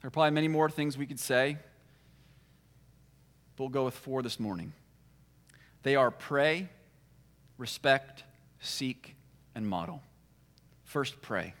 There 0.00 0.08
are 0.08 0.10
probably 0.10 0.30
many 0.30 0.48
more 0.48 0.70
things 0.70 0.96
we 0.96 1.06
could 1.06 1.20
say, 1.20 1.58
but 3.54 3.64
we'll 3.64 3.70
go 3.70 3.84
with 3.84 3.94
four 3.94 4.22
this 4.22 4.40
morning. 4.40 4.72
They 5.82 5.96
are 5.96 6.10
pray, 6.10 6.70
respect, 7.58 8.24
seek, 8.58 9.16
and 9.54 9.68
model. 9.68 10.02
First, 10.84 11.20
pray. 11.20 11.52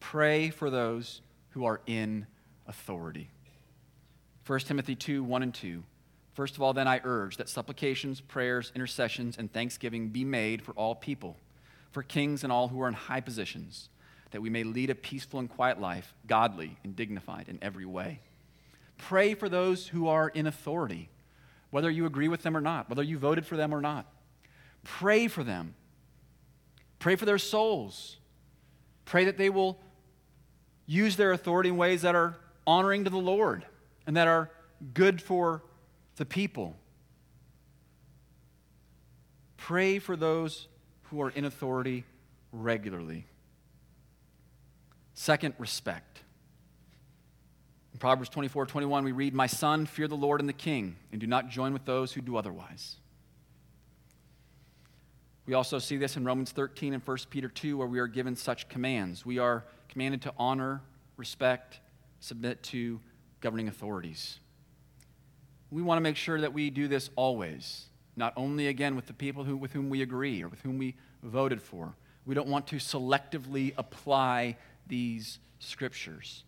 Pray 0.00 0.48
for 0.48 0.70
those 0.70 1.20
who 1.50 1.66
are 1.66 1.80
in 1.86 2.26
authority. 2.66 3.28
1 4.46 4.60
Timothy 4.60 4.94
2 4.94 5.22
1 5.22 5.42
and 5.42 5.54
2. 5.54 5.82
First 6.38 6.54
of 6.54 6.62
all, 6.62 6.72
then 6.72 6.86
I 6.86 7.00
urge 7.02 7.38
that 7.38 7.48
supplications, 7.48 8.20
prayers, 8.20 8.70
intercessions, 8.72 9.36
and 9.36 9.52
thanksgiving 9.52 10.10
be 10.10 10.24
made 10.24 10.62
for 10.62 10.70
all 10.74 10.94
people, 10.94 11.36
for 11.90 12.04
kings 12.04 12.44
and 12.44 12.52
all 12.52 12.68
who 12.68 12.80
are 12.80 12.86
in 12.86 12.94
high 12.94 13.20
positions, 13.20 13.88
that 14.30 14.40
we 14.40 14.48
may 14.48 14.62
lead 14.62 14.88
a 14.88 14.94
peaceful 14.94 15.40
and 15.40 15.50
quiet 15.50 15.80
life, 15.80 16.14
godly 16.28 16.78
and 16.84 16.94
dignified 16.94 17.48
in 17.48 17.58
every 17.60 17.84
way. 17.84 18.20
Pray 18.98 19.34
for 19.34 19.48
those 19.48 19.88
who 19.88 20.06
are 20.06 20.28
in 20.28 20.46
authority, 20.46 21.08
whether 21.72 21.90
you 21.90 22.06
agree 22.06 22.28
with 22.28 22.44
them 22.44 22.56
or 22.56 22.60
not, 22.60 22.88
whether 22.88 23.02
you 23.02 23.18
voted 23.18 23.44
for 23.44 23.56
them 23.56 23.74
or 23.74 23.80
not. 23.80 24.06
Pray 24.84 25.26
for 25.26 25.42
them. 25.42 25.74
Pray 27.00 27.16
for 27.16 27.24
their 27.24 27.38
souls. 27.38 28.18
Pray 29.06 29.24
that 29.24 29.38
they 29.38 29.50
will 29.50 29.76
use 30.86 31.16
their 31.16 31.32
authority 31.32 31.70
in 31.70 31.76
ways 31.76 32.02
that 32.02 32.14
are 32.14 32.36
honoring 32.64 33.02
to 33.02 33.10
the 33.10 33.16
Lord 33.16 33.66
and 34.06 34.16
that 34.16 34.28
are 34.28 34.52
good 34.94 35.20
for 35.20 35.64
the 36.18 36.26
people. 36.26 36.76
Pray 39.56 39.98
for 39.98 40.16
those 40.16 40.68
who 41.04 41.22
are 41.22 41.30
in 41.30 41.44
authority 41.44 42.04
regularly. 42.52 43.26
Second, 45.14 45.54
respect. 45.58 46.22
In 47.92 47.98
Proverbs 47.98 48.28
24 48.28 48.66
21, 48.66 49.04
we 49.04 49.12
read, 49.12 49.34
My 49.34 49.46
son, 49.46 49.86
fear 49.86 50.06
the 50.06 50.16
Lord 50.16 50.40
and 50.40 50.48
the 50.48 50.52
king, 50.52 50.96
and 51.10 51.20
do 51.20 51.26
not 51.26 51.48
join 51.48 51.72
with 51.72 51.84
those 51.84 52.12
who 52.12 52.20
do 52.20 52.36
otherwise. 52.36 52.96
We 55.46 55.54
also 55.54 55.78
see 55.78 55.96
this 55.96 56.16
in 56.16 56.24
Romans 56.24 56.52
13 56.52 56.92
and 56.92 57.02
1 57.02 57.16
Peter 57.30 57.48
2, 57.48 57.78
where 57.78 57.86
we 57.86 57.98
are 57.98 58.06
given 58.06 58.36
such 58.36 58.68
commands. 58.68 59.24
We 59.24 59.38
are 59.38 59.64
commanded 59.88 60.20
to 60.22 60.34
honor, 60.36 60.82
respect, 61.16 61.80
submit 62.20 62.62
to 62.64 63.00
governing 63.40 63.68
authorities. 63.68 64.40
We 65.70 65.82
want 65.82 65.98
to 65.98 66.02
make 66.02 66.16
sure 66.16 66.40
that 66.40 66.52
we 66.52 66.70
do 66.70 66.88
this 66.88 67.10
always, 67.16 67.86
not 68.16 68.32
only 68.36 68.68
again 68.68 68.96
with 68.96 69.06
the 69.06 69.12
people 69.12 69.44
who, 69.44 69.56
with 69.56 69.72
whom 69.72 69.90
we 69.90 70.02
agree 70.02 70.42
or 70.42 70.48
with 70.48 70.60
whom 70.62 70.78
we 70.78 70.94
voted 71.22 71.60
for. 71.60 71.94
We 72.24 72.34
don't 72.34 72.48
want 72.48 72.66
to 72.68 72.76
selectively 72.76 73.74
apply 73.76 74.56
these 74.86 75.38
scriptures. 75.58 76.44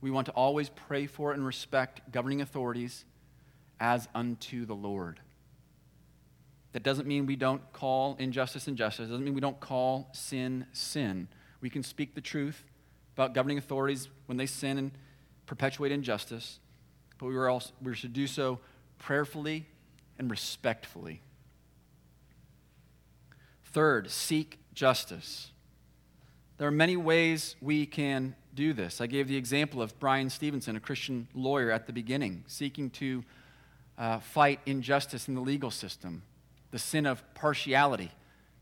We 0.00 0.10
want 0.10 0.26
to 0.26 0.32
always 0.32 0.68
pray 0.68 1.06
for 1.06 1.32
and 1.32 1.44
respect 1.46 2.12
governing 2.12 2.40
authorities 2.40 3.04
as 3.80 4.08
unto 4.14 4.66
the 4.66 4.74
Lord. 4.74 5.20
That 6.72 6.82
doesn't 6.82 7.06
mean 7.06 7.26
we 7.26 7.36
don't 7.36 7.72
call 7.72 8.16
injustice 8.18 8.66
injustice. 8.66 9.06
It 9.06 9.12
doesn't 9.12 9.24
mean 9.24 9.34
we 9.34 9.40
don't 9.40 9.60
call 9.60 10.08
sin 10.12 10.66
sin. 10.72 11.28
We 11.60 11.70
can 11.70 11.82
speak 11.82 12.14
the 12.14 12.20
truth 12.20 12.64
about 13.14 13.32
governing 13.32 13.58
authorities 13.58 14.08
when 14.26 14.36
they 14.36 14.46
sin 14.46 14.76
and 14.76 14.90
perpetuate 15.46 15.92
injustice 15.92 16.58
but 17.18 17.26
we, 17.26 17.34
were 17.34 17.48
also, 17.48 17.72
we 17.82 17.94
should 17.94 18.12
do 18.12 18.26
so 18.26 18.58
prayerfully 18.98 19.66
and 20.18 20.30
respectfully. 20.30 21.20
Third, 23.66 24.10
seek 24.10 24.58
justice. 24.74 25.50
There 26.58 26.68
are 26.68 26.72
many 26.72 26.96
ways 26.96 27.56
we 27.60 27.86
can 27.86 28.36
do 28.54 28.72
this. 28.72 29.00
I 29.00 29.06
gave 29.06 29.26
the 29.26 29.36
example 29.36 29.82
of 29.82 29.98
Bryan 29.98 30.30
Stevenson, 30.30 30.76
a 30.76 30.80
Christian 30.80 31.26
lawyer 31.34 31.70
at 31.70 31.86
the 31.86 31.92
beginning, 31.92 32.44
seeking 32.46 32.90
to 32.90 33.24
uh, 33.98 34.20
fight 34.20 34.60
injustice 34.66 35.28
in 35.28 35.34
the 35.34 35.40
legal 35.40 35.70
system, 35.70 36.22
the 36.70 36.78
sin 36.78 37.06
of 37.06 37.22
partiality 37.34 38.10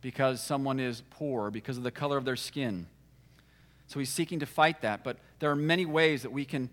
because 0.03 0.42
someone 0.42 0.80
is 0.80 1.03
poor, 1.11 1.50
because 1.50 1.78
of 1.78 1.84
the 1.84 1.90
color 1.90 2.18
of 2.18 2.24
their 2.24 2.36
skin. 2.36 2.86
So 3.86 3.98
he's 3.98 4.11
seeking 4.11 4.40
to 4.40 4.46
fight 4.46 4.82
that, 4.82 5.05
but 5.05 5.16
there 5.38 5.50
are 5.50 5.57
many 5.57 5.86
ways 5.86 6.22
that 6.22 6.32
we 6.32 6.44
can 6.44 6.68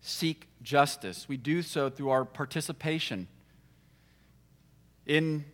seek 0.00 0.48
justice. 0.62 1.28
We 1.28 1.36
do 1.36 1.62
so 1.62 1.90
through 1.90 2.10
our 2.10 2.24
participation 2.24 3.28
in 5.06 5.44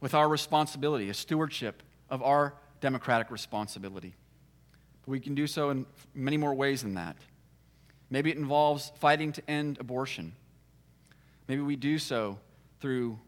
with 0.00 0.14
our 0.14 0.28
responsibility, 0.28 1.08
a 1.10 1.14
stewardship 1.14 1.82
of 2.10 2.22
our 2.22 2.54
democratic 2.80 3.30
responsibility. 3.30 4.14
But 5.02 5.12
we 5.12 5.20
can 5.20 5.34
do 5.34 5.46
so 5.46 5.70
in 5.70 5.86
many 6.14 6.36
more 6.36 6.54
ways 6.54 6.82
than 6.82 6.94
that. 6.94 7.16
Maybe 8.10 8.30
it 8.30 8.36
involves 8.36 8.92
fighting 8.98 9.32
to 9.32 9.50
end 9.50 9.78
abortion. 9.78 10.32
Maybe 11.48 11.62
we 11.62 11.76
do 11.76 11.98
so 11.98 12.38
through 12.80 13.18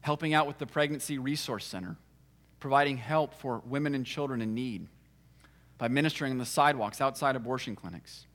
helping 0.00 0.34
out 0.34 0.46
with 0.46 0.58
the 0.58 0.66
Pregnancy 0.66 1.18
Resource 1.18 1.66
Center, 1.66 1.96
providing 2.60 2.96
help 2.96 3.34
for 3.34 3.60
women 3.66 3.94
and 3.94 4.06
children 4.06 4.40
in 4.40 4.54
need, 4.54 4.86
by 5.78 5.88
ministering 5.88 6.32
on 6.32 6.38
the 6.38 6.46
sidewalks 6.46 7.00
outside 7.00 7.34
abortion 7.36 7.74
clinics 7.74 8.25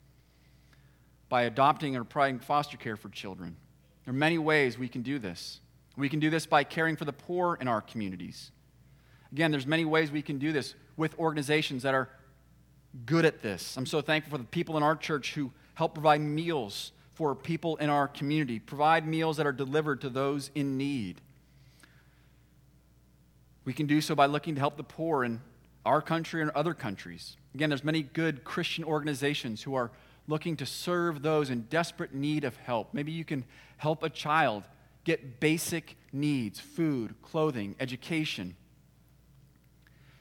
by 1.32 1.44
adopting 1.44 1.96
or 1.96 2.04
providing 2.04 2.40
foster 2.40 2.76
care 2.76 2.98
for 2.98 3.08
children. 3.08 3.56
There 4.04 4.14
are 4.14 4.18
many 4.18 4.38
ways 4.38 4.78
we 4.78 4.90
can 4.90 5.02
do 5.02 5.18
this. 5.18 5.62
We 5.96 6.10
can 6.10 6.20
do 6.20 6.30
this 6.30 6.46
by 6.46 6.66
caring 6.66 6.98
for 6.98 7.06
the 7.06 7.14
poor 7.14 7.58
in 7.62 7.70
our 7.70 7.80
communities. 7.80 8.52
Again, 9.32 9.50
there's 9.50 9.66
many 9.66 9.86
ways 9.86 10.12
we 10.12 10.22
can 10.22 10.40
do 10.40 10.52
this 10.52 10.76
with 10.98 11.18
organizations 11.18 11.84
that 11.84 11.94
are 11.94 12.10
good 13.06 13.24
at 13.24 13.42
this. 13.42 13.78
I'm 13.78 13.86
so 13.86 14.02
thankful 14.02 14.32
for 14.32 14.38
the 14.40 14.50
people 14.50 14.76
in 14.76 14.84
our 14.84 14.94
church 14.94 15.34
who 15.34 15.54
help 15.76 15.94
provide 15.94 16.20
meals 16.20 16.92
for 17.14 17.34
people 17.34 17.78
in 17.78 17.90
our 17.90 18.10
community, 18.10 18.60
provide 18.60 19.08
meals 19.08 19.38
that 19.38 19.48
are 19.48 19.54
delivered 19.54 20.02
to 20.02 20.10
those 20.10 20.52
in 20.54 20.78
need. 20.78 21.22
We 23.64 23.72
can 23.72 23.88
do 23.88 24.02
so 24.02 24.16
by 24.16 24.26
looking 24.26 24.56
to 24.56 24.60
help 24.60 24.76
the 24.76 24.84
poor 24.84 25.24
in 25.24 25.40
our 25.86 26.02
country 26.02 26.42
and 26.42 26.52
other 26.52 26.74
countries. 26.74 27.38
Again, 27.56 27.70
there's 27.70 27.86
many 27.86 28.04
good 28.04 28.44
Christian 28.44 28.84
organizations 28.84 29.64
who 29.64 29.76
are 29.76 29.92
looking 30.32 30.56
to 30.56 30.66
serve 30.66 31.22
those 31.22 31.50
in 31.50 31.62
desperate 31.64 32.14
need 32.14 32.44
of 32.46 32.56
help. 32.58 32.94
Maybe 32.94 33.12
you 33.12 33.26
can 33.26 33.44
help 33.78 34.02
a 34.02 34.10
child 34.10 34.64
get 35.04 35.40
basic 35.40 35.98
needs 36.12 36.60
food, 36.60 37.14
clothing, 37.22 37.76
education. 37.80 38.56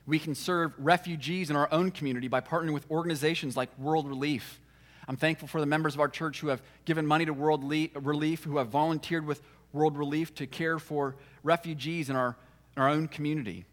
We 0.06 0.18
can 0.18 0.34
serve 0.34 0.72
refugees 0.78 1.48
in 1.48 1.56
our 1.56 1.68
own 1.72 1.92
community 1.92 2.28
by 2.28 2.40
partnering 2.40 2.74
with 2.74 2.90
organizations 2.90 3.56
like 3.56 3.70
World 3.78 4.08
Relief. 4.08 4.60
I'm 5.06 5.16
thankful 5.16 5.48
for 5.48 5.60
the 5.60 5.66
members 5.66 5.94
of 5.94 6.00
our 6.00 6.08
church 6.08 6.40
who 6.40 6.48
have 6.48 6.62
given 6.84 7.06
money 7.06 7.24
to 7.24 7.32
World 7.32 7.62
Relief, 7.64 8.44
who 8.44 8.58
have 8.58 8.68
volunteered 8.68 9.24
with 9.24 9.40
World 9.72 9.96
Relief 9.96 10.34
to 10.36 10.46
care 10.46 10.78
for 10.78 11.16
refugees 11.44 12.10
in 12.10 12.16
our, 12.16 12.36
in 12.76 12.82
our 12.82 12.88
own 12.88 13.06
community. 13.06 13.64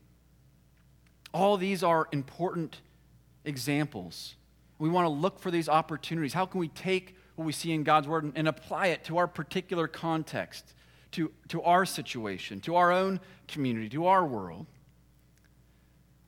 All 1.34 1.58
these 1.58 1.84
are 1.84 2.08
important 2.12 2.82
examples 3.44 4.37
we 4.80 4.90
want 4.90 5.06
to 5.06 5.10
look 5.10 5.40
for 5.40 5.52
these 5.52 5.70
opportunities. 5.70 6.34
How 6.34 6.46
can 6.46 6.60
we 6.60 6.68
take 6.70 7.16
what 7.36 7.46
we 7.46 7.52
see 7.52 7.72
in 7.72 7.84
God's 7.84 8.08
Word 8.08 8.24
and, 8.24 8.34
and 8.36 8.48
apply 8.48 8.88
it 8.88 9.04
to 9.06 9.18
our 9.18 9.28
particular 9.28 9.88
context, 9.88 10.74
to, 11.12 11.32
to 11.50 11.62
our 11.64 11.86
situation, 11.86 12.60
to 12.62 12.76
our 12.76 12.92
own 12.92 13.20
community, 13.48 13.90
to 13.90 14.08
our 14.08 14.26
world? 14.26 14.68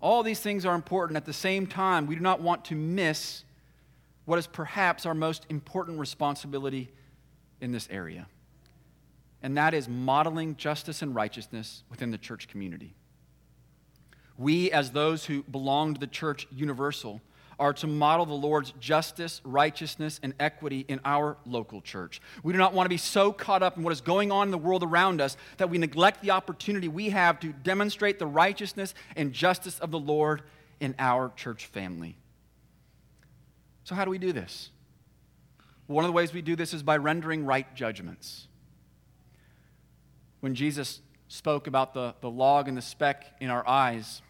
All 0.02 0.24
these 0.24 0.40
things 0.40 0.66
are 0.66 0.76
important. 0.76 1.18
At 1.18 1.26
the 1.26 1.34
same 1.34 1.68
time, 1.68 2.08
we 2.08 2.16
do 2.16 2.22
not 2.22 2.42
want 2.42 2.66
to 2.66 2.76
miss 2.76 3.44
what 4.26 4.40
is 4.40 4.48
perhaps 4.48 5.06
our 5.06 5.14
most 5.14 5.46
important 5.50 6.00
responsibility 6.00 6.90
in 7.62 7.72
this 7.72 7.88
area, 7.92 8.28
and 9.44 9.58
that 9.58 9.74
is 9.74 9.90
modeling 9.90 10.56
justice 10.56 11.02
and 11.02 11.14
righteousness 11.14 11.84
within 11.90 12.12
the 12.12 12.18
church 12.18 12.48
community. 12.48 12.94
We, 14.38 14.72
as 14.72 14.92
those 14.92 15.26
who 15.26 15.44
belong 15.44 15.96
to 15.96 16.00
the 16.00 16.08
church 16.08 16.48
universal, 16.52 17.22
are 17.60 17.74
to 17.74 17.88
model 17.88 18.26
the 18.26 18.34
Lord's 18.34 18.72
justice, 18.80 19.42
righteousness, 19.44 20.20
and 20.24 20.34
equity 20.40 20.86
in 20.88 21.00
our 21.04 21.38
local 21.46 21.82
church. 21.82 22.22
We 22.42 22.54
do 22.54 22.60
not 22.60 22.74
want 22.74 22.86
to 22.86 22.90
be 22.90 22.98
so 22.98 23.32
caught 23.32 23.62
up 23.62 23.78
in 23.78 23.84
what 23.84 23.94
is 23.94 24.02
going 24.02 24.32
on 24.32 24.48
in 24.48 24.52
the 24.52 24.58
world 24.58 24.84
around 24.84 25.22
us 25.22 25.38
that 25.58 25.70
we 25.70 25.78
neglect 25.78 26.22
the 26.22 26.32
opportunity 26.32 26.88
we 26.88 27.10
have 27.10 27.40
to 27.42 27.52
demonstrate 27.52 28.20
the 28.20 28.28
righteousness 28.28 28.94
and 29.16 29.34
justice 29.34 29.80
of 29.80 29.92
the 29.92 30.00
Lord 30.00 30.42
in 30.80 30.96
our 30.98 31.32
church 31.36 31.66
family. 31.66 32.16
So, 33.84 33.96
how 33.96 34.06
do 34.06 34.12
we 34.12 34.20
do 34.20 34.32
this? 34.32 34.70
One 35.88 36.06
of 36.06 36.10
the 36.10 36.14
ways 36.14 36.34
we 36.34 36.44
do 36.44 36.56
this 36.56 36.74
is 36.74 36.84
by 36.84 36.98
rendering 36.98 37.46
right 37.46 37.74
judgments. 37.76 38.48
When 40.40 40.56
Jesus 40.56 41.02
spoke 41.28 41.68
about 41.68 41.94
the, 41.94 42.14
the 42.22 42.30
log 42.30 42.68
and 42.68 42.78
the 42.78 42.82
speck 42.82 43.26
in 43.42 43.50
our 43.50 43.68
eyes, 43.68 44.22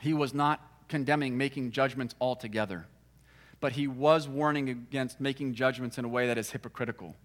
he 0.00 0.12
was 0.12 0.34
not 0.34 0.60
condemning 0.92 1.38
making 1.38 1.70
judgments 1.70 2.14
altogether, 2.20 2.84
but 3.60 3.72
he 3.72 3.88
was 3.88 4.28
warning 4.28 4.68
against 4.68 5.22
making 5.22 5.54
judgments 5.54 5.96
in 5.96 6.04
a 6.04 6.08
way 6.08 6.26
that 6.26 6.36
is 6.36 6.50
hypocritical. 6.50 7.16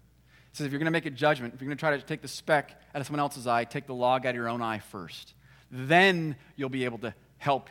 He 0.50 0.56
says 0.56 0.64
if 0.64 0.72
you're 0.72 0.78
going 0.78 0.86
to 0.86 0.90
make 0.90 1.04
a 1.04 1.10
judgment, 1.10 1.52
if 1.52 1.60
you're 1.60 1.68
going 1.68 1.76
to 1.76 1.80
try 1.80 1.94
to 1.94 2.02
take 2.02 2.22
the 2.22 2.28
speck 2.28 2.80
out 2.94 3.00
of 3.02 3.06
someone 3.06 3.20
else's 3.20 3.46
eye, 3.46 3.64
take 3.64 3.86
the 3.86 3.92
log 3.92 4.24
out 4.24 4.30
of 4.30 4.36
your 4.36 4.48
own 4.48 4.62
eye 4.62 4.78
first. 4.78 5.34
Then 5.70 6.36
you'll 6.56 6.70
be 6.70 6.86
able 6.86 6.96
to 7.00 7.12
help 7.36 7.68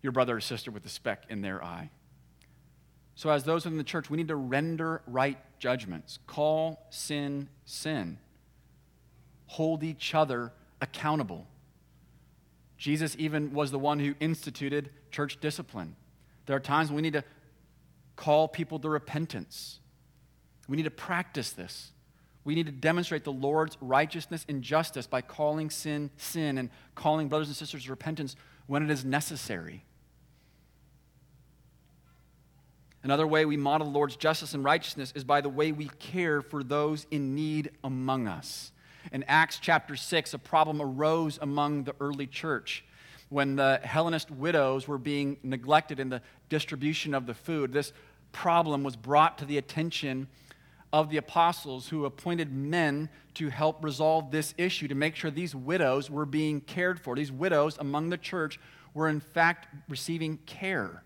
your 0.00 0.12
brother 0.12 0.36
or 0.36 0.40
sister 0.40 0.70
with 0.70 0.84
the 0.84 0.88
speck 0.88 1.24
in 1.28 1.42
their 1.42 1.62
eye. 1.64 1.90
So, 3.16 3.30
as 3.30 3.42
those 3.42 3.64
within 3.64 3.78
the 3.78 3.82
church, 3.82 4.08
we 4.08 4.16
need 4.16 4.28
to 4.28 4.36
render 4.36 5.02
right 5.08 5.38
judgments, 5.58 6.20
call 6.28 6.86
sin 6.90 7.48
sin, 7.64 8.18
hold 9.46 9.82
each 9.82 10.14
other 10.14 10.52
accountable. 10.80 11.48
Jesus 12.76 13.14
even 13.18 13.52
was 13.52 13.70
the 13.70 13.78
one 13.78 13.98
who 13.98 14.14
instituted 14.20 14.90
church 15.10 15.40
discipline. 15.40 15.96
There 16.46 16.56
are 16.56 16.60
times 16.60 16.88
when 16.88 16.96
we 16.96 17.02
need 17.02 17.14
to 17.14 17.24
call 18.16 18.48
people 18.48 18.78
to 18.80 18.88
repentance. 18.88 19.78
We 20.68 20.76
need 20.76 20.84
to 20.84 20.90
practice 20.90 21.50
this. 21.50 21.92
We 22.44 22.54
need 22.54 22.66
to 22.66 22.72
demonstrate 22.72 23.24
the 23.24 23.32
Lord's 23.32 23.78
righteousness 23.80 24.44
and 24.48 24.62
justice 24.62 25.06
by 25.06 25.22
calling 25.22 25.70
sin 25.70 26.10
sin 26.16 26.58
and 26.58 26.70
calling 26.94 27.28
brothers 27.28 27.48
and 27.48 27.56
sisters 27.56 27.84
to 27.84 27.90
repentance 27.90 28.36
when 28.66 28.82
it 28.82 28.90
is 28.90 29.04
necessary. 29.04 29.84
Another 33.02 33.26
way 33.26 33.44
we 33.44 33.58
model 33.58 33.86
the 33.86 33.92
Lord's 33.92 34.16
justice 34.16 34.54
and 34.54 34.64
righteousness 34.64 35.12
is 35.14 35.24
by 35.24 35.42
the 35.42 35.48
way 35.48 35.72
we 35.72 35.90
care 35.98 36.40
for 36.40 36.62
those 36.62 37.06
in 37.10 37.34
need 37.34 37.70
among 37.82 38.26
us. 38.26 38.72
In 39.12 39.22
Acts 39.24 39.58
chapter 39.60 39.96
6, 39.96 40.34
a 40.34 40.38
problem 40.38 40.80
arose 40.80 41.38
among 41.40 41.84
the 41.84 41.94
early 42.00 42.26
church 42.26 42.84
when 43.28 43.56
the 43.56 43.80
Hellenist 43.82 44.30
widows 44.30 44.86
were 44.86 44.98
being 44.98 45.36
neglected 45.42 45.98
in 46.00 46.08
the 46.08 46.22
distribution 46.48 47.14
of 47.14 47.26
the 47.26 47.34
food. 47.34 47.72
This 47.72 47.92
problem 48.32 48.82
was 48.82 48.96
brought 48.96 49.38
to 49.38 49.44
the 49.44 49.58
attention 49.58 50.28
of 50.92 51.10
the 51.10 51.16
apostles 51.16 51.88
who 51.88 52.04
appointed 52.04 52.52
men 52.52 53.08
to 53.34 53.48
help 53.48 53.82
resolve 53.82 54.30
this 54.30 54.54
issue, 54.56 54.86
to 54.86 54.94
make 54.94 55.16
sure 55.16 55.30
these 55.30 55.54
widows 55.54 56.08
were 56.08 56.26
being 56.26 56.60
cared 56.60 57.00
for. 57.00 57.16
These 57.16 57.32
widows 57.32 57.76
among 57.78 58.10
the 58.10 58.18
church 58.18 58.60
were, 58.94 59.08
in 59.08 59.20
fact, 59.20 59.66
receiving 59.88 60.38
care. 60.46 61.02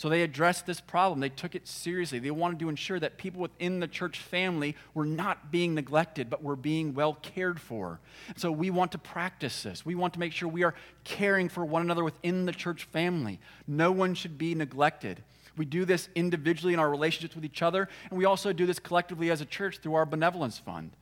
So 0.00 0.08
they 0.08 0.22
addressed 0.22 0.64
this 0.64 0.80
problem. 0.80 1.20
They 1.20 1.28
took 1.28 1.54
it 1.54 1.68
seriously. 1.68 2.20
They 2.20 2.30
wanted 2.30 2.58
to 2.60 2.70
ensure 2.70 2.98
that 3.00 3.18
people 3.18 3.42
within 3.42 3.80
the 3.80 3.86
church 3.86 4.18
family 4.18 4.74
were 4.94 5.04
not 5.04 5.52
being 5.52 5.74
neglected, 5.74 6.30
but 6.30 6.42
were 6.42 6.56
being 6.56 6.94
well 6.94 7.18
cared 7.20 7.60
for. 7.60 8.00
So 8.34 8.50
we 8.50 8.70
want 8.70 8.92
to 8.92 8.98
practice 8.98 9.62
this. 9.62 9.84
We 9.84 9.94
want 9.94 10.14
to 10.14 10.18
make 10.18 10.32
sure 10.32 10.48
we 10.48 10.64
are 10.64 10.74
caring 11.04 11.50
for 11.50 11.66
one 11.66 11.82
another 11.82 12.02
within 12.02 12.46
the 12.46 12.52
church 12.52 12.84
family. 12.84 13.40
No 13.66 13.92
one 13.92 14.14
should 14.14 14.38
be 14.38 14.54
neglected. 14.54 15.22
We 15.58 15.66
do 15.66 15.84
this 15.84 16.08
individually 16.14 16.72
in 16.72 16.80
our 16.80 16.88
relationships 16.88 17.34
with 17.34 17.44
each 17.44 17.60
other, 17.60 17.86
and 18.08 18.18
we 18.18 18.24
also 18.24 18.54
do 18.54 18.64
this 18.64 18.78
collectively 18.78 19.30
as 19.30 19.42
a 19.42 19.44
church 19.44 19.80
through 19.80 19.96
our 19.96 20.06
benevolence 20.06 20.56
fund. 20.56 20.92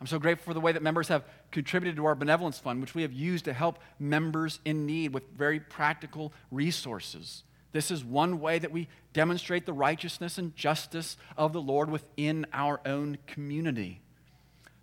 I'm 0.00 0.06
so 0.06 0.20
grateful 0.20 0.44
for 0.44 0.54
the 0.54 0.60
way 0.60 0.70
that 0.70 0.80
members 0.80 1.08
have 1.08 1.24
contributed 1.50 1.96
to 1.96 2.04
our 2.04 2.14
benevolence 2.14 2.60
fund, 2.60 2.80
which 2.80 2.94
we 2.94 3.02
have 3.02 3.12
used 3.12 3.46
to 3.46 3.52
help 3.52 3.80
members 3.98 4.60
in 4.64 4.86
need 4.86 5.12
with 5.12 5.24
very 5.36 5.58
practical 5.58 6.32
resources. 6.52 7.42
This 7.74 7.90
is 7.90 8.04
one 8.04 8.38
way 8.38 8.60
that 8.60 8.70
we 8.70 8.86
demonstrate 9.12 9.66
the 9.66 9.72
righteousness 9.72 10.38
and 10.38 10.54
justice 10.54 11.16
of 11.36 11.52
the 11.52 11.60
Lord 11.60 11.90
within 11.90 12.46
our 12.52 12.80
own 12.86 13.18
community. 13.26 14.00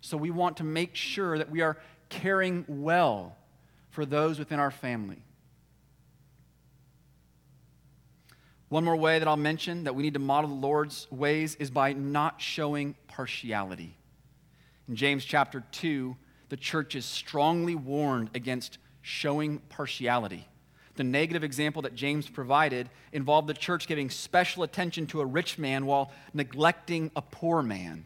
So 0.02 0.18
we 0.18 0.30
want 0.30 0.58
to 0.58 0.64
make 0.64 0.94
sure 0.94 1.38
that 1.38 1.50
we 1.50 1.62
are 1.62 1.78
caring 2.10 2.66
well 2.68 3.34
for 3.88 4.04
those 4.04 4.38
within 4.38 4.60
our 4.60 4.70
family. 4.70 5.24
One 8.68 8.84
more 8.84 8.96
way 8.96 9.18
that 9.18 9.26
I'll 9.26 9.38
mention 9.38 9.84
that 9.84 9.94
we 9.94 10.02
need 10.02 10.12
to 10.12 10.20
model 10.20 10.50
the 10.50 10.56
Lord's 10.56 11.10
ways 11.10 11.54
is 11.54 11.70
by 11.70 11.94
not 11.94 12.42
showing 12.42 12.94
partiality. 13.08 13.96
In 14.86 14.96
James 14.96 15.24
chapter 15.24 15.64
2, 15.72 16.14
the 16.50 16.58
church 16.58 16.94
is 16.94 17.06
strongly 17.06 17.74
warned 17.74 18.28
against 18.34 18.76
showing 19.00 19.60
partiality. 19.70 20.46
The 20.96 21.04
negative 21.04 21.42
example 21.42 21.82
that 21.82 21.94
James 21.94 22.28
provided 22.28 22.88
involved 23.12 23.48
the 23.48 23.54
church 23.54 23.86
giving 23.86 24.10
special 24.10 24.62
attention 24.62 25.06
to 25.08 25.20
a 25.20 25.26
rich 25.26 25.58
man 25.58 25.86
while 25.86 26.12
neglecting 26.34 27.10
a 27.16 27.22
poor 27.22 27.62
man. 27.62 27.92
And 27.92 28.04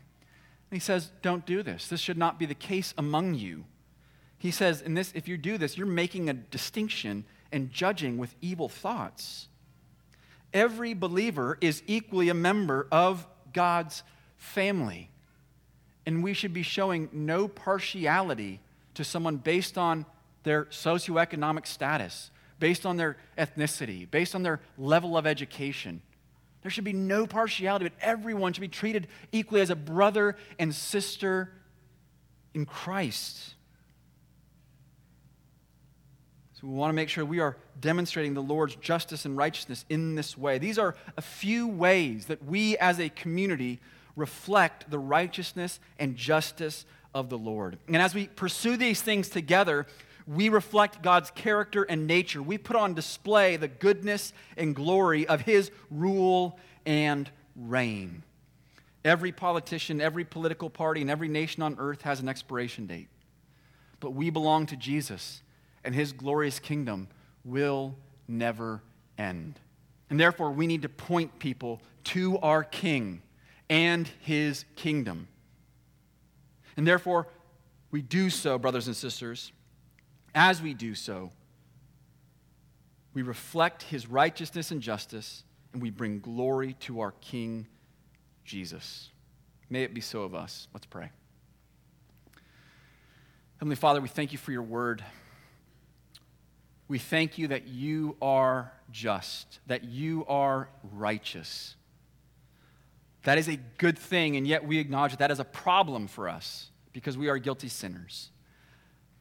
he 0.71 0.79
says, 0.79 1.11
Don't 1.23 1.45
do 1.45 1.63
this. 1.63 1.89
This 1.89 2.01
should 2.01 2.19
not 2.19 2.39
be 2.39 2.47
the 2.47 2.55
case 2.55 2.95
among 2.97 3.35
you. 3.35 3.65
He 4.39 4.51
says, 4.51 4.83
in 4.83 4.95
this, 4.95 5.13
if 5.15 5.27
you 5.27 5.39
do 5.39 5.57
this, 5.57 5.79
you're 5.79 5.87
making 5.87 6.29
a 6.29 6.35
distinction 6.35 7.25
and 7.51 7.73
judging 7.73 8.19
with 8.19 8.35
evil 8.41 8.69
thoughts 8.69 9.49
every 10.57 10.95
believer 10.95 11.59
is 11.61 11.83
equally 11.87 12.31
a 12.31 12.35
member 12.35 12.89
of 12.91 13.27
God's 13.53 14.03
family. 14.37 15.11
And 16.07 16.23
we 16.23 16.33
should 16.33 16.55
be 16.55 16.63
showing 16.63 17.11
no 17.13 17.47
partiality 17.47 18.61
to 18.95 19.05
someone 19.05 19.37
based 19.37 19.77
on 19.77 20.07
their 20.45 20.65
socioeconomic 20.67 21.67
status, 21.67 22.31
based 22.59 22.87
on 22.87 22.97
their 22.97 23.17
ethnicity, 23.37 24.11
based 24.11 24.35
on 24.35 24.43
their 24.43 24.61
level 24.79 25.17
of 25.17 25.27
education. 25.27 26.01
There 26.63 26.71
should 26.71 26.85
be 26.85 26.93
no 26.93 27.27
partiality, 27.27 27.85
but 27.85 27.93
everyone 28.01 28.53
should 28.53 28.61
be 28.61 28.69
treated 28.69 29.09
equally 29.31 29.61
as 29.61 29.71
a 29.71 29.77
brother 29.77 30.37
and 30.59 30.75
sister 30.75 31.53
in 32.55 32.67
Christ. 32.67 33.55
So 36.55 36.67
we 36.67 36.73
want 36.73 36.89
to 36.89 36.95
make 36.95 37.11
sure 37.11 37.25
we 37.25 37.41
are 37.41 37.57
demonstrating 37.81 38.33
the 38.33 38.43
Lord's 38.43 38.75
justice 38.77 39.27
and 39.27 39.37
righteousness 39.37 39.85
in 39.91 40.15
this 40.15 40.39
way. 40.39 40.57
These 40.59 40.79
are 40.79 40.97
a 41.17 41.23
few 41.23 41.69
ways 41.69 42.27
that 42.27 42.43
we 42.43 42.79
as 42.79 42.99
a 42.99 43.11
community 43.11 43.79
reflect 44.17 44.91
the 44.91 44.99
righteousness 44.99 45.79
and 45.99 46.17
justice 46.17 46.87
of 47.15 47.29
the 47.29 47.37
Lord. 47.39 47.79
And 47.87 47.99
as 47.99 48.15
we 48.15 48.27
pursue 48.27 48.77
these 48.79 49.03
things 49.03 49.29
together, 49.29 49.87
we 50.27 50.49
reflect 50.49 51.03
God's 51.03 51.31
character 51.31 51.85
and 51.85 52.07
nature. 52.07 52.43
We 52.43 52.59
put 52.59 52.77
on 52.77 52.95
display 52.95 53.57
the 53.57 53.69
goodness 53.69 54.33
and 54.57 54.75
glory 54.75 55.27
of 55.27 55.43
His 55.43 55.71
rule 55.91 56.59
and 56.85 57.31
reign. 57.55 58.23
Every 59.05 59.31
politician, 59.31 60.01
every 60.01 60.25
political 60.25 60.69
party, 60.69 61.01
and 61.01 61.11
every 61.11 61.29
nation 61.29 61.63
on 61.63 61.77
earth 61.79 62.03
has 62.03 62.21
an 62.21 62.29
expiration 62.29 62.87
date. 62.87 63.09
But 64.01 64.11
we 64.11 64.31
belong 64.31 64.67
to 64.67 64.77
Jesus 64.77 65.43
and 65.87 65.95
his 65.95 66.13
glorious 66.13 66.59
kingdom 66.59 67.09
will 67.45 67.95
never 68.27 68.83
end. 69.17 69.59
And 70.11 70.21
therefore, 70.21 70.51
we 70.51 70.67
need 70.67 70.83
to 70.83 70.89
point 70.89 71.39
people 71.39 71.81
to 72.05 72.39
our 72.39 72.65
King 72.65 73.23
and 73.71 74.09
his 74.21 74.65
kingdom. 74.75 75.29
And 76.77 76.87
therefore, 76.87 77.29
we 77.93 78.03
do 78.03 78.31
so, 78.31 78.59
brothers 78.59 78.89
and 78.89 78.97
sisters. 78.97 79.53
As 80.39 80.61
we 80.61 80.75
do 80.75 80.95
so, 80.95 81.31
we 83.15 83.23
reflect 83.23 83.85
his 83.85 84.07
righteousness 84.07 84.71
and 84.71 84.83
justice, 84.83 85.45
and 85.73 85.81
we 85.81 85.89
bring 85.89 86.21
glory 86.21 86.75
to 86.81 87.01
our 87.01 87.13
King, 87.23 87.67
Jesus. 88.45 89.09
May 89.71 89.83
it 89.83 89.95
be 89.95 90.03
so 90.03 90.25
of 90.25 90.35
us. 90.35 90.69
Let's 90.75 90.85
pray. 90.85 91.09
Heavenly 93.57 93.77
Father, 93.77 94.03
we 94.03 94.09
thank 94.09 94.33
you 94.33 94.39
for 94.39 94.53
your 94.53 94.63
word. 94.63 95.03
We 96.87 96.99
thank 96.99 97.39
you 97.39 97.49
that 97.49 97.67
you 97.67 98.19
are 98.21 98.75
just, 98.93 99.61
that 99.67 99.85
you 99.85 100.27
are 100.29 100.69
righteous. 100.93 101.77
That 103.23 103.39
is 103.39 103.49
a 103.49 103.57
good 103.79 103.99
thing, 103.99 104.37
and 104.37 104.47
yet 104.47 104.67
we 104.67 104.79
acknowledge 104.79 105.13
that 105.13 105.21
that 105.21 105.31
is 105.31 105.41
a 105.41 105.45
problem 105.45 106.07
for 106.07 106.29
us 106.29 106.69
because 106.93 107.17
we 107.17 107.29
are 107.29 107.39
guilty 107.39 107.69
sinners. 107.69 108.29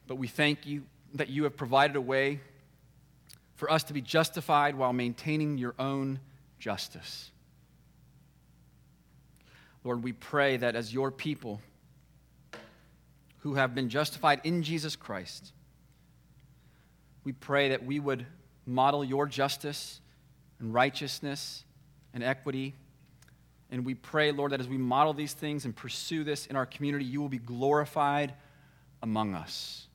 But 0.06 0.16
we 0.16 0.28
thank 0.28 0.66
you 0.66 0.84
that 1.16 1.28
you 1.28 1.44
have 1.44 1.56
provided 1.56 1.96
a 1.96 2.00
way 2.00 2.40
for 3.54 3.70
us 3.70 3.84
to 3.84 3.92
be 3.92 4.00
justified 4.00 4.76
while 4.76 4.92
maintaining 4.92 5.58
your 5.58 5.74
own 5.78 6.20
justice. 6.58 7.30
Lord, 9.84 10.02
we 10.02 10.12
pray 10.12 10.56
that 10.56 10.74
as 10.74 10.92
your 10.92 11.10
people 11.10 11.60
who 13.38 13.54
have 13.54 13.74
been 13.74 13.88
justified 13.88 14.40
in 14.44 14.62
Jesus 14.62 14.96
Christ, 14.96 15.52
we 17.24 17.32
pray 17.32 17.70
that 17.70 17.84
we 17.84 18.00
would 18.00 18.26
model 18.66 19.04
your 19.04 19.26
justice 19.26 20.00
and 20.58 20.74
righteousness 20.74 21.64
and 22.12 22.22
equity. 22.22 22.74
And 23.70 23.84
we 23.84 23.94
pray, 23.94 24.32
Lord, 24.32 24.52
that 24.52 24.60
as 24.60 24.68
we 24.68 24.76
model 24.76 25.12
these 25.12 25.32
things 25.32 25.64
and 25.64 25.74
pursue 25.74 26.24
this 26.24 26.46
in 26.46 26.56
our 26.56 26.66
community, 26.66 27.04
you 27.04 27.20
will 27.20 27.28
be 27.28 27.38
glorified 27.38 28.34
among 29.02 29.34
us. 29.34 29.85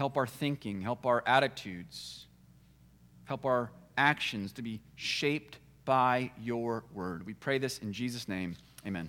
Help 0.00 0.16
our 0.16 0.26
thinking, 0.26 0.80
help 0.80 1.04
our 1.04 1.22
attitudes, 1.26 2.24
help 3.24 3.44
our 3.44 3.70
actions 3.98 4.50
to 4.52 4.62
be 4.62 4.80
shaped 4.96 5.58
by 5.84 6.30
your 6.40 6.84
word. 6.94 7.26
We 7.26 7.34
pray 7.34 7.58
this 7.58 7.76
in 7.76 7.92
Jesus' 7.92 8.26
name. 8.26 8.56
Amen. 8.86 9.08